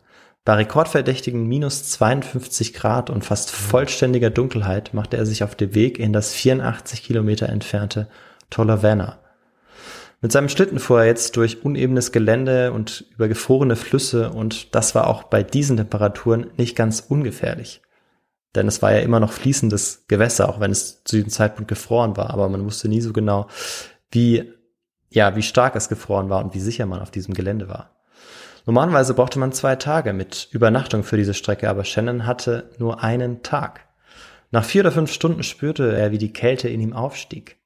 Bei 0.44 0.56
rekordverdächtigen 0.56 1.46
minus 1.46 1.84
52 1.84 2.74
Grad 2.74 3.08
und 3.08 3.24
fast 3.24 3.50
vollständiger 3.50 4.28
Dunkelheit 4.28 4.92
machte 4.92 5.16
er 5.16 5.24
sich 5.24 5.42
auf 5.42 5.54
den 5.54 5.74
Weg 5.74 5.98
in 5.98 6.12
das 6.12 6.34
84 6.34 7.02
Kilometer 7.02 7.48
entfernte 7.48 8.08
Tolavana. 8.50 9.18
Mit 10.20 10.32
seinem 10.32 10.50
Schlitten 10.50 10.78
fuhr 10.78 11.00
er 11.00 11.06
jetzt 11.06 11.38
durch 11.38 11.64
unebenes 11.64 12.12
Gelände 12.12 12.72
und 12.72 13.06
über 13.14 13.26
gefrorene 13.28 13.74
Flüsse 13.74 14.30
und 14.30 14.74
das 14.74 14.94
war 14.94 15.06
auch 15.06 15.24
bei 15.24 15.42
diesen 15.42 15.78
Temperaturen 15.78 16.50
nicht 16.58 16.76
ganz 16.76 17.00
ungefährlich. 17.00 17.80
Denn 18.54 18.68
es 18.68 18.82
war 18.82 18.92
ja 18.92 19.00
immer 19.00 19.20
noch 19.20 19.32
fließendes 19.32 20.04
Gewässer, 20.08 20.50
auch 20.50 20.60
wenn 20.60 20.70
es 20.70 21.04
zu 21.04 21.16
diesem 21.16 21.30
Zeitpunkt 21.30 21.68
gefroren 21.68 22.18
war, 22.18 22.30
aber 22.30 22.50
man 22.50 22.64
wusste 22.66 22.88
nie 22.88 23.00
so 23.00 23.14
genau, 23.14 23.48
wie, 24.10 24.52
ja, 25.08 25.36
wie 25.36 25.42
stark 25.42 25.74
es 25.74 25.88
gefroren 25.88 26.28
war 26.28 26.44
und 26.44 26.54
wie 26.54 26.60
sicher 26.60 26.84
man 26.84 27.00
auf 27.00 27.10
diesem 27.10 27.32
Gelände 27.32 27.68
war. 27.68 27.94
Normalerweise 28.66 29.14
brauchte 29.14 29.38
man 29.38 29.52
zwei 29.52 29.76
Tage 29.76 30.12
mit 30.12 30.48
Übernachtung 30.50 31.04
für 31.04 31.16
diese 31.16 31.34
Strecke, 31.34 31.68
aber 31.68 31.84
Shannon 31.84 32.26
hatte 32.26 32.70
nur 32.78 33.02
einen 33.02 33.42
Tag. 33.42 33.80
Nach 34.50 34.64
vier 34.64 34.82
oder 34.82 34.92
fünf 34.92 35.12
Stunden 35.12 35.42
spürte 35.42 35.96
er, 35.96 36.12
wie 36.12 36.18
die 36.18 36.32
Kälte 36.32 36.68
in 36.68 36.80
ihm 36.80 36.92
aufstieg. 36.92 37.58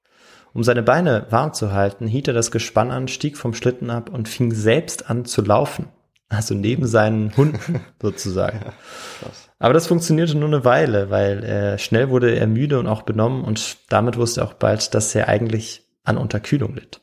Um 0.52 0.64
seine 0.64 0.82
Beine 0.82 1.26
warm 1.30 1.52
zu 1.52 1.72
halten, 1.72 2.06
hielt 2.06 2.26
er 2.26 2.34
das 2.34 2.50
Gespann 2.50 2.90
an, 2.90 3.06
stieg 3.06 3.36
vom 3.36 3.54
Schlitten 3.54 3.90
ab 3.90 4.10
und 4.10 4.28
fing 4.28 4.52
selbst 4.52 5.08
an 5.08 5.24
zu 5.24 5.42
laufen. 5.42 5.88
Also 6.28 6.54
neben 6.54 6.86
seinen 6.86 7.36
Hunden 7.36 7.80
sozusagen. 8.02 8.60
Aber 9.58 9.74
das 9.74 9.86
funktionierte 9.86 10.36
nur 10.36 10.48
eine 10.48 10.64
Weile, 10.64 11.10
weil 11.10 11.44
äh, 11.44 11.78
schnell 11.78 12.10
wurde 12.10 12.34
er 12.34 12.46
müde 12.46 12.78
und 12.78 12.86
auch 12.86 13.02
benommen 13.02 13.44
und 13.44 13.76
damit 13.88 14.16
wusste 14.16 14.40
er 14.40 14.48
auch 14.48 14.54
bald, 14.54 14.94
dass 14.94 15.14
er 15.14 15.28
eigentlich 15.28 15.82
an 16.04 16.18
Unterkühlung 16.18 16.74
litt. 16.74 17.00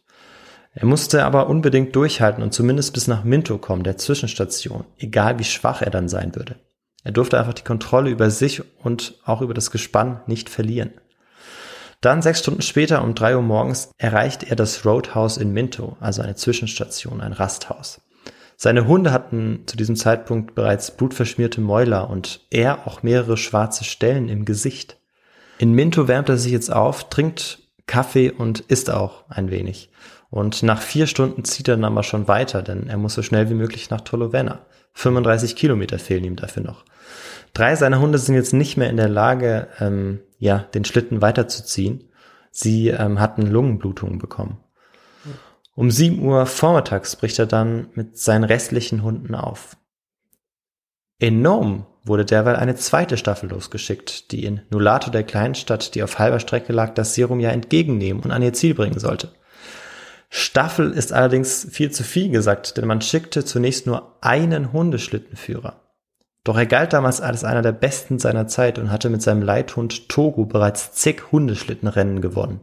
Er 0.78 0.86
musste 0.86 1.24
aber 1.24 1.48
unbedingt 1.48 1.96
durchhalten 1.96 2.44
und 2.44 2.54
zumindest 2.54 2.94
bis 2.94 3.08
nach 3.08 3.24
Minto 3.24 3.58
kommen, 3.58 3.84
der 3.84 3.98
Zwischenstation, 3.98 4.84
egal 4.98 5.40
wie 5.40 5.46
schwach 5.46 5.82
er 5.82 5.90
dann 5.90 6.10
sein 6.10 6.36
würde. 6.36 6.58
Er 7.06 7.14
durfte 7.14 7.40
einfach 7.40 7.54
die 7.54 7.64
Kontrolle 7.64 8.10
über 8.10 8.30
sich 8.30 8.62
und 8.84 9.16
auch 9.24 9.42
über 9.42 9.54
das 9.54 9.72
Gespann 9.72 10.22
nicht 10.28 10.50
verlieren. 10.50 10.92
Dann 12.02 12.22
sechs 12.22 12.40
Stunden 12.40 12.62
später 12.62 13.04
um 13.04 13.16
drei 13.16 13.38
Uhr 13.38 13.42
morgens 13.42 13.90
erreicht 13.98 14.44
er 14.44 14.58
das 14.58 14.86
Roadhouse 14.86 15.38
in 15.38 15.54
Minto, 15.54 15.96
also 16.02 16.22
eine 16.22 16.36
Zwischenstation, 16.36 17.22
ein 17.22 17.32
Rasthaus. 17.32 18.02
Seine 18.58 18.86
Hunde 18.86 19.12
hatten 19.12 19.64
zu 19.68 19.78
diesem 19.78 19.96
Zeitpunkt 19.96 20.56
bereits 20.56 20.92
blutverschmierte 20.92 21.62
Mäuler 21.62 22.10
und 22.10 22.42
er 22.52 22.86
auch 22.86 23.02
mehrere 23.02 23.38
schwarze 23.38 23.86
Stellen 23.86 24.28
im 24.28 24.44
Gesicht. 24.44 24.98
In 25.58 25.72
Minto 25.72 26.10
wärmt 26.10 26.28
er 26.28 26.38
sich 26.38 26.52
jetzt 26.52 26.72
auf, 26.72 27.10
trinkt 27.10 27.60
Kaffee 27.88 28.32
und 28.32 28.60
isst 28.62 28.90
auch 28.90 29.24
ein 29.30 29.52
wenig. 29.52 29.90
Und 30.36 30.64
nach 30.64 30.82
vier 30.82 31.08
Stunden 31.08 31.46
zieht 31.46 31.70
er 31.70 31.78
dann 31.78 31.86
aber 31.86 32.04
schon 32.04 32.28
weiter, 32.28 32.62
denn 32.62 32.88
er 32.88 32.98
muss 32.98 33.14
so 33.14 33.22
schnell 33.22 33.50
wie 33.50 33.54
möglich 33.54 33.90
nach 33.90 34.02
Tolovena. 34.02 34.66
35 34.92 35.56
Kilometer 35.56 35.98
fehlen 35.98 36.26
ihm 36.26 36.36
dafür 36.36 36.62
noch. 36.62 36.84
Drei 37.54 37.78
seiner 37.78 38.02
Hunde 38.02 38.18
sind 38.18 38.36
jetzt 38.36 38.52
nicht 38.52 38.76
mehr 38.76 38.90
in 38.90 38.98
der 38.98 39.08
Lage, 39.08 39.70
ähm, 39.80 40.20
ja, 40.38 40.58
den 40.58 40.84
Schlitten 40.84 41.22
weiterzuziehen. 41.22 42.10
Sie 42.52 42.90
ähm, 42.90 43.22
hatten 43.22 43.44
Lungenblutungen 43.44 44.20
bekommen. 44.20 44.58
Um 45.74 45.90
7 45.90 46.22
Uhr 46.22 46.46
vormittags 46.48 47.16
bricht 47.16 47.40
er 47.40 47.46
dann 47.46 47.88
mit 47.94 48.18
seinen 48.18 48.44
restlichen 48.44 49.04
Hunden 49.04 49.36
auf. 49.36 49.78
In 51.18 51.42
Nome 51.42 51.86
wurde 52.04 52.26
derweil 52.26 52.58
eine 52.58 52.76
zweite 52.76 53.16
Staffel 53.16 53.50
losgeschickt, 53.52 54.34
die 54.34 54.44
in 54.44 54.64
Nulato 54.70 55.12
der 55.12 55.24
Kleinstadt, 55.24 55.96
die 55.96 56.04
auf 56.04 56.20
halber 56.20 56.42
Strecke 56.42 56.74
lag, 56.74 56.94
das 56.94 57.16
Serum 57.16 57.40
ja 57.40 57.52
entgegennehmen 57.52 58.22
und 58.22 58.32
an 58.32 58.42
ihr 58.42 58.52
Ziel 58.52 58.74
bringen 58.74 59.00
sollte. 59.00 59.32
Staffel 60.30 60.92
ist 60.92 61.14
allerdings 61.14 61.68
viel 61.72 61.92
zu 61.92 62.04
viel 62.04 62.30
gesagt, 62.30 62.78
denn 62.78 62.88
man 62.88 63.02
schickte 63.02 63.46
zunächst 63.46 63.88
nur 63.88 64.18
einen 64.22 64.74
Hundeschlittenführer. 64.74 65.82
Doch 66.44 66.58
er 66.58 66.66
galt 66.66 66.94
damals 66.94 67.22
als 67.22 67.44
einer 67.44 67.62
der 67.62 67.72
besten 67.72 68.20
seiner 68.20 68.48
Zeit 68.48 68.78
und 68.78 68.92
hatte 68.92 69.10
mit 69.10 69.22
seinem 69.22 69.42
Leithund 69.42 70.10
Togo 70.10 70.46
bereits 70.46 70.92
zig 70.94 71.32
Hundeschlittenrennen 71.32 72.22
gewonnen. 72.22 72.62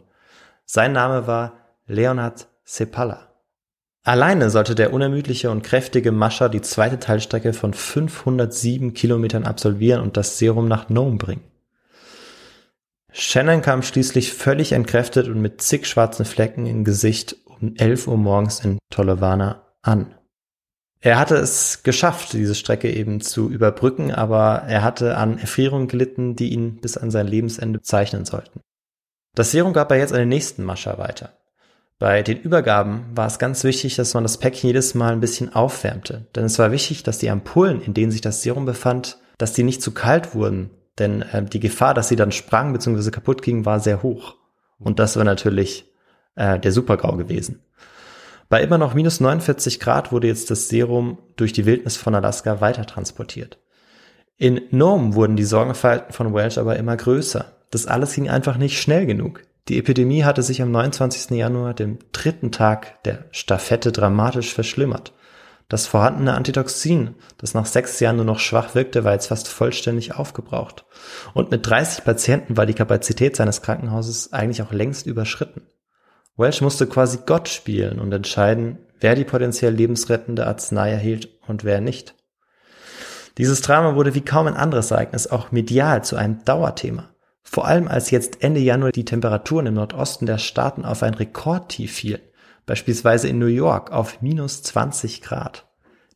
Sein 0.64 0.92
Name 0.92 1.26
war 1.26 1.54
Leonhard 1.86 2.46
Sepala. 2.64 3.28
Alleine 4.04 4.50
sollte 4.50 4.74
der 4.74 4.92
unermüdliche 4.92 5.50
und 5.50 5.62
kräftige 5.62 6.12
Mascher 6.12 6.48
die 6.48 6.60
zweite 6.60 6.98
Teilstrecke 6.98 7.52
von 7.52 7.72
507 7.72 8.94
Kilometern 8.94 9.44
absolvieren 9.44 10.00
und 10.00 10.16
das 10.16 10.38
Serum 10.38 10.66
nach 10.66 10.88
Nome 10.88 11.16
bringen. 11.16 11.44
Shannon 13.12 13.62
kam 13.62 13.82
schließlich 13.82 14.32
völlig 14.32 14.72
entkräftet 14.72 15.28
und 15.28 15.40
mit 15.40 15.60
zig 15.60 15.86
schwarzen 15.86 16.24
Flecken 16.24 16.66
im 16.66 16.82
Gesicht 16.82 17.36
um 17.62 17.74
11 17.76 18.08
Uhr 18.08 18.16
morgens 18.16 18.60
in 18.60 18.78
Tolovana 18.90 19.62
an. 19.82 20.14
Er 21.00 21.18
hatte 21.18 21.36
es 21.36 21.82
geschafft, 21.82 22.32
diese 22.32 22.54
Strecke 22.54 22.92
eben 22.92 23.20
zu 23.20 23.50
überbrücken, 23.50 24.12
aber 24.12 24.62
er 24.68 24.82
hatte 24.82 25.16
an 25.16 25.38
Erfrierungen 25.38 25.88
gelitten, 25.88 26.36
die 26.36 26.52
ihn 26.52 26.80
bis 26.80 26.96
an 26.96 27.10
sein 27.10 27.26
Lebensende 27.26 27.82
zeichnen 27.82 28.24
sollten. 28.24 28.60
Das 29.34 29.50
Serum 29.50 29.72
gab 29.72 29.90
er 29.90 29.98
jetzt 29.98 30.12
an 30.12 30.20
den 30.20 30.28
nächsten 30.28 30.62
Mascher 30.62 30.98
weiter. 30.98 31.32
Bei 31.98 32.22
den 32.22 32.38
Übergaben 32.38 33.06
war 33.14 33.26
es 33.26 33.38
ganz 33.38 33.64
wichtig, 33.64 33.96
dass 33.96 34.14
man 34.14 34.24
das 34.24 34.38
Päckchen 34.38 34.68
jedes 34.68 34.94
Mal 34.94 35.12
ein 35.12 35.20
bisschen 35.20 35.54
aufwärmte. 35.54 36.26
Denn 36.34 36.44
es 36.44 36.58
war 36.58 36.72
wichtig, 36.72 37.02
dass 37.02 37.18
die 37.18 37.30
Ampullen, 37.30 37.80
in 37.80 37.94
denen 37.94 38.10
sich 38.10 38.20
das 38.20 38.42
Serum 38.42 38.64
befand, 38.64 39.18
dass 39.38 39.52
die 39.52 39.62
nicht 39.62 39.82
zu 39.82 39.92
kalt 39.92 40.34
wurden. 40.34 40.70
Denn 40.98 41.22
äh, 41.22 41.44
die 41.44 41.60
Gefahr, 41.60 41.94
dass 41.94 42.08
sie 42.08 42.16
dann 42.16 42.32
sprangen 42.32 42.72
bzw. 42.72 43.10
kaputt 43.10 43.42
gingen, 43.42 43.64
war 43.64 43.80
sehr 43.80 44.02
hoch. 44.02 44.36
Und 44.78 44.98
das 44.98 45.16
war 45.16 45.24
natürlich 45.24 45.91
äh, 46.34 46.58
der 46.58 46.72
Supergau 46.72 47.16
gewesen. 47.16 47.62
Bei 48.48 48.62
immer 48.62 48.78
noch 48.78 48.94
minus 48.94 49.20
49 49.20 49.80
Grad 49.80 50.12
wurde 50.12 50.26
jetzt 50.26 50.50
das 50.50 50.68
Serum 50.68 51.18
durch 51.36 51.52
die 51.52 51.64
Wildnis 51.64 51.96
von 51.96 52.14
Alaska 52.14 52.60
weiter 52.60 52.84
transportiert. 52.84 53.58
In 54.36 54.60
Nome 54.70 55.14
wurden 55.14 55.36
die 55.36 55.44
Sorgenfalten 55.44 56.12
von 56.12 56.34
Welch 56.34 56.58
aber 56.58 56.76
immer 56.76 56.96
größer. 56.96 57.46
Das 57.70 57.86
alles 57.86 58.14
ging 58.14 58.28
einfach 58.28 58.58
nicht 58.58 58.80
schnell 58.80 59.06
genug. 59.06 59.42
Die 59.68 59.78
Epidemie 59.78 60.24
hatte 60.24 60.42
sich 60.42 60.60
am 60.60 60.70
29. 60.70 61.30
Januar, 61.30 61.72
dem 61.72 61.98
dritten 62.12 62.50
Tag 62.50 63.02
der 63.04 63.24
Staffette, 63.30 63.92
dramatisch 63.92 64.52
verschlimmert. 64.52 65.12
Das 65.68 65.86
vorhandene 65.86 66.34
Antitoxin, 66.34 67.14
das 67.38 67.54
nach 67.54 67.64
sechs 67.64 67.98
Jahren 68.00 68.16
nur 68.16 68.24
noch 68.26 68.40
schwach 68.40 68.74
wirkte, 68.74 69.04
war 69.04 69.12
jetzt 69.12 69.28
fast 69.28 69.48
vollständig 69.48 70.14
aufgebraucht. 70.14 70.84
Und 71.32 71.50
mit 71.50 71.66
30 71.66 72.04
Patienten 72.04 72.56
war 72.58 72.66
die 72.66 72.74
Kapazität 72.74 73.36
seines 73.36 73.62
Krankenhauses 73.62 74.32
eigentlich 74.34 74.60
auch 74.60 74.72
längst 74.72 75.06
überschritten. 75.06 75.62
Welsh 76.36 76.62
musste 76.62 76.86
quasi 76.86 77.18
Gott 77.26 77.48
spielen 77.48 77.98
und 77.98 78.12
entscheiden, 78.12 78.78
wer 79.00 79.14
die 79.14 79.24
potenziell 79.24 79.74
lebensrettende 79.74 80.46
Arznei 80.46 80.90
erhielt 80.90 81.28
und 81.46 81.64
wer 81.64 81.80
nicht. 81.80 82.14
Dieses 83.38 83.60
Drama 83.60 83.94
wurde 83.96 84.14
wie 84.14 84.22
kaum 84.22 84.46
ein 84.46 84.56
anderes 84.56 84.90
Ereignis 84.90 85.26
auch 85.26 85.52
medial 85.52 86.04
zu 86.04 86.16
einem 86.16 86.44
Dauerthema. 86.44 87.10
Vor 87.42 87.66
allem 87.66 87.88
als 87.88 88.10
jetzt 88.10 88.42
Ende 88.42 88.60
Januar 88.60 88.92
die 88.92 89.04
Temperaturen 89.04 89.66
im 89.66 89.74
Nordosten 89.74 90.26
der 90.26 90.38
Staaten 90.38 90.84
auf 90.84 91.02
ein 91.02 91.14
Rekordtief 91.14 91.92
fielen, 91.92 92.20
beispielsweise 92.66 93.28
in 93.28 93.38
New 93.38 93.46
York 93.46 93.90
auf 93.92 94.22
minus 94.22 94.62
20 94.62 95.22
Grad. 95.22 95.66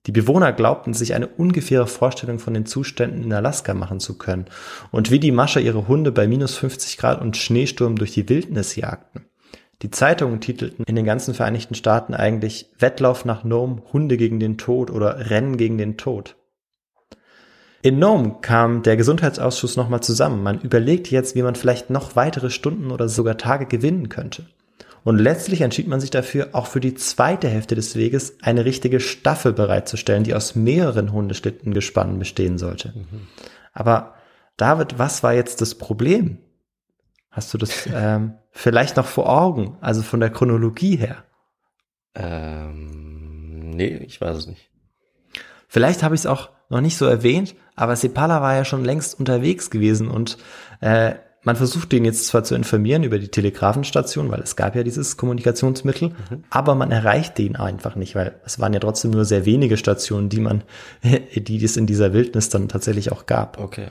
Die 0.06 0.12
Bewohner 0.12 0.52
glaubten 0.52 0.94
sich 0.94 1.14
eine 1.14 1.26
ungefähre 1.26 1.88
Vorstellung 1.88 2.38
von 2.38 2.54
den 2.54 2.64
Zuständen 2.64 3.24
in 3.24 3.32
Alaska 3.32 3.74
machen 3.74 3.98
zu 3.98 4.16
können 4.16 4.46
und 4.92 5.10
wie 5.10 5.18
die 5.18 5.32
Mascher 5.32 5.60
ihre 5.60 5.88
Hunde 5.88 6.12
bei 6.12 6.28
minus 6.28 6.56
50 6.56 6.96
Grad 6.96 7.20
und 7.20 7.36
Schneesturm 7.36 7.96
durch 7.96 8.12
die 8.12 8.28
Wildnis 8.28 8.76
jagten. 8.76 9.26
Die 9.82 9.90
Zeitungen 9.90 10.40
titelten 10.40 10.84
in 10.86 10.96
den 10.96 11.04
ganzen 11.04 11.34
Vereinigten 11.34 11.74
Staaten 11.74 12.14
eigentlich 12.14 12.70
Wettlauf 12.78 13.24
nach 13.24 13.44
Nome, 13.44 13.82
Hunde 13.92 14.16
gegen 14.16 14.40
den 14.40 14.56
Tod 14.56 14.90
oder 14.90 15.30
Rennen 15.30 15.56
gegen 15.56 15.76
den 15.76 15.96
Tod. 15.96 16.36
In 17.82 17.98
Nome 17.98 18.38
kam 18.40 18.82
der 18.82 18.96
Gesundheitsausschuss 18.96 19.76
nochmal 19.76 20.02
zusammen. 20.02 20.42
Man 20.42 20.60
überlegt 20.60 21.10
jetzt, 21.10 21.36
wie 21.36 21.42
man 21.42 21.54
vielleicht 21.54 21.90
noch 21.90 22.16
weitere 22.16 22.50
Stunden 22.50 22.90
oder 22.90 23.08
sogar 23.08 23.36
Tage 23.36 23.66
gewinnen 23.66 24.08
könnte. 24.08 24.46
Und 25.04 25.18
letztlich 25.18 25.60
entschied 25.60 25.86
man 25.86 26.00
sich 26.00 26.10
dafür, 26.10 26.48
auch 26.50 26.66
für 26.66 26.80
die 26.80 26.96
zweite 26.96 27.48
Hälfte 27.48 27.76
des 27.76 27.94
Weges 27.94 28.38
eine 28.42 28.64
richtige 28.64 28.98
Staffel 28.98 29.52
bereitzustellen, 29.52 30.24
die 30.24 30.34
aus 30.34 30.56
mehreren 30.56 31.12
Hundeschlittengespannen 31.12 32.18
bestehen 32.18 32.58
sollte. 32.58 32.92
Mhm. 32.96 33.28
Aber 33.72 34.14
David, 34.56 34.98
was 34.98 35.22
war 35.22 35.34
jetzt 35.34 35.60
das 35.60 35.76
Problem? 35.76 36.38
Hast 37.30 37.54
du 37.54 37.58
das 37.58 37.86
ähm, 37.94 38.34
vielleicht 38.56 38.96
noch 38.96 39.06
vor 39.06 39.28
Augen, 39.28 39.76
also 39.80 40.02
von 40.02 40.20
der 40.20 40.30
Chronologie 40.30 40.96
her? 40.96 41.24
Ähm, 42.14 43.70
nee, 43.70 43.96
ich 43.98 44.20
weiß 44.20 44.36
es 44.38 44.46
nicht. 44.46 44.70
Vielleicht 45.68 46.02
habe 46.02 46.14
ich 46.14 46.22
es 46.22 46.26
auch 46.26 46.50
noch 46.70 46.80
nicht 46.80 46.96
so 46.96 47.06
erwähnt, 47.06 47.54
aber 47.74 47.94
Sepala 47.94 48.40
war 48.40 48.54
ja 48.54 48.64
schon 48.64 48.84
längst 48.84 49.18
unterwegs 49.18 49.70
gewesen 49.70 50.08
und 50.08 50.38
äh, 50.80 51.14
man 51.42 51.54
versucht 51.54 51.92
ihn 51.92 52.04
jetzt 52.04 52.26
zwar 52.26 52.42
zu 52.42 52.56
informieren 52.56 53.04
über 53.04 53.20
die 53.20 53.28
Telegrafenstation, 53.28 54.32
weil 54.32 54.40
es 54.40 54.56
gab 54.56 54.74
ja 54.74 54.82
dieses 54.82 55.16
Kommunikationsmittel, 55.16 56.08
mhm. 56.08 56.42
aber 56.50 56.74
man 56.74 56.90
erreichte 56.90 57.42
ihn 57.42 57.54
einfach 57.54 57.94
nicht, 57.94 58.16
weil 58.16 58.40
es 58.44 58.58
waren 58.58 58.72
ja 58.72 58.80
trotzdem 58.80 59.12
nur 59.12 59.24
sehr 59.24 59.44
wenige 59.44 59.76
Stationen, 59.76 60.28
die 60.28 60.40
man, 60.40 60.64
die 61.02 61.64
es 61.64 61.76
in 61.76 61.86
dieser 61.86 62.12
Wildnis 62.12 62.48
dann 62.48 62.68
tatsächlich 62.68 63.12
auch 63.12 63.26
gab. 63.26 63.60
Okay. 63.60 63.84
Ja. 63.84 63.90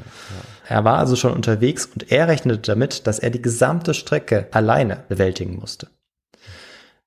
Er 0.67 0.83
war 0.83 0.97
also 0.97 1.15
schon 1.15 1.33
unterwegs 1.33 1.85
und 1.85 2.11
er 2.11 2.27
rechnete 2.27 2.59
damit, 2.59 3.07
dass 3.07 3.19
er 3.19 3.29
die 3.29 3.41
gesamte 3.41 3.93
Strecke 3.93 4.47
alleine 4.51 5.03
bewältigen 5.07 5.57
musste. 5.59 5.87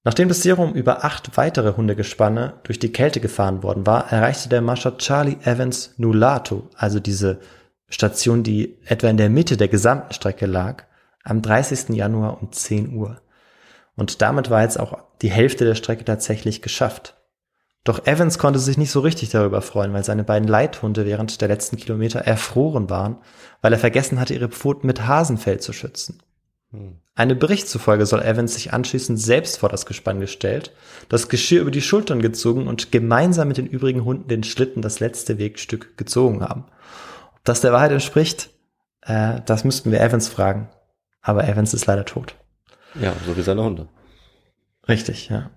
Nachdem 0.05 0.29
das 0.29 0.43
Serum 0.43 0.75
über 0.75 1.05
acht 1.05 1.37
weitere 1.37 1.77
Hundegespanne 1.77 2.55
durch 2.63 2.79
die 2.79 2.93
Kälte 2.93 3.21
gefahren 3.21 3.63
worden 3.63 3.85
war, 3.87 4.11
erreichte 4.13 4.49
der 4.49 4.63
Mascher 4.63 4.97
Charlie 4.97 5.37
Evans 5.45 5.95
Nulato, 5.99 6.71
also 6.77 7.01
diese 7.01 7.41
Station, 7.89 8.43
die 8.43 8.79
etwa 8.85 9.09
in 9.09 9.17
der 9.17 9.29
Mitte 9.29 9.57
der 9.57 9.69
gesamten 9.69 10.15
Strecke 10.15 10.47
lag, 10.47 10.85
am 11.25 11.43
30. 11.43 11.91
Januar 11.91 12.41
um 12.41 12.53
10 12.53 12.95
Uhr. 12.95 13.21
Und 13.97 14.23
damit 14.23 14.51
war 14.51 14.63
jetzt 14.63 14.79
auch 14.79 14.99
die 15.21 15.31
Hälfte 15.31 15.65
der 15.65 15.75
Strecke 15.75 16.05
tatsächlich 16.05 16.63
geschafft. 16.63 17.18
Doch 17.89 18.05
Evans 18.05 18.37
konnte 18.37 18.59
sich 18.59 18.77
nicht 18.77 18.91
so 18.91 19.01
richtig 19.01 19.31
darüber 19.31 19.63
freuen, 19.63 19.95
weil 19.95 20.05
seine 20.05 20.23
beiden 20.23 20.47
Leithunde 20.47 21.07
während 21.07 21.41
der 21.41 21.49
letzten 21.49 21.79
Kilometer 21.79 22.19
erfroren 22.19 22.91
waren, 22.91 23.17
weil 23.63 23.73
er 23.73 23.79
vergessen 23.79 24.21
hatte, 24.21 24.35
ihre 24.35 24.51
Pfoten 24.51 24.87
mit 24.87 25.07
Hasenfell 25.07 25.59
zu 25.59 25.73
schützen. 25.73 26.23
Eine 27.15 27.35
Bericht 27.35 27.67
zufolge 27.67 28.05
soll 28.05 28.21
Evans 28.21 28.53
sich 28.53 28.75
anschließend 28.75 29.19
selbst 29.19 29.57
vor 29.57 29.71
das 29.71 29.87
Gespann 29.87 30.21
gestellt, 30.21 30.75
das 31.09 31.31
Geschirr 31.31 31.63
über 31.63 31.71
die 31.71 31.81
Schultern 31.81 32.21
gezogen 32.21 32.69
und 32.69 32.93
gemeinsam 32.93 33.49
mit 33.49 33.57
den 33.57 33.67
übrigen 33.67 34.05
Hunden 34.05 34.29
den 34.29 34.45
Schlitten 34.45 34.83
das 34.83 35.01
letzte 35.01 35.39
Wegstück 35.39 35.97
gezogen 35.97 36.43
haben. 36.43 36.67
Ob 37.37 37.45
das 37.45 37.63
der 37.63 37.73
Wahrheit 37.73 37.93
entspricht, 37.93 38.51
Äh, 39.01 39.41
das 39.47 39.65
müssten 39.65 39.93
wir 39.93 40.03
Evans 40.03 40.29
fragen. 40.29 40.69
Aber 41.23 41.49
Evans 41.49 41.73
ist 41.73 41.87
leider 41.87 42.05
tot. 42.05 42.35
Ja, 43.01 43.15
so 43.27 43.35
wie 43.35 43.43
seine 43.43 43.65
Hunde. 43.65 43.89
Richtig, 44.87 45.31
ja. 45.31 45.49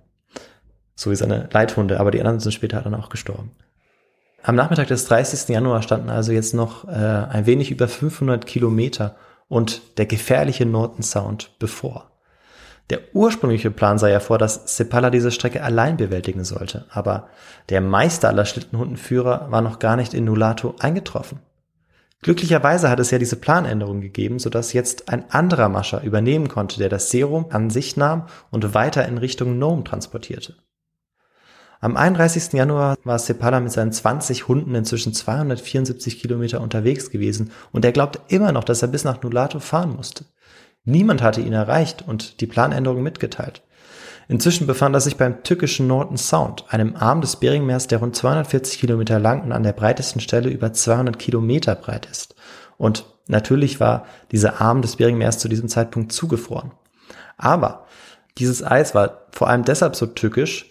So 1.02 1.10
wie 1.10 1.16
seine 1.16 1.50
Leithunde, 1.52 2.00
aber 2.00 2.12
die 2.12 2.20
anderen 2.20 2.40
sind 2.40 2.52
später 2.52 2.80
dann 2.80 2.94
auch 2.94 3.10
gestorben. 3.10 3.50
Am 4.44 4.54
Nachmittag 4.54 4.88
des 4.88 5.06
30. 5.06 5.50
Januar 5.50 5.82
standen 5.82 6.12
also 6.12 6.32
jetzt 6.32 6.54
noch 6.54 6.88
äh, 6.88 6.92
ein 6.92 7.48
wenig 7.48 7.72
über 7.72 7.88
500 7.88 8.46
Kilometer 8.46 9.16
und 9.48 9.98
der 9.98 10.06
gefährliche 10.06 10.68
Norton 10.68 11.02
Sound 11.02 11.56
bevor. 11.58 12.12
Der 12.92 13.00
ursprüngliche 13.14 13.72
Plan 13.72 13.98
sah 13.98 14.10
ja 14.10 14.20
vor, 14.20 14.38
dass 14.38 14.78
Sepala 14.78 15.10
diese 15.10 15.32
Strecke 15.32 15.64
allein 15.64 15.98
bewältigen 15.98 16.44
sollte, 16.44 16.86
aber 16.92 17.30
der 17.70 17.82
Meister 17.82 18.28
aller 18.28 18.46
Schlittenhundenführer 18.46 19.48
war 19.50 19.64
noch 19.64 19.80
gar 19.80 19.96
nicht 19.96 20.14
in 20.14 20.26
Nulato 20.26 20.76
eingetroffen. 20.78 21.40
Glücklicherweise 22.22 22.92
hat 22.92 23.00
es 23.00 23.10
ja 23.10 23.18
diese 23.18 23.38
Planänderung 23.38 24.02
gegeben, 24.02 24.38
sodass 24.38 24.74
jetzt 24.74 25.10
ein 25.10 25.32
anderer 25.32 25.68
Mascher 25.68 26.04
übernehmen 26.04 26.48
konnte, 26.48 26.78
der 26.78 26.90
das 26.90 27.10
Serum 27.10 27.48
an 27.50 27.72
sich 27.72 27.98
nahm 27.98 28.28
und 28.52 28.76
weiter 28.76 29.08
in 29.08 29.18
Richtung 29.18 29.58
Nome 29.58 29.84
transportierte. 29.84 30.54
Am 31.84 31.98
31. 31.98 32.54
Januar 32.54 32.96
war 33.04 33.18
Sepala 33.18 33.60
mit 33.60 33.72
seinen 33.72 33.92
20 33.92 34.48
Hunden 34.48 34.76
inzwischen 34.76 35.16
274 35.16 36.22
Kilometer 36.22 36.62
unterwegs 36.62 37.10
gewesen 37.10 37.52
und 37.72 37.84
er 37.84 37.92
glaubt 37.92 38.20
immer 38.32 38.52
noch, 38.52 38.64
dass 38.64 38.84
er 38.84 38.88
bis 38.88 39.04
nach 39.04 39.24
Nulato 39.24 39.60
fahren 39.60 39.96
musste. 39.96 40.26
Niemand 40.84 41.24
hatte 41.24 41.42
ihn 41.42 41.54
erreicht 41.54 42.04
und 42.08 42.40
die 42.40 42.46
Planänderung 42.46 43.02
mitgeteilt. 43.02 43.64
Inzwischen 44.28 44.68
befand 44.68 44.96
er 44.96 45.02
sich 45.02 45.18
beim 45.18 45.42
tückischen 45.42 45.88
Norton 45.88 46.18
Sound, 46.18 46.66
einem 46.70 46.96
Arm 46.96 47.20
des 47.20 47.38
Beringmeers, 47.38 47.88
der 47.88 47.98
rund 47.98 48.16
240 48.16 48.80
Kilometer 48.80 49.18
lang 49.18 49.42
und 49.42 49.52
an 49.52 49.64
der 49.64 49.74
breitesten 49.74 50.22
Stelle 50.22 50.52
über 50.52 50.74
200 50.74 51.18
Kilometer 51.18 51.74
breit 51.74 52.06
ist. 52.06 52.36
Und 52.78 53.06
natürlich 53.26 53.80
war 53.80 54.06
dieser 54.32 54.62
Arm 54.62 54.84
des 54.84 54.98
Beringmeers 54.98 55.40
zu 55.40 55.50
diesem 55.50 55.68
Zeitpunkt 55.68 56.12
zugefroren. 56.12 56.74
Aber 57.38 57.88
dieses 58.38 58.64
Eis 58.64 58.94
war 58.94 59.26
vor 59.32 59.50
allem 59.50 59.66
deshalb 59.66 59.96
so 59.96 60.06
tückisch, 60.06 60.70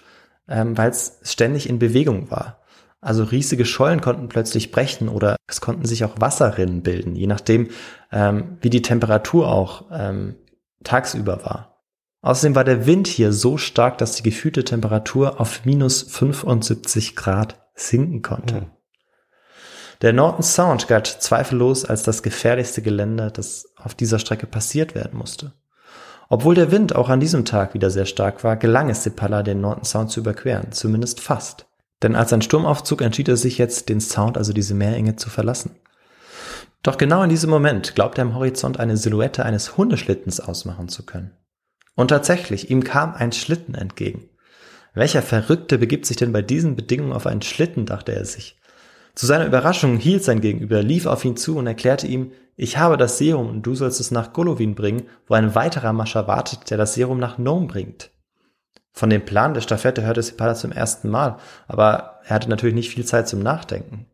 ähm, 0.51 0.77
weil 0.77 0.91
es 0.91 1.21
ständig 1.23 1.69
in 1.69 1.79
Bewegung 1.79 2.31
war. 2.31 2.61
Also 3.01 3.25
riesige 3.25 3.65
Schollen 3.65 4.03
konnten 4.03 4.29
plötzlich 4.29 4.73
brechen 4.73 5.09
oder 5.09 5.37
es 5.49 5.63
konnten 5.63 5.87
sich 5.87 6.05
auch 6.05 6.21
Wasserrinnen 6.21 6.83
bilden, 6.83 7.17
je 7.17 7.27
nachdem, 7.27 7.69
ähm, 8.13 8.59
wie 8.61 8.69
die 8.69 8.83
Temperatur 8.83 9.51
auch 9.51 9.87
ähm, 9.91 10.37
tagsüber 10.85 11.45
war. 11.45 11.83
Außerdem 12.23 12.55
war 12.55 12.65
der 12.65 12.85
Wind 12.85 13.07
hier 13.07 13.33
so 13.33 13.57
stark, 13.57 13.97
dass 13.97 14.17
die 14.17 14.23
gefühlte 14.23 14.65
Temperatur 14.65 15.41
auf 15.41 15.65
minus 15.65 16.03
75 16.03 17.17
Grad 17.17 17.67
sinken 17.75 18.21
konnte. 18.21 18.55
Mhm. 18.57 18.71
Der 20.03 20.13
Norton 20.13 20.43
Sound 20.43 20.89
galt 20.89 21.07
zweifellos 21.07 21.85
als 21.85 22.03
das 22.03 22.23
gefährlichste 22.23 22.83
Gelände, 22.83 23.31
das 23.31 23.73
auf 23.77 23.95
dieser 23.95 24.19
Strecke 24.19 24.47
passiert 24.47 24.95
werden 24.95 25.19
musste. 25.19 25.53
Obwohl 26.33 26.55
der 26.55 26.71
Wind 26.71 26.95
auch 26.95 27.09
an 27.09 27.19
diesem 27.19 27.45
Tag 27.45 27.75
wieder 27.75 27.91
sehr 27.91 28.07
stark 28.07 28.45
war, 28.45 28.57
gelang 28.57 28.89
es 28.89 29.03
Sepala, 29.03 29.43
den 29.43 29.61
Norton 29.61 29.85
Sound 29.85 30.13
zu 30.13 30.21
überqueren, 30.21 30.71
zumindest 30.71 31.19
fast. 31.19 31.67
Denn 32.05 32.15
als 32.15 32.33
ein 32.33 32.41
Sturmaufzug 32.41 33.03
entschied 33.03 33.29
er 33.29 33.37
sich 33.37 33.59
jetzt, 33.59 33.89
den 33.89 34.01
Sound, 34.01 34.39
also 34.39 34.53
diese 34.53 34.75
Meerenge, 34.75 35.17
zu 35.17 35.29
verlassen. 35.29 35.73
Doch 36.85 36.99
genau 36.99 37.25
in 37.25 37.31
diesem 37.31 37.51
Moment 37.51 37.97
glaubt 37.97 38.17
er 38.17 38.23
am 38.23 38.37
Horizont 38.37 38.79
eine 38.79 38.97
Silhouette 38.97 39.45
eines 39.45 39.77
Hundeschlittens 39.77 40.39
ausmachen 40.39 40.89
zu 40.89 41.05
können. 41.05 41.33
Und 41.97 42.09
tatsächlich, 42.09 42.71
ihm 42.71 42.85
kam 42.85 43.13
ein 43.13 43.33
Schlitten 43.33 43.75
entgegen. 43.75 44.29
Welcher 44.95 45.23
Verrückte 45.23 45.79
begibt 45.79 46.07
sich 46.07 46.17
denn 46.17 46.33
bei 46.33 46.43
diesen 46.43 46.77
Bedingungen 46.77 47.13
auf 47.13 47.27
einen 47.27 47.43
Schlitten, 47.43 47.87
dachte 47.87 48.13
er 48.13 48.25
sich. 48.25 48.60
Zu 49.21 49.27
seiner 49.27 49.45
Überraschung 49.45 49.99
hielt 49.99 50.25
sein 50.25 50.41
Gegenüber, 50.41 50.83
lief 50.83 51.05
auf 51.05 51.27
ihn 51.27 51.37
zu 51.37 51.59
und 51.59 51.67
erklärte 51.67 52.07
ihm, 52.07 52.33
ich 52.57 52.79
habe 52.79 52.97
das 52.97 53.19
Serum 53.19 53.51
und 53.51 53.67
du 53.67 53.75
sollst 53.75 54.01
es 54.01 54.11
nach 54.11 54.33
Golovin 54.33 54.75
bringen, 54.75 55.03
wo 55.27 55.35
ein 55.35 55.55
weiterer 55.55 55.93
Mascher 55.93 56.27
wartet, 56.27 56.71
der 56.71 56.79
das 56.79 56.95
Serum 56.95 57.19
nach 57.19 57.37
Nome 57.37 57.67
bringt. 57.67 58.13
Von 58.95 59.11
dem 59.11 59.23
Plan 59.27 59.53
der 59.53 59.61
Staffette 59.61 60.01
hörte 60.05 60.23
Sepala 60.23 60.55
zum 60.55 60.73
ersten 60.73 61.11
Mal, 61.11 61.37
aber 61.69 62.21
er 62.25 62.37
hatte 62.37 62.49
natürlich 62.49 62.75
nicht 62.75 62.89
viel 62.89 63.05
Zeit 63.05 63.29
zum 63.29 63.43
Nachdenken. 63.43 64.07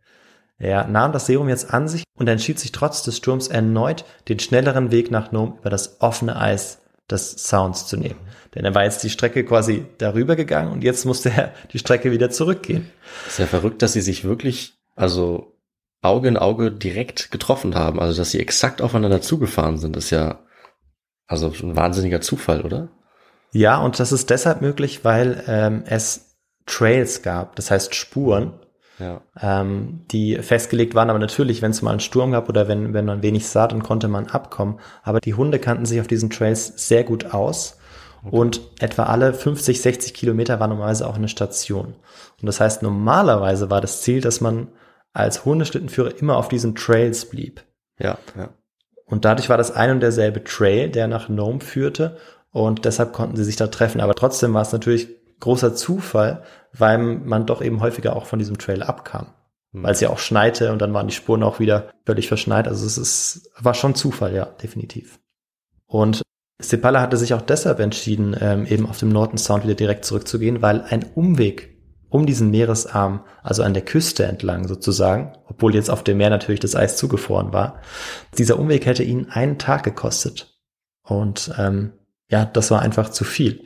Er 0.59 0.89
nahm 0.89 1.13
das 1.13 1.27
Serum 1.27 1.49
jetzt 1.49 1.73
an 1.73 1.87
sich 1.87 2.03
und 2.17 2.27
entschied 2.27 2.59
sich 2.59 2.73
trotz 2.73 3.05
des 3.05 3.19
Sturms 3.19 3.47
erneut, 3.47 4.05
den 4.27 4.41
schnelleren 4.41 4.91
Weg 4.91 5.13
nach 5.13 5.31
Nome 5.31 5.55
über 5.61 5.71
das 5.71 6.01
offene 6.01 6.35
Eis 6.35 6.81
des 7.09 7.31
Sounds 7.31 7.87
zu 7.87 7.97
nehmen. 7.97 8.19
Denn 8.57 8.65
er 8.65 8.75
war 8.75 8.83
jetzt 8.83 9.05
die 9.05 9.11
Strecke 9.11 9.45
quasi 9.45 9.87
darüber 9.99 10.35
gegangen 10.35 10.73
und 10.73 10.83
jetzt 10.83 11.05
musste 11.05 11.31
er 11.31 11.53
die 11.73 11.79
Strecke 11.79 12.11
wieder 12.11 12.31
zurückgehen. 12.31 12.91
Ist 13.29 13.39
ja 13.39 13.47
verrückt, 13.47 13.83
dass 13.83 13.93
sie 13.93 14.01
sich 14.01 14.25
wirklich, 14.25 14.76
also 14.97 15.57
Auge 16.03 16.29
in 16.29 16.37
Auge 16.37 16.73
direkt 16.73 17.31
getroffen 17.31 17.75
haben. 17.75 18.01
Also, 18.01 18.19
dass 18.19 18.31
sie 18.31 18.41
exakt 18.41 18.83
aufeinander 18.83 19.21
zugefahren 19.21 19.79
sind, 19.79 19.97
ist 19.97 20.11
ja, 20.11 20.41
also 21.27 21.53
ein 21.63 21.77
wahnsinniger 21.77 22.21
Zufall, 22.21 22.63
oder? 22.63 22.89
Ja, 23.53 23.79
und 23.79 23.99
das 24.01 24.13
ist 24.13 24.31
deshalb 24.31 24.61
möglich, 24.61 25.05
weil 25.05 25.43
ähm, 25.47 25.85
es 25.87 26.37
Trails 26.67 27.23
gab, 27.23 27.57
das 27.57 27.71
heißt 27.71 27.95
Spuren, 27.95 28.55
ja. 28.99 29.21
ähm, 29.41 30.05
die 30.11 30.37
festgelegt 30.37 30.95
waren. 30.95 31.11
Aber 31.11 31.19
natürlich, 31.19 31.63
wenn 31.63 31.71
es 31.71 31.83
mal 31.83 31.91
einen 31.91 32.01
Sturm 32.01 32.33
gab 32.33 32.49
oder 32.49 32.69
wenn, 32.69 32.93
wenn 32.93 33.05
man 33.05 33.23
wenig 33.23 33.49
sah, 33.49 33.67
dann 33.67 33.83
konnte 33.83 34.09
man 34.09 34.27
abkommen. 34.27 34.81
Aber 35.03 35.21
die 35.21 35.35
Hunde 35.35 35.59
kannten 35.59 35.87
sich 35.87 36.01
auf 36.01 36.07
diesen 36.07 36.31
Trails 36.31 36.89
sehr 36.89 37.05
gut 37.05 37.33
aus. 37.35 37.79
Okay. 38.25 38.37
Und 38.37 38.61
etwa 38.81 39.05
alle 39.05 39.33
50, 39.33 39.81
60 39.81 40.15
Kilometer 40.15 40.59
war 40.59 40.67
normalerweise 40.69 41.07
auch 41.07 41.17
eine 41.17 41.29
Station. 41.29 41.95
Und 42.41 42.47
das 42.47 42.61
heißt, 42.61 42.83
normalerweise 42.83 43.71
war 43.71 43.81
das 43.81 44.03
Ziel, 44.03 44.21
dass 44.21 44.41
man 44.41 44.69
als 45.13 45.45
Hundeschlittenführer 45.45 46.19
immer 46.19 46.37
auf 46.37 46.49
diesen 46.49 46.75
Trails 46.75 47.27
blieb. 47.27 47.65
Ja, 47.99 48.19
ja. 48.37 48.51
Und 49.07 49.25
dadurch 49.25 49.49
war 49.49 49.57
das 49.57 49.71
ein 49.71 49.91
und 49.93 50.01
derselbe 50.01 50.43
Trail, 50.45 50.91
der 50.91 51.07
nach 51.07 51.29
Nome 51.29 51.61
führte. 51.61 52.17
Und 52.51 52.85
deshalb 52.85 53.13
konnten 53.13 53.37
sie 53.37 53.45
sich 53.45 53.57
da 53.57 53.69
treffen. 53.69 54.01
Aber 54.01 54.15
trotzdem 54.15 54.53
war 54.53 54.63
es 54.63 54.73
natürlich 54.73 55.09
großer 55.41 55.75
Zufall, 55.75 56.43
weil 56.73 56.99
man 56.99 57.47
doch 57.47 57.63
eben 57.63 57.81
häufiger 57.81 58.17
auch 58.17 58.27
von 58.27 58.39
diesem 58.39 58.59
Trail 58.59 58.83
abkam. 58.83 59.29
Mhm. 59.73 59.85
Weil 59.85 59.93
es 59.93 60.01
ja 60.01 60.11
auch 60.11 60.19
schneite 60.19 60.73
und 60.73 60.81
dann 60.81 60.93
waren 60.93 61.07
die 61.07 61.15
Spuren 61.15 61.43
auch 61.43 61.61
wieder 61.61 61.91
völlig 62.05 62.29
verschneit. 62.29 62.67
Also 62.67 62.85
es 62.85 62.99
ist, 62.99 63.51
war 63.59 63.75
schon 63.75 63.95
Zufall, 63.95 64.35
ja, 64.35 64.47
definitiv. 64.47 65.21
Und 65.87 66.23
Sepala 66.59 67.01
hatte 67.01 67.17
sich 67.17 67.35
auch 67.35 67.43
deshalb 67.43 67.79
entschieden, 67.81 68.37
ähm, 68.41 68.67
eben 68.67 68.89
auf 68.89 68.99
dem 68.99 69.11
Norton 69.11 69.39
Sound 69.39 69.65
wieder 69.65 69.75
direkt 69.75 70.05
zurückzugehen, 70.05 70.63
weil 70.63 70.81
ein 70.81 71.05
Umweg 71.15 71.76
um 72.17 72.25
diesen 72.25 72.51
Meeresarm, 72.51 73.25
also 73.43 73.63
an 73.63 73.75
der 73.75 73.85
Küste 73.85 74.25
entlang 74.25 74.67
sozusagen, 74.67 75.37
obwohl 75.47 75.75
jetzt 75.75 75.91
auf 75.91 76.03
dem 76.03 76.17
Meer 76.17 76.31
natürlich 76.31 76.61
das 76.61 76.75
Eis 76.75 76.97
zugefroren 76.97 77.53
war, 77.53 77.81
dieser 78.39 78.59
Umweg 78.59 78.87
hätte 78.87 79.03
ihn 79.03 79.29
einen 79.31 79.59
Tag 79.59 79.83
gekostet. 79.83 80.59
Und 81.03 81.53
ähm, 81.59 81.93
ja, 82.29 82.47
das 82.47 82.71
war 82.71 82.81
einfach 82.81 83.11
zu 83.11 83.25
viel. 83.25 83.65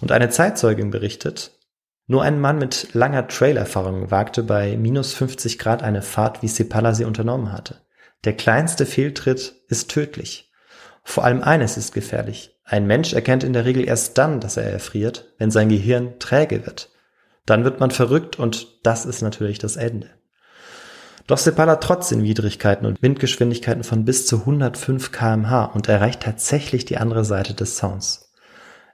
Und 0.00 0.10
eine 0.10 0.30
Zeitzeugin 0.30 0.90
berichtet, 0.90 1.52
nur 2.08 2.24
ein 2.24 2.40
Mann 2.40 2.58
mit 2.58 2.88
langer 2.92 3.28
Trailerfahrung 3.28 4.10
wagte 4.10 4.42
bei 4.42 4.76
minus 4.76 5.14
50 5.14 5.60
Grad 5.60 5.84
eine 5.84 6.02
Fahrt, 6.02 6.42
wie 6.42 6.48
Sepala 6.48 6.94
sie 6.94 7.04
unternommen 7.04 7.52
hatte. 7.52 7.76
Der 8.24 8.36
kleinste 8.36 8.84
Fehltritt 8.84 9.54
ist 9.68 9.90
tödlich. 9.90 10.50
Vor 11.04 11.24
allem 11.24 11.42
eines 11.42 11.76
ist 11.76 11.94
gefährlich. 11.94 12.58
Ein 12.64 12.86
Mensch 12.86 13.12
erkennt 13.12 13.44
in 13.44 13.52
der 13.52 13.64
Regel 13.64 13.86
erst 13.86 14.18
dann, 14.18 14.40
dass 14.40 14.56
er 14.56 14.70
erfriert, 14.70 15.32
wenn 15.38 15.50
sein 15.50 15.68
Gehirn 15.68 16.18
träge 16.18 16.66
wird. 16.66 16.91
Dann 17.46 17.64
wird 17.64 17.80
man 17.80 17.90
verrückt 17.90 18.38
und 18.38 18.84
das 18.84 19.04
ist 19.04 19.22
natürlich 19.22 19.58
das 19.58 19.76
Ende. 19.76 20.10
Doch 21.26 21.38
Sepala 21.38 21.76
trotz 21.76 22.08
den 22.08 22.22
Widrigkeiten 22.22 22.86
und 22.86 23.00
Windgeschwindigkeiten 23.00 23.84
von 23.84 24.04
bis 24.04 24.26
zu 24.26 24.40
105 24.40 25.12
kmh 25.12 25.64
und 25.66 25.88
erreicht 25.88 26.20
tatsächlich 26.20 26.84
die 26.84 26.98
andere 26.98 27.24
Seite 27.24 27.54
des 27.54 27.76
Sounds. 27.76 28.32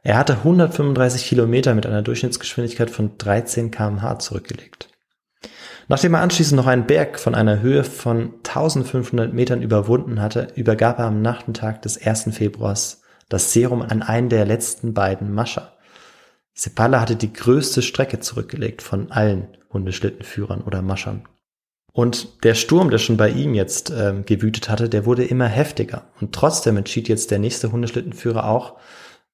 Er 0.02 0.16
hatte 0.16 0.34
135 0.34 1.26
Kilometer 1.26 1.74
mit 1.74 1.86
einer 1.86 2.02
Durchschnittsgeschwindigkeit 2.02 2.90
von 2.90 3.18
13 3.18 3.70
kmh 3.70 4.18
zurückgelegt. 4.18 4.88
Nachdem 5.88 6.14
er 6.14 6.20
anschließend 6.20 6.56
noch 6.56 6.66
einen 6.66 6.86
Berg 6.86 7.18
von 7.18 7.34
einer 7.34 7.60
Höhe 7.60 7.82
von 7.82 8.34
1500 8.46 9.32
Metern 9.32 9.62
überwunden 9.62 10.20
hatte, 10.20 10.48
übergab 10.54 10.98
er 10.98 11.06
am 11.06 11.22
Nachmittag 11.22 11.82
des 11.82 12.00
1. 12.00 12.28
Februars 12.32 13.02
das 13.28 13.52
Serum 13.52 13.82
an 13.82 14.02
einen 14.02 14.28
der 14.28 14.46
letzten 14.46 14.94
beiden 14.94 15.32
Mascher. 15.32 15.77
Sepala 16.58 17.00
hatte 17.00 17.14
die 17.14 17.32
größte 17.32 17.82
Strecke 17.82 18.18
zurückgelegt 18.18 18.82
von 18.82 19.12
allen 19.12 19.56
Hundeschlittenführern 19.72 20.62
oder 20.62 20.82
Maschern. 20.82 21.22
Und 21.92 22.42
der 22.42 22.54
Sturm, 22.54 22.90
der 22.90 22.98
schon 22.98 23.16
bei 23.16 23.30
ihm 23.30 23.54
jetzt 23.54 23.90
ähm, 23.96 24.24
gewütet 24.24 24.68
hatte, 24.68 24.88
der 24.88 25.06
wurde 25.06 25.24
immer 25.24 25.46
heftiger. 25.46 26.10
Und 26.20 26.34
trotzdem 26.34 26.76
entschied 26.76 27.06
jetzt 27.06 27.30
der 27.30 27.38
nächste 27.38 27.70
Hundeschlittenführer 27.70 28.44
auch, 28.48 28.76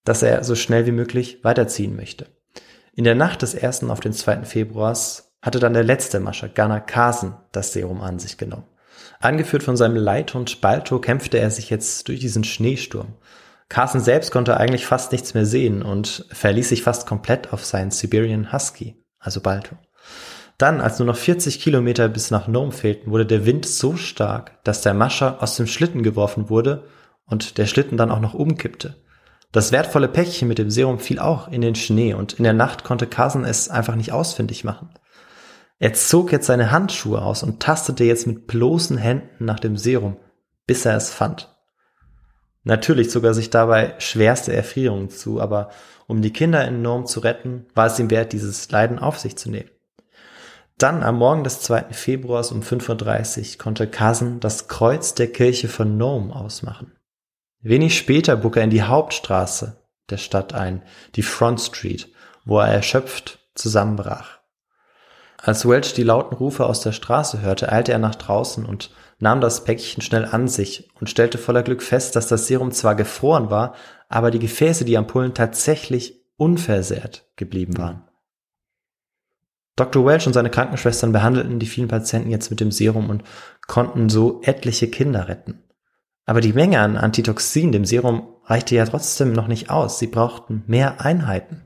dass 0.04 0.22
er 0.22 0.44
so 0.44 0.54
schnell 0.54 0.84
wie 0.84 0.92
möglich 0.92 1.42
weiterziehen 1.42 1.96
möchte. 1.96 2.26
In 2.92 3.04
der 3.04 3.14
Nacht 3.14 3.40
des 3.40 3.56
1. 3.56 3.84
auf 3.84 4.00
den 4.00 4.12
2. 4.12 4.44
Februars 4.44 5.34
hatte 5.40 5.60
dann 5.60 5.72
der 5.72 5.82
letzte 5.82 6.20
Mascher, 6.20 6.50
Gunnar 6.50 6.84
Carson, 6.84 7.36
das 7.52 7.72
Serum 7.72 8.02
an 8.02 8.18
sich 8.18 8.36
genommen. 8.36 8.66
Angeführt 9.20 9.62
von 9.62 9.78
seinem 9.78 9.96
Leithund 9.96 10.60
Balto 10.60 11.00
kämpfte 11.00 11.38
er 11.38 11.50
sich 11.50 11.70
jetzt 11.70 12.06
durch 12.08 12.20
diesen 12.20 12.44
Schneesturm. 12.44 13.14
Carson 13.74 14.00
selbst 14.00 14.30
konnte 14.30 14.56
eigentlich 14.56 14.86
fast 14.86 15.10
nichts 15.10 15.34
mehr 15.34 15.44
sehen 15.44 15.82
und 15.82 16.26
verließ 16.30 16.68
sich 16.68 16.84
fast 16.84 17.08
komplett 17.08 17.52
auf 17.52 17.64
seinen 17.64 17.90
Siberian 17.90 18.52
Husky, 18.52 19.04
also 19.18 19.40
Balto. 19.40 19.74
Dann, 20.58 20.80
als 20.80 21.00
nur 21.00 21.06
noch 21.06 21.16
40 21.16 21.58
Kilometer 21.58 22.08
bis 22.08 22.30
nach 22.30 22.46
Nome 22.46 22.70
fehlten, 22.70 23.10
wurde 23.10 23.26
der 23.26 23.46
Wind 23.46 23.66
so 23.66 23.96
stark, 23.96 24.62
dass 24.62 24.82
der 24.82 24.94
Mascher 24.94 25.42
aus 25.42 25.56
dem 25.56 25.66
Schlitten 25.66 26.04
geworfen 26.04 26.48
wurde 26.50 26.84
und 27.26 27.58
der 27.58 27.66
Schlitten 27.66 27.96
dann 27.96 28.12
auch 28.12 28.20
noch 28.20 28.34
umkippte. 28.34 28.94
Das 29.50 29.72
wertvolle 29.72 30.06
Päckchen 30.06 30.46
mit 30.46 30.58
dem 30.58 30.70
Serum 30.70 31.00
fiel 31.00 31.18
auch 31.18 31.48
in 31.48 31.60
den 31.60 31.74
Schnee 31.74 32.14
und 32.14 32.34
in 32.34 32.44
der 32.44 32.52
Nacht 32.52 32.84
konnte 32.84 33.08
Carson 33.08 33.44
es 33.44 33.68
einfach 33.68 33.96
nicht 33.96 34.12
ausfindig 34.12 34.62
machen. 34.62 34.90
Er 35.80 35.94
zog 35.94 36.30
jetzt 36.30 36.46
seine 36.46 36.70
Handschuhe 36.70 37.20
aus 37.20 37.42
und 37.42 37.58
tastete 37.58 38.04
jetzt 38.04 38.28
mit 38.28 38.46
bloßen 38.46 38.98
Händen 38.98 39.44
nach 39.44 39.58
dem 39.58 39.76
Serum, 39.76 40.18
bis 40.64 40.86
er 40.86 40.96
es 40.96 41.10
fand. 41.10 41.53
Natürlich 42.64 43.10
zog 43.10 43.24
er 43.24 43.34
sich 43.34 43.50
dabei 43.50 43.94
schwerste 43.98 44.52
Erfrierungen 44.52 45.10
zu, 45.10 45.40
aber 45.40 45.70
um 46.06 46.22
die 46.22 46.32
Kinder 46.32 46.66
in 46.66 46.82
Nome 46.82 47.04
zu 47.04 47.20
retten, 47.20 47.66
war 47.74 47.86
es 47.86 47.98
ihm 47.98 48.10
wert, 48.10 48.32
dieses 48.32 48.70
Leiden 48.70 48.98
auf 48.98 49.18
sich 49.18 49.36
zu 49.36 49.50
nehmen. 49.50 49.70
Dann 50.78 51.02
am 51.02 51.18
Morgen 51.18 51.44
des 51.44 51.60
2. 51.60 51.92
Februars 51.92 52.50
um 52.50 52.62
5.30 52.62 53.52
Uhr 53.52 53.58
konnte 53.58 53.86
Carson 53.86 54.40
das 54.40 54.66
Kreuz 54.66 55.14
der 55.14 55.30
Kirche 55.30 55.68
von 55.68 55.96
Nome 55.96 56.34
ausmachen. 56.34 56.92
Wenig 57.60 57.96
später 57.96 58.36
bog 58.36 58.56
er 58.56 58.64
in 58.64 58.70
die 58.70 58.82
Hauptstraße 58.82 59.76
der 60.10 60.16
Stadt 60.16 60.52
ein, 60.52 60.82
die 61.14 61.22
Front 61.22 61.60
Street, 61.60 62.08
wo 62.44 62.58
er 62.58 62.68
erschöpft 62.68 63.38
zusammenbrach. 63.54 64.38
Als 65.40 65.68
Welch 65.68 65.94
die 65.94 66.02
lauten 66.02 66.36
Rufe 66.36 66.66
aus 66.66 66.80
der 66.80 66.92
Straße 66.92 67.40
hörte, 67.40 67.70
eilte 67.70 67.92
er 67.92 67.98
nach 67.98 68.14
draußen 68.14 68.64
und 68.64 68.90
nahm 69.18 69.40
das 69.40 69.64
Päckchen 69.64 70.02
schnell 70.02 70.24
an 70.24 70.48
sich 70.48 70.90
und 71.00 71.08
stellte 71.08 71.38
voller 71.38 71.62
Glück 71.62 71.82
fest, 71.82 72.16
dass 72.16 72.28
das 72.28 72.46
Serum 72.46 72.72
zwar 72.72 72.94
gefroren 72.94 73.50
war, 73.50 73.74
aber 74.08 74.30
die 74.30 74.38
Gefäße, 74.38 74.84
die 74.84 74.98
Ampullen 74.98 75.34
tatsächlich 75.34 76.24
unversehrt 76.36 77.26
geblieben 77.36 77.78
waren. 77.78 78.04
Dr. 79.76 80.06
Welch 80.06 80.26
und 80.26 80.32
seine 80.32 80.50
Krankenschwestern 80.50 81.12
behandelten 81.12 81.58
die 81.58 81.66
vielen 81.66 81.88
Patienten 81.88 82.30
jetzt 82.30 82.50
mit 82.50 82.60
dem 82.60 82.70
Serum 82.70 83.10
und 83.10 83.24
konnten 83.66 84.08
so 84.08 84.40
etliche 84.42 84.88
Kinder 84.88 85.28
retten. 85.28 85.64
Aber 86.26 86.40
die 86.40 86.52
Menge 86.52 86.80
an 86.80 86.96
Antitoxin, 86.96 87.72
dem 87.72 87.84
Serum, 87.84 88.28
reichte 88.44 88.76
ja 88.76 88.86
trotzdem 88.86 89.32
noch 89.32 89.48
nicht 89.48 89.70
aus. 89.70 89.98
Sie 89.98 90.06
brauchten 90.06 90.62
mehr 90.66 91.00
Einheiten. 91.00 91.62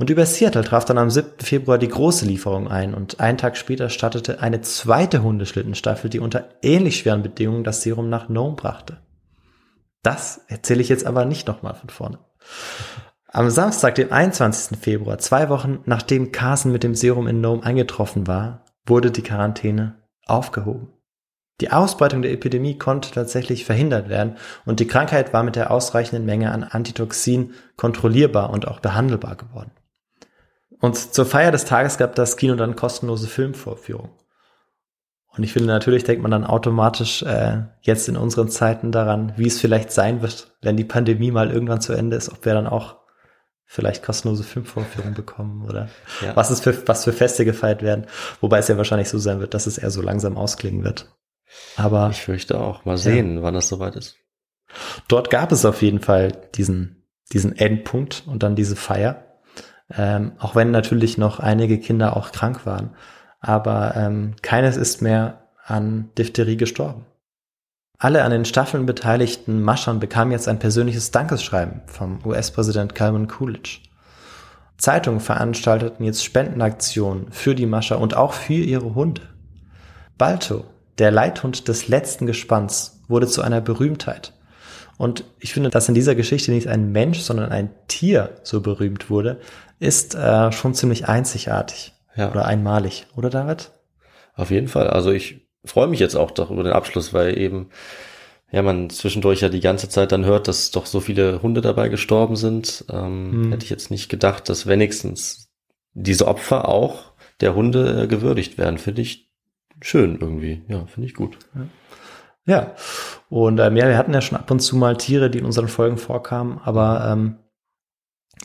Und 0.00 0.08
über 0.08 0.24
Seattle 0.24 0.64
traf 0.64 0.86
dann 0.86 0.96
am 0.96 1.10
7. 1.10 1.40
Februar 1.40 1.76
die 1.76 1.88
große 1.88 2.24
Lieferung 2.24 2.68
ein 2.68 2.94
und 2.94 3.20
einen 3.20 3.36
Tag 3.36 3.58
später 3.58 3.90
startete 3.90 4.40
eine 4.40 4.62
zweite 4.62 5.22
Hundeschlittenstaffel, 5.22 6.08
die 6.08 6.20
unter 6.20 6.48
ähnlich 6.62 6.96
schweren 6.96 7.22
Bedingungen 7.22 7.64
das 7.64 7.82
Serum 7.82 8.08
nach 8.08 8.30
Nome 8.30 8.56
brachte. 8.56 8.96
Das 10.02 10.40
erzähle 10.48 10.80
ich 10.80 10.88
jetzt 10.88 11.04
aber 11.04 11.26
nicht 11.26 11.46
nochmal 11.46 11.74
von 11.74 11.90
vorne. 11.90 12.18
Am 13.26 13.50
Samstag, 13.50 13.94
den 13.96 14.10
21. 14.10 14.78
Februar, 14.78 15.18
zwei 15.18 15.50
Wochen 15.50 15.80
nachdem 15.84 16.32
Carson 16.32 16.72
mit 16.72 16.82
dem 16.82 16.94
Serum 16.94 17.26
in 17.26 17.42
Nome 17.42 17.62
eingetroffen 17.62 18.26
war, 18.26 18.64
wurde 18.86 19.10
die 19.10 19.22
Quarantäne 19.22 19.98
aufgehoben. 20.24 20.94
Die 21.60 21.72
Ausbreitung 21.72 22.22
der 22.22 22.32
Epidemie 22.32 22.78
konnte 22.78 23.10
tatsächlich 23.10 23.66
verhindert 23.66 24.08
werden 24.08 24.38
und 24.64 24.80
die 24.80 24.86
Krankheit 24.86 25.34
war 25.34 25.42
mit 25.42 25.56
der 25.56 25.70
ausreichenden 25.70 26.24
Menge 26.24 26.52
an 26.52 26.64
Antitoxin 26.64 27.52
kontrollierbar 27.76 28.48
und 28.48 28.66
auch 28.66 28.80
behandelbar 28.80 29.36
geworden. 29.36 29.72
Und 30.80 30.96
zur 30.96 31.26
Feier 31.26 31.52
des 31.52 31.64
Tages 31.64 31.98
gab 31.98 32.14
das 32.14 32.36
Kino 32.36 32.54
dann 32.54 32.76
kostenlose 32.76 33.28
Filmvorführung. 33.28 34.10
Und 35.36 35.44
ich 35.44 35.52
finde, 35.52 35.68
natürlich 35.68 36.04
denkt 36.04 36.22
man 36.22 36.30
dann 36.30 36.44
automatisch 36.44 37.22
äh, 37.22 37.62
jetzt 37.82 38.08
in 38.08 38.16
unseren 38.16 38.48
Zeiten 38.48 38.90
daran, 38.90 39.32
wie 39.36 39.46
es 39.46 39.60
vielleicht 39.60 39.92
sein 39.92 40.22
wird, 40.22 40.56
wenn 40.60 40.76
die 40.76 40.84
Pandemie 40.84 41.30
mal 41.30 41.50
irgendwann 41.50 41.80
zu 41.80 41.92
Ende 41.92 42.16
ist, 42.16 42.30
ob 42.30 42.44
wir 42.44 42.54
dann 42.54 42.66
auch 42.66 42.96
vielleicht 43.64 44.02
kostenlose 44.02 44.42
Filmvorführungen 44.42 45.14
bekommen 45.14 45.64
oder 45.64 45.88
ja. 46.20 46.34
was 46.34 46.50
es 46.50 46.58
für 46.58 46.88
was 46.88 47.04
für 47.04 47.12
Feste 47.12 47.44
gefeiert 47.44 47.82
werden, 47.82 48.06
wobei 48.40 48.58
es 48.58 48.66
ja 48.66 48.76
wahrscheinlich 48.76 49.08
so 49.08 49.18
sein 49.18 49.38
wird, 49.38 49.54
dass 49.54 49.68
es 49.68 49.78
eher 49.78 49.92
so 49.92 50.02
langsam 50.02 50.36
ausklingen 50.36 50.82
wird. 50.82 51.06
Aber 51.76 52.10
ich 52.10 52.20
fürchte 52.20 52.60
auch. 52.60 52.84
Mal 52.84 52.98
sehen, 52.98 53.36
ja. 53.36 53.42
wann 53.42 53.54
das 53.54 53.68
soweit 53.68 53.94
ist. 53.94 54.16
Dort 55.06 55.30
gab 55.30 55.52
es 55.52 55.64
auf 55.64 55.82
jeden 55.82 56.00
Fall 56.00 56.32
diesen 56.56 57.06
diesen 57.32 57.56
Endpunkt 57.56 58.24
und 58.26 58.42
dann 58.42 58.56
diese 58.56 58.74
Feier 58.74 59.29
ähm, 59.96 60.32
auch 60.38 60.54
wenn 60.54 60.70
natürlich 60.70 61.18
noch 61.18 61.40
einige 61.40 61.78
Kinder 61.78 62.16
auch 62.16 62.32
krank 62.32 62.66
waren. 62.66 62.90
Aber 63.40 63.94
ähm, 63.96 64.34
keines 64.42 64.76
ist 64.76 65.02
mehr 65.02 65.48
an 65.64 66.10
Diphtherie 66.18 66.56
gestorben. 66.56 67.06
Alle 67.98 68.24
an 68.24 68.30
den 68.30 68.44
Staffeln 68.44 68.86
beteiligten 68.86 69.62
Maschern 69.62 70.00
bekamen 70.00 70.32
jetzt 70.32 70.48
ein 70.48 70.58
persönliches 70.58 71.10
Dankeschreiben 71.10 71.82
vom 71.86 72.18
US-Präsident 72.24 72.94
Calvin 72.94 73.28
Coolidge. 73.28 73.80
Zeitungen 74.78 75.20
veranstalteten 75.20 76.04
jetzt 76.04 76.24
Spendenaktionen 76.24 77.30
für 77.30 77.54
die 77.54 77.66
Mascher 77.66 78.00
und 78.00 78.16
auch 78.16 78.32
für 78.32 78.54
ihre 78.54 78.94
Hunde. 78.94 79.22
Balto, 80.16 80.64
der 80.98 81.10
Leithund 81.10 81.68
des 81.68 81.88
letzten 81.88 82.24
Gespanns, 82.24 83.02
wurde 83.06 83.26
zu 83.26 83.42
einer 83.42 83.60
Berühmtheit. 83.60 84.32
Und 84.96 85.24
ich 85.38 85.52
finde, 85.52 85.70
dass 85.70 85.88
in 85.88 85.94
dieser 85.94 86.14
Geschichte 86.14 86.50
nicht 86.52 86.68
ein 86.68 86.92
Mensch, 86.92 87.20
sondern 87.20 87.50
ein 87.50 87.70
Tier 87.88 88.36
so 88.42 88.60
berühmt 88.60 89.10
wurde, 89.10 89.40
ist 89.80 90.14
äh, 90.14 90.52
schon 90.52 90.74
ziemlich 90.74 91.08
einzigartig 91.08 91.92
ja. 92.14 92.30
oder 92.30 92.44
einmalig, 92.44 93.06
oder 93.16 93.30
David? 93.30 93.72
Auf 94.36 94.50
jeden 94.50 94.68
Fall. 94.68 94.88
Also 94.88 95.10
ich 95.10 95.48
freue 95.64 95.88
mich 95.88 95.98
jetzt 95.98 96.14
auch 96.14 96.30
doch 96.30 96.50
über 96.50 96.62
den 96.62 96.72
Abschluss, 96.72 97.12
weil 97.12 97.36
eben 97.36 97.70
ja 98.52 98.62
man 98.62 98.90
zwischendurch 98.90 99.40
ja 99.40 99.48
die 99.48 99.60
ganze 99.60 99.88
Zeit 99.88 100.12
dann 100.12 100.24
hört, 100.24 100.48
dass 100.48 100.70
doch 100.70 100.86
so 100.86 101.00
viele 101.00 101.42
Hunde 101.42 101.60
dabei 101.60 101.88
gestorben 101.88 102.36
sind. 102.36 102.84
Ähm, 102.90 103.32
hm. 103.32 103.52
Hätte 103.52 103.64
ich 103.64 103.70
jetzt 103.70 103.90
nicht 103.90 104.08
gedacht, 104.08 104.48
dass 104.48 104.66
wenigstens 104.66 105.50
diese 105.92 106.28
Opfer 106.28 106.68
auch 106.68 107.12
der 107.40 107.54
Hunde 107.54 108.02
äh, 108.02 108.06
gewürdigt 108.06 108.58
werden. 108.58 108.78
Finde 108.78 109.02
ich 109.02 109.30
schön 109.80 110.18
irgendwie. 110.20 110.62
Ja, 110.68 110.86
finde 110.86 111.08
ich 111.08 111.14
gut. 111.14 111.38
Ja. 111.54 111.62
Ja, 112.46 112.74
und 113.28 113.60
ähm, 113.60 113.76
ja, 113.76 113.86
wir 113.86 113.98
hatten 113.98 114.14
ja 114.14 114.20
schon 114.20 114.38
ab 114.38 114.50
und 114.50 114.60
zu 114.60 114.76
mal 114.76 114.96
Tiere, 114.96 115.30
die 115.30 115.38
in 115.38 115.44
unseren 115.44 115.68
Folgen 115.68 115.98
vorkamen, 115.98 116.58
aber 116.64 117.06
ähm, 117.12 117.36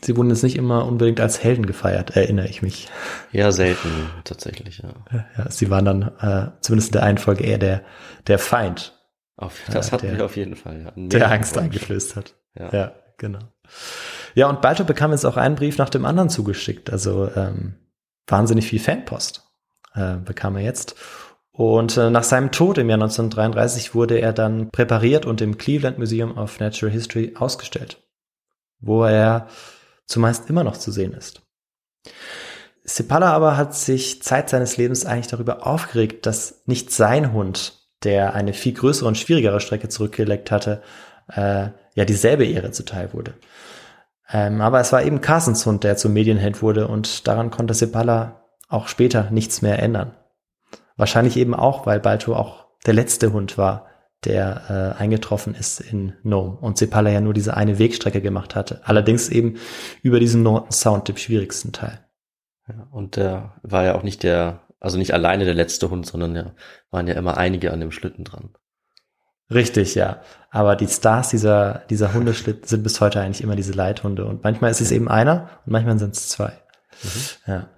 Sie 0.04 0.16
wurden 0.16 0.28
jetzt 0.28 0.42
nicht 0.42 0.56
immer 0.56 0.86
unbedingt 0.86 1.20
als 1.20 1.42
Helden 1.42 1.66
gefeiert, 1.66 2.16
erinnere 2.16 2.48
ich 2.48 2.60
mich. 2.60 2.88
Ja, 3.32 3.50
selten, 3.50 3.88
tatsächlich, 4.24 4.78
ja. 4.78 4.90
ja 5.38 5.50
sie 5.50 5.70
waren 5.70 5.84
dann 5.84 6.02
äh, 6.20 6.50
zumindest 6.60 6.90
in 6.90 6.92
der 6.92 7.02
einen 7.04 7.18
Folge 7.18 7.44
eher 7.44 7.58
der, 7.58 7.82
der 8.26 8.38
Feind. 8.38 8.92
Auf, 9.36 9.60
das 9.70 9.92
hatten 9.92 10.06
der, 10.06 10.18
wir 10.18 10.24
auf 10.24 10.36
jeden 10.36 10.56
Fall, 10.56 10.82
ja. 10.82 10.92
Der 10.96 11.30
Angst 11.30 11.56
eingeflößt 11.58 12.16
hat. 12.16 12.34
Ja. 12.58 12.70
ja, 12.72 12.92
genau. 13.18 13.40
Ja, 14.34 14.48
und 14.48 14.60
Balto 14.60 14.84
bekam 14.84 15.12
jetzt 15.12 15.24
auch 15.24 15.36
einen 15.36 15.56
Brief 15.56 15.78
nach 15.78 15.90
dem 15.90 16.04
anderen 16.04 16.30
zugeschickt. 16.30 16.90
Also 16.90 17.30
ähm, 17.34 17.74
wahnsinnig 18.26 18.66
viel 18.66 18.80
Fanpost 18.80 19.46
äh, 19.94 20.16
bekam 20.16 20.56
er 20.56 20.62
jetzt. 20.62 20.94
Und 21.52 21.96
äh, 21.96 22.10
nach 22.10 22.22
seinem 22.22 22.50
Tod 22.50 22.76
im 22.76 22.90
Jahr 22.90 22.98
1933 22.98 23.94
wurde 23.94 24.18
er 24.18 24.34
dann 24.34 24.70
präpariert 24.70 25.24
und 25.24 25.40
im 25.40 25.56
Cleveland 25.56 25.98
Museum 25.98 26.36
of 26.36 26.60
Natural 26.60 26.92
History 26.92 27.34
ausgestellt, 27.34 28.02
wo 28.78 29.04
er 29.04 29.48
zumeist 30.06 30.48
immer 30.48 30.64
noch 30.64 30.76
zu 30.76 30.90
sehen 30.90 31.12
ist. 31.12 31.42
Sepala 32.84 33.32
aber 33.32 33.56
hat 33.56 33.74
sich 33.74 34.22
Zeit 34.22 34.48
seines 34.48 34.76
Lebens 34.76 35.04
eigentlich 35.04 35.26
darüber 35.26 35.66
aufgeregt, 35.66 36.24
dass 36.24 36.62
nicht 36.66 36.92
sein 36.92 37.32
Hund, 37.32 37.80
der 38.04 38.34
eine 38.34 38.52
viel 38.52 38.74
größere 38.74 39.08
und 39.08 39.18
schwierigere 39.18 39.60
Strecke 39.60 39.88
zurückgelegt 39.88 40.50
hatte, 40.50 40.82
äh, 41.28 41.68
ja 41.94 42.04
dieselbe 42.04 42.44
Ehre 42.44 42.70
zuteil 42.70 43.12
wurde. 43.12 43.34
Ähm, 44.30 44.60
aber 44.60 44.80
es 44.80 44.92
war 44.92 45.02
eben 45.02 45.20
Carsons 45.20 45.66
Hund, 45.66 45.84
der 45.84 45.96
zum 45.96 46.12
Medienheld 46.12 46.62
wurde 46.62 46.88
und 46.88 47.26
daran 47.26 47.50
konnte 47.50 47.74
Sepala 47.74 48.44
auch 48.68 48.88
später 48.88 49.30
nichts 49.30 49.62
mehr 49.62 49.80
ändern. 49.80 50.14
Wahrscheinlich 50.96 51.36
eben 51.36 51.54
auch, 51.54 51.86
weil 51.86 52.00
Balto 52.00 52.34
auch 52.34 52.66
der 52.86 52.94
letzte 52.94 53.32
Hund 53.32 53.58
war, 53.58 53.86
der 54.24 54.94
äh, 54.98 55.00
eingetroffen 55.00 55.54
ist 55.54 55.80
in 55.80 56.14
Nome 56.22 56.56
und 56.58 56.78
Sepala 56.78 57.10
ja 57.10 57.20
nur 57.20 57.34
diese 57.34 57.56
eine 57.56 57.78
Wegstrecke 57.78 58.20
gemacht 58.20 58.54
hatte. 58.54 58.80
Allerdings 58.84 59.28
eben 59.28 59.56
über 60.02 60.18
diesen 60.20 60.42
Norton 60.42 60.72
Sound, 60.72 61.08
dem 61.08 61.16
schwierigsten 61.16 61.72
Teil. 61.72 62.00
Ja, 62.68 62.88
und 62.90 63.16
der 63.16 63.54
war 63.62 63.84
ja 63.84 63.94
auch 63.94 64.02
nicht 64.02 64.22
der, 64.22 64.60
also 64.80 64.98
nicht 64.98 65.14
alleine 65.14 65.44
der 65.44 65.54
letzte 65.54 65.90
Hund, 65.90 66.06
sondern 66.06 66.34
ja, 66.34 66.54
waren 66.90 67.06
ja 67.06 67.14
immer 67.14 67.36
einige 67.36 67.72
an 67.72 67.80
dem 67.80 67.92
Schlitten 67.92 68.24
dran. 68.24 68.50
Richtig, 69.52 69.94
ja. 69.94 70.22
Aber 70.50 70.74
die 70.74 70.88
Stars 70.88 71.28
dieser, 71.28 71.84
dieser 71.90 72.12
Hundeschlitten 72.12 72.66
sind 72.66 72.82
bis 72.82 73.00
heute 73.00 73.20
eigentlich 73.20 73.42
immer 73.42 73.54
diese 73.54 73.72
Leithunde. 73.72 74.24
Und 74.24 74.42
manchmal 74.42 74.72
ist 74.72 74.80
es 74.80 74.90
eben 74.90 75.08
einer 75.08 75.50
und 75.64 75.72
manchmal 75.72 75.98
sind 76.00 76.16
es 76.16 76.28
zwei. 76.28 76.52
Mhm. 77.02 77.20
Ja. 77.46 77.68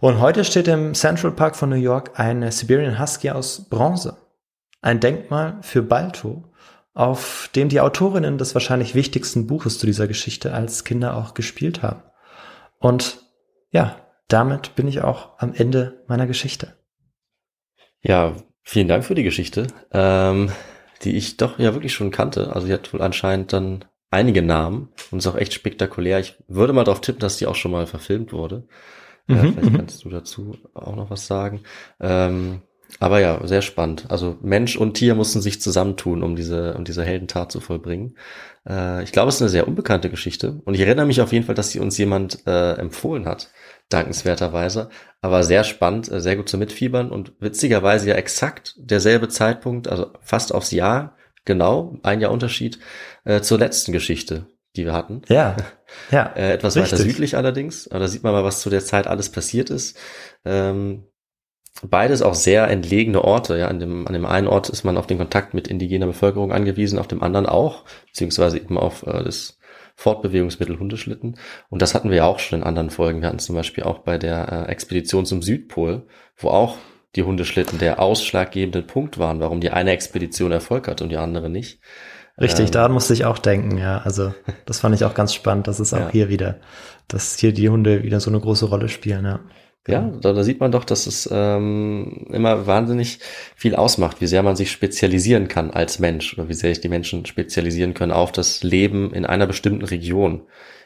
Und 0.00 0.20
heute 0.20 0.44
steht 0.44 0.66
im 0.66 0.94
Central 0.94 1.32
Park 1.32 1.56
von 1.56 1.68
New 1.68 1.76
York 1.76 2.18
ein 2.18 2.50
Siberian 2.50 2.98
Husky 2.98 3.30
aus 3.30 3.68
Bronze 3.68 4.16
ein 4.82 5.00
Denkmal 5.00 5.58
für 5.62 5.82
Balto, 5.82 6.44
auf 6.94 7.50
dem 7.54 7.68
die 7.68 7.80
Autorinnen 7.80 8.38
des 8.38 8.54
wahrscheinlich 8.54 8.94
wichtigsten 8.94 9.46
Buches 9.46 9.78
zu 9.78 9.86
dieser 9.86 10.08
Geschichte 10.08 10.52
als 10.52 10.84
Kinder 10.84 11.16
auch 11.16 11.34
gespielt 11.34 11.82
haben. 11.82 12.02
Und 12.78 13.18
ja, 13.70 13.96
damit 14.28 14.74
bin 14.74 14.88
ich 14.88 15.02
auch 15.02 15.38
am 15.38 15.54
Ende 15.54 16.02
meiner 16.08 16.26
Geschichte. 16.26 16.76
Ja, 18.02 18.34
vielen 18.62 18.88
Dank 18.88 19.04
für 19.04 19.14
die 19.14 19.22
Geschichte, 19.22 19.66
ähm, 19.92 20.50
die 21.02 21.16
ich 21.16 21.36
doch 21.36 21.58
ja 21.58 21.74
wirklich 21.74 21.92
schon 21.92 22.10
kannte. 22.10 22.54
Also 22.54 22.66
sie 22.66 22.72
hat 22.72 22.92
wohl 22.92 23.02
anscheinend 23.02 23.52
dann 23.52 23.84
einige 24.10 24.42
Namen 24.42 24.88
und 25.10 25.18
ist 25.18 25.26
auch 25.26 25.36
echt 25.36 25.52
spektakulär. 25.52 26.18
Ich 26.18 26.36
würde 26.48 26.72
mal 26.72 26.84
darauf 26.84 27.00
tippen, 27.00 27.20
dass 27.20 27.36
die 27.36 27.46
auch 27.46 27.54
schon 27.54 27.70
mal 27.70 27.86
verfilmt 27.86 28.32
wurde. 28.32 28.66
Äh, 29.28 29.34
Mhm, 29.34 29.52
vielleicht 29.54 29.70
mhm. 29.70 29.76
kannst 29.76 30.04
du 30.04 30.08
dazu 30.08 30.56
auch 30.74 30.96
noch 30.96 31.10
was 31.10 31.26
sagen. 31.26 31.62
Ähm, 32.00 32.62
aber 32.98 33.20
ja, 33.20 33.46
sehr 33.46 33.62
spannend. 33.62 34.06
Also 34.08 34.38
Mensch 34.42 34.76
und 34.76 34.94
Tier 34.94 35.14
mussten 35.14 35.40
sich 35.40 35.60
zusammentun, 35.60 36.22
um 36.22 36.36
diese, 36.36 36.74
um 36.74 36.84
diese 36.84 37.04
Heldentat 37.04 37.52
zu 37.52 37.60
vollbringen. 37.60 38.16
Äh, 38.68 39.02
ich 39.04 39.12
glaube, 39.12 39.28
es 39.28 39.36
ist 39.36 39.42
eine 39.42 39.50
sehr 39.50 39.68
unbekannte 39.68 40.10
Geschichte. 40.10 40.60
Und 40.64 40.74
ich 40.74 40.80
erinnere 40.80 41.06
mich 41.06 41.20
auf 41.20 41.32
jeden 41.32 41.44
Fall, 41.46 41.54
dass 41.54 41.70
sie 41.70 41.80
uns 41.80 41.96
jemand 41.98 42.46
äh, 42.46 42.72
empfohlen 42.74 43.26
hat, 43.26 43.50
dankenswerterweise. 43.88 44.90
Aber 45.20 45.44
sehr 45.44 45.64
spannend, 45.64 46.10
äh, 46.10 46.20
sehr 46.20 46.36
gut 46.36 46.48
zu 46.48 46.58
mitfiebern 46.58 47.10
und 47.10 47.32
witzigerweise 47.40 48.08
ja 48.08 48.14
exakt 48.16 48.74
derselbe 48.78 49.28
Zeitpunkt, 49.28 49.88
also 49.88 50.10
fast 50.20 50.54
aufs 50.54 50.70
Jahr, 50.70 51.16
genau, 51.44 51.98
ein 52.02 52.20
Jahr 52.20 52.32
Unterschied, 52.32 52.78
äh, 53.24 53.40
zur 53.40 53.58
letzten 53.58 53.92
Geschichte, 53.92 54.46
die 54.76 54.84
wir 54.84 54.92
hatten. 54.92 55.22
Ja, 55.28 55.56
ja. 56.10 56.32
Äh, 56.34 56.52
etwas 56.52 56.76
weiter 56.76 56.92
Richtig. 56.92 57.12
südlich 57.12 57.36
allerdings. 57.36 57.88
Aber 57.88 58.00
da 58.00 58.08
sieht 58.08 58.22
man 58.22 58.32
mal, 58.32 58.44
was 58.44 58.60
zu 58.60 58.70
der 58.70 58.84
Zeit 58.84 59.06
alles 59.06 59.30
passiert 59.30 59.70
ist. 59.70 59.98
Ähm, 60.44 61.04
beides 61.82 62.22
auch 62.22 62.34
sehr 62.34 62.68
entlegene 62.68 63.22
Orte. 63.22 63.58
Ja, 63.58 63.68
an 63.68 63.78
dem, 63.80 64.06
an 64.06 64.12
dem 64.12 64.26
einen 64.26 64.48
Ort 64.48 64.68
ist 64.68 64.84
man 64.84 64.96
auf 64.96 65.06
den 65.06 65.18
Kontakt 65.18 65.54
mit 65.54 65.68
indigener 65.68 66.06
Bevölkerung 66.06 66.52
angewiesen, 66.52 66.98
auf 66.98 67.08
dem 67.08 67.22
anderen 67.22 67.46
auch, 67.46 67.84
beziehungsweise 68.06 68.58
eben 68.58 68.78
auf 68.78 69.06
äh, 69.06 69.22
das 69.24 69.58
Fortbewegungsmittel 69.96 70.78
Hundeschlitten. 70.78 71.36
Und 71.68 71.82
das 71.82 71.94
hatten 71.94 72.08
wir 72.10 72.16
ja 72.18 72.24
auch 72.24 72.38
schon 72.38 72.60
in 72.60 72.64
anderen 72.66 72.90
Folgen. 72.90 73.20
Wir 73.20 73.28
hatten 73.28 73.38
zum 73.38 73.54
Beispiel 73.54 73.84
auch 73.84 73.98
bei 73.98 74.18
der 74.18 74.66
äh, 74.68 74.70
Expedition 74.70 75.26
zum 75.26 75.42
Südpol, 75.42 76.06
wo 76.36 76.48
auch 76.48 76.76
die 77.16 77.22
Hundeschlitten 77.22 77.78
der 77.78 78.00
ausschlaggebende 78.00 78.82
Punkt 78.82 79.18
waren, 79.18 79.40
warum 79.40 79.60
die 79.60 79.70
eine 79.70 79.90
Expedition 79.90 80.52
Erfolg 80.52 80.88
hat 80.88 81.02
und 81.02 81.08
die 81.10 81.16
andere 81.16 81.50
nicht. 81.50 81.80
Richtig, 82.40 82.66
Ähm, 82.66 82.72
daran 82.72 82.92
musste 82.92 83.12
ich 83.12 83.24
auch 83.24 83.38
denken, 83.38 83.76
ja. 83.78 83.98
Also 83.98 84.32
das 84.64 84.80
fand 84.80 84.94
ich 84.94 85.04
auch 85.04 85.14
ganz 85.14 85.34
spannend, 85.34 85.66
dass 85.66 85.80
es 85.80 85.92
auch 85.92 85.98
Ja. 86.00 86.10
hier 86.10 86.28
wieder, 86.28 86.60
dass 87.08 87.36
hier 87.38 87.52
die 87.52 87.68
Hunde 87.68 88.02
wieder 88.04 88.20
so 88.20 88.30
eine 88.30 88.40
große 88.40 88.66
Rolle 88.66 88.88
spielen, 88.88 89.24
ja. 89.24 89.40
Ja, 89.88 90.02
da, 90.20 90.34
da 90.34 90.44
sieht 90.44 90.60
man 90.60 90.72
doch, 90.72 90.84
dass 90.84 91.06
es 91.06 91.28
ähm, 91.32 92.26
immer 92.30 92.66
wahnsinnig 92.66 93.18
viel 93.56 93.74
ausmacht, 93.74 94.20
wie 94.20 94.26
sehr 94.26 94.42
man 94.42 94.54
sich 94.54 94.70
spezialisieren 94.70 95.48
kann 95.48 95.70
als 95.70 95.98
Mensch 95.98 96.34
oder 96.34 96.48
wie 96.48 96.54
sehr 96.54 96.70
sich 96.70 96.82
die 96.82 96.90
Menschen 96.90 97.24
spezialisieren 97.24 97.94
können 97.94 98.12
auf 98.12 98.30
das 98.30 98.62
Leben 98.62 99.12
in 99.14 99.24
einer 99.24 99.46
bestimmten 99.46 99.84
Region. 99.84 100.42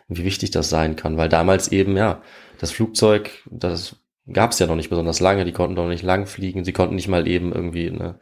Und 0.09 0.19
wie 0.19 0.25
wichtig 0.25 0.51
das 0.51 0.69
sein 0.69 0.97
kann, 0.97 1.17
weil 1.17 1.29
damals 1.29 1.73
eben, 1.73 1.97
ja, 1.97 2.23
das 2.59 2.71
Flugzeug, 2.71 3.31
das 3.51 3.97
gab 4.33 4.53
es 4.53 4.59
ja 4.59 4.67
noch 4.67 4.77
nicht 4.77 4.91
besonders 4.91 5.21
lange, 5.21 5.45
die 5.45 5.53
konnten 5.53 5.77
doch 5.77 5.89
nicht 5.89 6.03
lang 6.03 6.27
fliegen, 6.27 6.65
sie 6.65 6.73
konnten 6.73 6.95
nicht 6.95 7.09
mal 7.09 7.27
eben 7.27 7.53
irgendwie 7.53 7.89
eine, 7.89 8.19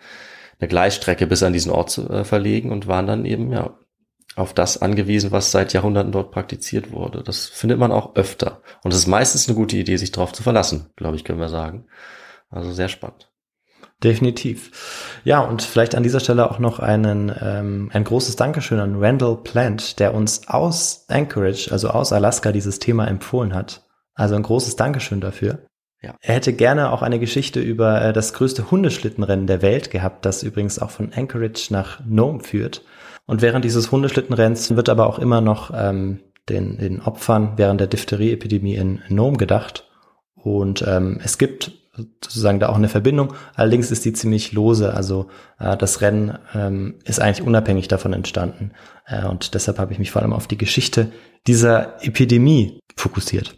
eine 0.59 0.69
Gleisstrecke 0.69 1.27
bis 1.27 1.43
an 1.43 1.53
diesen 1.53 1.73
Ort 1.73 1.91
zu, 1.91 2.09
äh, 2.09 2.25
verlegen 2.25 2.71
und 2.71 2.87
waren 2.87 3.07
dann 3.07 3.25
eben, 3.25 3.53
ja, 3.53 3.79
auf 4.37 4.55
das 4.55 4.81
angewiesen, 4.81 5.31
was 5.31 5.51
seit 5.51 5.73
Jahrhunderten 5.73 6.13
dort 6.13 6.31
praktiziert 6.31 6.93
wurde. 6.93 7.23
Das 7.23 7.47
findet 7.47 7.79
man 7.79 7.93
auch 7.93 8.15
öfter. 8.17 8.63
Und 8.83 8.93
es 8.93 8.99
ist 8.99 9.07
meistens 9.07 9.49
eine 9.49 9.57
gute 9.57 9.77
Idee, 9.77 9.97
sich 9.97 10.13
darauf 10.13 10.33
zu 10.33 10.43
verlassen, 10.43 10.91
glaube 10.97 11.17
ich, 11.17 11.25
können 11.25 11.41
wir 11.41 11.49
sagen. 11.49 11.87
Also 12.51 12.73
sehr 12.73 12.89
spannend. 12.89 13.31
Definitiv. 14.03 15.21
Ja, 15.25 15.41
und 15.41 15.63
vielleicht 15.63 15.95
an 15.95 16.03
dieser 16.03 16.21
Stelle 16.21 16.51
auch 16.51 16.59
noch 16.59 16.81
einen, 16.81 17.33
ähm, 17.41 17.91
ein 17.93 18.05
großes 18.05 18.37
Dankeschön 18.37 18.81
an 18.81 18.97
Randall 18.99 19.37
Plant, 19.37 20.01
der 20.01 20.15
uns 20.15 20.49
aus 20.49 21.05
Anchorage, 21.09 21.71
also 21.71 21.89
aus 21.89 22.13
Alaska, 22.13 22.51
dieses 22.51 22.81
Thema 22.81 23.07
empfohlen 23.07 23.55
hat. 23.55 23.87
Also 24.15 24.35
ein 24.35 24.43
großes 24.43 24.77
Dankeschön 24.77 25.21
dafür. 25.21 25.67
Ja. 26.03 26.17
Er 26.21 26.35
hätte 26.35 26.53
gerne 26.53 26.91
auch 26.91 27.03
eine 27.03 27.21
Geschichte 27.21 27.61
über 27.61 28.03
äh, 28.03 28.13
das 28.13 28.33
größte 28.35 28.73
Hundeschlittenrennen 28.73 29.47
der 29.47 29.63
Welt 29.63 29.93
gehabt, 29.93 30.27
das 30.27 30.43
übrigens 30.43 30.81
auch 30.81 30.91
von 30.91 31.13
Anchorage 31.15 31.69
nach 31.71 32.01
Nome 32.05 32.41
führt. 32.41 32.83
Und 33.27 33.43
während 33.43 33.65
dieses 33.65 33.93
Hundeschlittenrenns 33.93 34.75
wird 34.77 34.89
aber 34.89 35.07
auch 35.07 35.19
immer 35.19 35.41
noch 35.41 35.71
ähm, 35.75 36.21
den, 36.49 36.79
den 36.79 37.01
Opfern 37.01 37.55
während 37.57 37.81
der 37.81 37.87
Diphtherie-Epidemie 37.87 38.75
in 38.75 39.03
Nome 39.09 39.37
gedacht. 39.37 39.89
Und 40.35 40.85
ähm, 40.87 41.21
es 41.23 41.39
gibt 41.39 41.73
sozusagen 41.95 42.59
da 42.59 42.69
auch 42.69 42.77
eine 42.77 42.89
Verbindung. 42.89 43.35
Allerdings 43.55 43.91
ist 43.91 44.05
die 44.05 44.13
ziemlich 44.13 44.53
lose. 44.53 44.95
Also 44.95 45.29
äh, 45.59 45.77
das 45.77 46.01
Rennen 46.01 46.39
ähm, 46.55 46.99
ist 47.05 47.21
eigentlich 47.21 47.47
unabhängig 47.47 47.89
davon 47.89 48.13
entstanden. 48.13 48.73
Äh, 49.07 49.27
und 49.27 49.55
deshalb 49.55 49.79
habe 49.79 49.93
ich 49.93 49.99
mich 49.99 50.11
vor 50.11 50.23
allem 50.23 50.33
auf 50.33 50.47
die 50.47 50.59
Geschichte 50.59 51.13
dieser 51.47 52.03
Epidemie 52.05 52.81
fokussiert. 52.97 53.57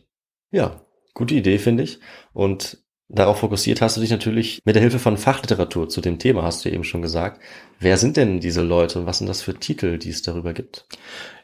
Ja, 0.50 0.82
gute 1.14 1.34
Idee, 1.34 1.58
finde 1.58 1.84
ich. 1.84 2.00
Und 2.32 2.83
darauf 3.08 3.38
fokussiert 3.38 3.80
hast 3.80 3.96
du 3.96 4.00
dich 4.00 4.10
natürlich 4.10 4.60
mit 4.64 4.74
der 4.74 4.82
Hilfe 4.82 4.98
von 4.98 5.16
Fachliteratur 5.16 5.88
zu 5.88 6.00
dem 6.00 6.18
Thema, 6.18 6.42
hast 6.42 6.64
du 6.64 6.70
eben 6.70 6.84
schon 6.84 7.02
gesagt. 7.02 7.40
Wer 7.78 7.96
sind 7.96 8.16
denn 8.16 8.40
diese 8.40 8.62
Leute 8.62 8.98
und 8.98 9.06
was 9.06 9.18
sind 9.18 9.28
das 9.28 9.42
für 9.42 9.54
Titel, 9.54 9.98
die 9.98 10.10
es 10.10 10.22
darüber 10.22 10.52
gibt? 10.52 10.86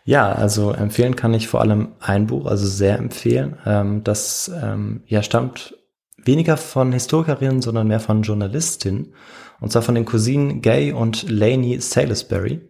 Ja, 0.04 0.32
also 0.32 0.72
empfehlen 0.72 1.16
kann 1.16 1.34
ich 1.34 1.48
vor 1.48 1.61
allem 1.61 1.92
ein 2.00 2.26
Buch, 2.26 2.46
also 2.46 2.66
sehr 2.66 2.98
empfehlen. 2.98 3.58
Ähm, 3.66 4.02
das 4.02 4.50
ähm, 4.62 5.02
ja 5.06 5.22
stammt 5.22 5.74
weniger 6.16 6.56
von 6.56 6.92
Historikerinnen, 6.92 7.62
sondern 7.62 7.88
mehr 7.88 8.00
von 8.00 8.22
Journalistinnen. 8.22 9.14
Und 9.61 9.72
zwar 9.72 9.82
von 9.82 9.94
den 9.94 10.06
Cousinen 10.06 10.62
Gay 10.62 10.92
und 10.92 11.28
Laney 11.28 11.80
Salisbury. 11.80 12.61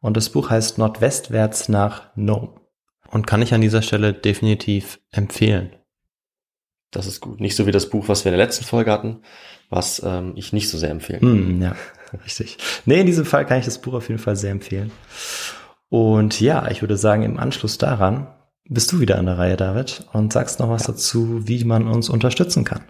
Und 0.00 0.16
das 0.16 0.30
Buch 0.30 0.50
heißt 0.50 0.78
Nordwestwärts 0.78 1.68
nach 1.68 2.14
Nome. 2.16 2.60
Und 3.10 3.26
kann 3.26 3.42
ich 3.42 3.54
an 3.54 3.60
dieser 3.60 3.82
Stelle 3.82 4.12
definitiv 4.12 5.00
empfehlen. 5.12 5.70
Das 6.90 7.06
ist 7.06 7.20
gut. 7.20 7.40
Nicht 7.40 7.56
so 7.56 7.66
wie 7.66 7.72
das 7.72 7.90
Buch, 7.90 8.08
was 8.08 8.24
wir 8.24 8.32
in 8.32 8.38
der 8.38 8.46
letzten 8.46 8.64
Folge 8.64 8.92
hatten, 8.92 9.22
was 9.70 10.00
ähm, 10.04 10.32
ich 10.36 10.52
nicht 10.52 10.68
so 10.68 10.78
sehr 10.78 10.90
empfehlen 10.90 11.20
kann. 11.20 11.30
Hm, 11.30 11.62
ja, 11.62 11.76
richtig. 12.24 12.58
Nee, 12.84 13.00
in 13.00 13.06
diesem 13.06 13.24
Fall 13.24 13.46
kann 13.46 13.58
ich 13.58 13.64
das 13.64 13.80
Buch 13.80 13.94
auf 13.94 14.08
jeden 14.08 14.20
Fall 14.20 14.36
sehr 14.36 14.52
empfehlen. 14.52 14.92
Und 15.88 16.40
ja, 16.40 16.68
ich 16.70 16.80
würde 16.82 16.96
sagen, 16.96 17.22
im 17.22 17.38
Anschluss 17.38 17.78
daran 17.78 18.28
bist 18.68 18.92
du 18.92 19.00
wieder 19.00 19.18
an 19.18 19.26
der 19.26 19.38
Reihe, 19.38 19.56
David, 19.56 20.06
und 20.12 20.32
sagst 20.32 20.58
noch 20.58 20.70
was 20.70 20.84
dazu, 20.84 21.46
wie 21.46 21.64
man 21.64 21.86
uns 21.86 22.08
unterstützen 22.08 22.64
kann. 22.64 22.82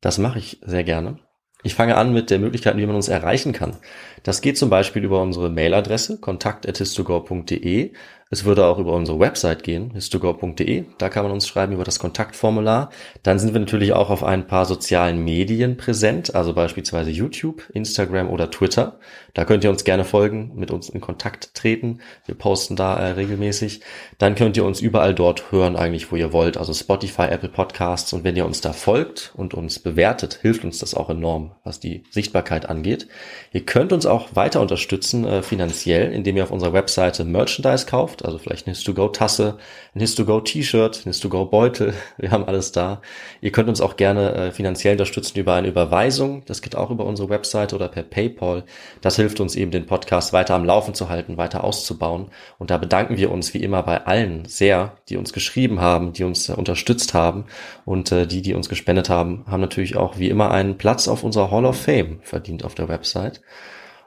Das 0.00 0.18
mache 0.18 0.38
ich 0.38 0.60
sehr 0.64 0.84
gerne. 0.84 1.18
Ich 1.64 1.74
fange 1.74 1.96
an 1.96 2.12
mit 2.12 2.30
der 2.30 2.40
Möglichkeit, 2.40 2.76
wie 2.76 2.86
man 2.86 2.96
uns 2.96 3.08
erreichen 3.08 3.52
kann. 3.52 3.76
Das 4.24 4.40
geht 4.40 4.58
zum 4.58 4.68
Beispiel 4.68 5.04
über 5.04 5.22
unsere 5.22 5.48
Mailadresse 5.48 6.18
kontakt.histogor.de. 6.18 7.92
Es 8.32 8.46
würde 8.46 8.64
auch 8.64 8.78
über 8.78 8.94
unsere 8.94 9.20
Website 9.20 9.62
gehen, 9.62 9.90
histogor.de. 9.92 10.86
Da 10.96 11.10
kann 11.10 11.22
man 11.22 11.32
uns 11.32 11.46
schreiben 11.46 11.74
über 11.74 11.84
das 11.84 11.98
Kontaktformular. 11.98 12.88
Dann 13.22 13.38
sind 13.38 13.52
wir 13.52 13.60
natürlich 13.60 13.92
auch 13.92 14.08
auf 14.08 14.24
ein 14.24 14.46
paar 14.46 14.64
sozialen 14.64 15.22
Medien 15.22 15.76
präsent, 15.76 16.34
also 16.34 16.54
beispielsweise 16.54 17.10
YouTube, 17.10 17.68
Instagram 17.74 18.30
oder 18.30 18.50
Twitter. 18.50 18.98
Da 19.34 19.44
könnt 19.44 19.64
ihr 19.64 19.70
uns 19.70 19.84
gerne 19.84 20.04
folgen, 20.06 20.52
mit 20.54 20.70
uns 20.70 20.88
in 20.88 21.02
Kontakt 21.02 21.54
treten. 21.54 22.00
Wir 22.24 22.34
posten 22.34 22.74
da 22.74 22.96
äh, 22.96 23.10
regelmäßig. 23.12 23.82
Dann 24.16 24.34
könnt 24.34 24.56
ihr 24.56 24.64
uns 24.64 24.80
überall 24.80 25.14
dort 25.14 25.52
hören, 25.52 25.76
eigentlich 25.76 26.10
wo 26.10 26.16
ihr 26.16 26.32
wollt, 26.32 26.56
also 26.56 26.72
Spotify, 26.72 27.24
Apple 27.24 27.50
Podcasts. 27.50 28.14
Und 28.14 28.24
wenn 28.24 28.36
ihr 28.36 28.46
uns 28.46 28.62
da 28.62 28.72
folgt 28.72 29.32
und 29.36 29.52
uns 29.52 29.78
bewertet, 29.78 30.38
hilft 30.40 30.64
uns 30.64 30.78
das 30.78 30.94
auch 30.94 31.10
enorm, 31.10 31.52
was 31.64 31.80
die 31.80 32.04
Sichtbarkeit 32.10 32.68
angeht. 32.70 33.08
Ihr 33.52 33.66
könnt 33.66 33.92
uns 33.92 34.06
auch 34.06 34.34
weiter 34.36 34.62
unterstützen 34.62 35.26
äh, 35.26 35.42
finanziell, 35.42 36.12
indem 36.12 36.38
ihr 36.38 36.44
auf 36.44 36.50
unserer 36.50 36.72
Webseite 36.72 37.24
Merchandise 37.24 37.84
kauft, 37.84 38.21
also 38.24 38.38
vielleicht 38.38 38.66
eine 38.66 38.76
His2Go-Tasse, 38.76 39.58
ein 39.94 40.00
His2Go-T-Shirt, 40.00 41.02
ein 41.04 41.12
His2Go-Beutel, 41.12 41.94
wir 42.18 42.30
haben 42.30 42.44
alles 42.44 42.72
da. 42.72 43.02
Ihr 43.40 43.52
könnt 43.52 43.68
uns 43.68 43.80
auch 43.80 43.96
gerne 43.96 44.34
äh, 44.34 44.52
finanziell 44.52 44.94
unterstützen 44.94 45.38
über 45.38 45.54
eine 45.54 45.68
Überweisung, 45.68 46.44
das 46.46 46.62
geht 46.62 46.76
auch 46.76 46.90
über 46.90 47.04
unsere 47.04 47.28
Webseite 47.28 47.74
oder 47.74 47.88
per 47.88 48.02
PayPal. 48.02 48.64
Das 49.00 49.16
hilft 49.16 49.40
uns 49.40 49.56
eben, 49.56 49.70
den 49.70 49.86
Podcast 49.86 50.32
weiter 50.32 50.54
am 50.54 50.64
Laufen 50.64 50.94
zu 50.94 51.08
halten, 51.08 51.36
weiter 51.36 51.64
auszubauen. 51.64 52.28
Und 52.58 52.70
da 52.70 52.78
bedanken 52.78 53.16
wir 53.16 53.30
uns 53.30 53.54
wie 53.54 53.62
immer 53.62 53.82
bei 53.82 54.04
allen 54.06 54.44
sehr, 54.44 54.96
die 55.08 55.16
uns 55.16 55.32
geschrieben 55.32 55.80
haben, 55.80 56.12
die 56.12 56.24
uns 56.24 56.48
äh, 56.48 56.52
unterstützt 56.52 57.14
haben. 57.14 57.44
Und 57.84 58.12
äh, 58.12 58.26
die, 58.26 58.42
die 58.42 58.54
uns 58.54 58.68
gespendet 58.68 59.08
haben, 59.08 59.44
haben 59.46 59.60
natürlich 59.60 59.96
auch 59.96 60.18
wie 60.18 60.28
immer 60.28 60.50
einen 60.50 60.78
Platz 60.78 61.08
auf 61.08 61.24
unserer 61.24 61.50
Hall 61.50 61.64
of 61.64 61.80
Fame 61.80 62.20
verdient 62.22 62.64
auf 62.64 62.74
der 62.74 62.88
Website. 62.88 63.40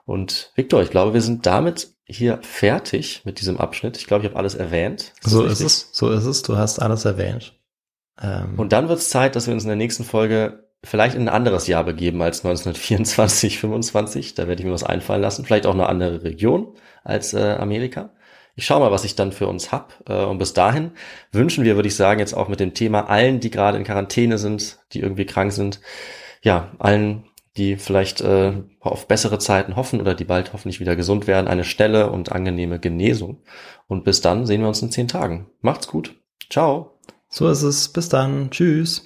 Und 0.05 0.51
Victor, 0.55 0.81
ich 0.83 0.91
glaube, 0.91 1.13
wir 1.13 1.21
sind 1.21 1.45
damit 1.45 1.94
hier 2.05 2.39
fertig 2.41 3.21
mit 3.25 3.39
diesem 3.39 3.57
Abschnitt. 3.57 3.97
Ich 3.97 4.07
glaube, 4.07 4.23
ich 4.23 4.29
habe 4.29 4.37
alles 4.37 4.55
erwähnt. 4.55 5.13
das 5.23 5.31
So 5.31 5.43
ist 5.43 5.61
es, 5.61 5.89
so 5.91 6.09
ist 6.11 6.25
es. 6.25 6.43
Du 6.43 6.57
hast 6.57 6.79
alles 6.79 7.05
erwähnt. 7.05 7.53
Ähm, 8.21 8.53
Und 8.57 8.71
dann 8.73 8.87
wird 8.89 8.99
es 8.99 9.09
Zeit, 9.09 9.35
dass 9.35 9.47
wir 9.47 9.53
uns 9.53 9.63
in 9.63 9.69
der 9.69 9.75
nächsten 9.75 10.03
Folge 10.03 10.65
vielleicht 10.83 11.15
in 11.15 11.23
ein 11.23 11.33
anderes 11.33 11.67
Jahr 11.67 11.83
begeben 11.83 12.21
als 12.21 12.45
1924, 12.45 13.59
25. 13.59 14.35
Da 14.35 14.47
werde 14.47 14.61
ich 14.61 14.65
mir 14.67 14.73
was 14.73 14.83
einfallen 14.83 15.21
lassen. 15.21 15.43
Vielleicht 15.45 15.65
auch 15.65 15.73
eine 15.73 15.87
andere 15.87 16.23
Region 16.23 16.75
als 17.03 17.33
äh, 17.33 17.55
Amerika. 17.59 18.11
Ich 18.55 18.65
schaue 18.65 18.79
mal, 18.79 18.91
was 18.91 19.03
ich 19.03 19.15
dann 19.15 19.31
für 19.31 19.47
uns 19.47 19.71
hab. 19.71 20.01
Äh, 20.07 20.23
und 20.23 20.37
bis 20.37 20.53
dahin 20.53 20.91
wünschen 21.31 21.63
wir, 21.63 21.75
würde 21.75 21.87
ich 21.87 21.95
sagen, 21.95 22.19
jetzt 22.19 22.33
auch 22.33 22.47
mit 22.47 22.59
dem 22.59 22.73
Thema 22.73 23.09
allen, 23.09 23.39
die 23.39 23.49
gerade 23.49 23.77
in 23.77 23.83
Quarantäne 23.83 24.37
sind, 24.37 24.77
die 24.93 24.99
irgendwie 25.01 25.25
krank 25.25 25.51
sind, 25.51 25.81
ja, 26.41 26.71
allen, 26.77 27.25
die 27.57 27.77
vielleicht 27.77 28.21
äh, 28.21 28.53
auf 28.79 29.07
bessere 29.07 29.39
Zeiten 29.39 29.75
hoffen 29.75 30.01
oder 30.01 30.13
die 30.13 30.25
bald 30.25 30.53
hoffentlich 30.53 30.79
wieder 30.79 30.95
gesund 30.95 31.27
werden, 31.27 31.47
eine 31.47 31.63
schnelle 31.63 32.09
und 32.11 32.31
angenehme 32.31 32.79
Genesung. 32.79 33.41
Und 33.87 34.03
bis 34.03 34.21
dann 34.21 34.45
sehen 34.45 34.61
wir 34.61 34.67
uns 34.67 34.81
in 34.81 34.91
zehn 34.91 35.07
Tagen. 35.07 35.47
Macht's 35.61 35.87
gut. 35.87 36.15
Ciao. 36.49 36.99
so 37.29 37.49
ist 37.49 37.61
es. 37.61 37.89
Bis 37.89 38.09
dann. 38.09 38.49
Tschüss. 38.51 39.05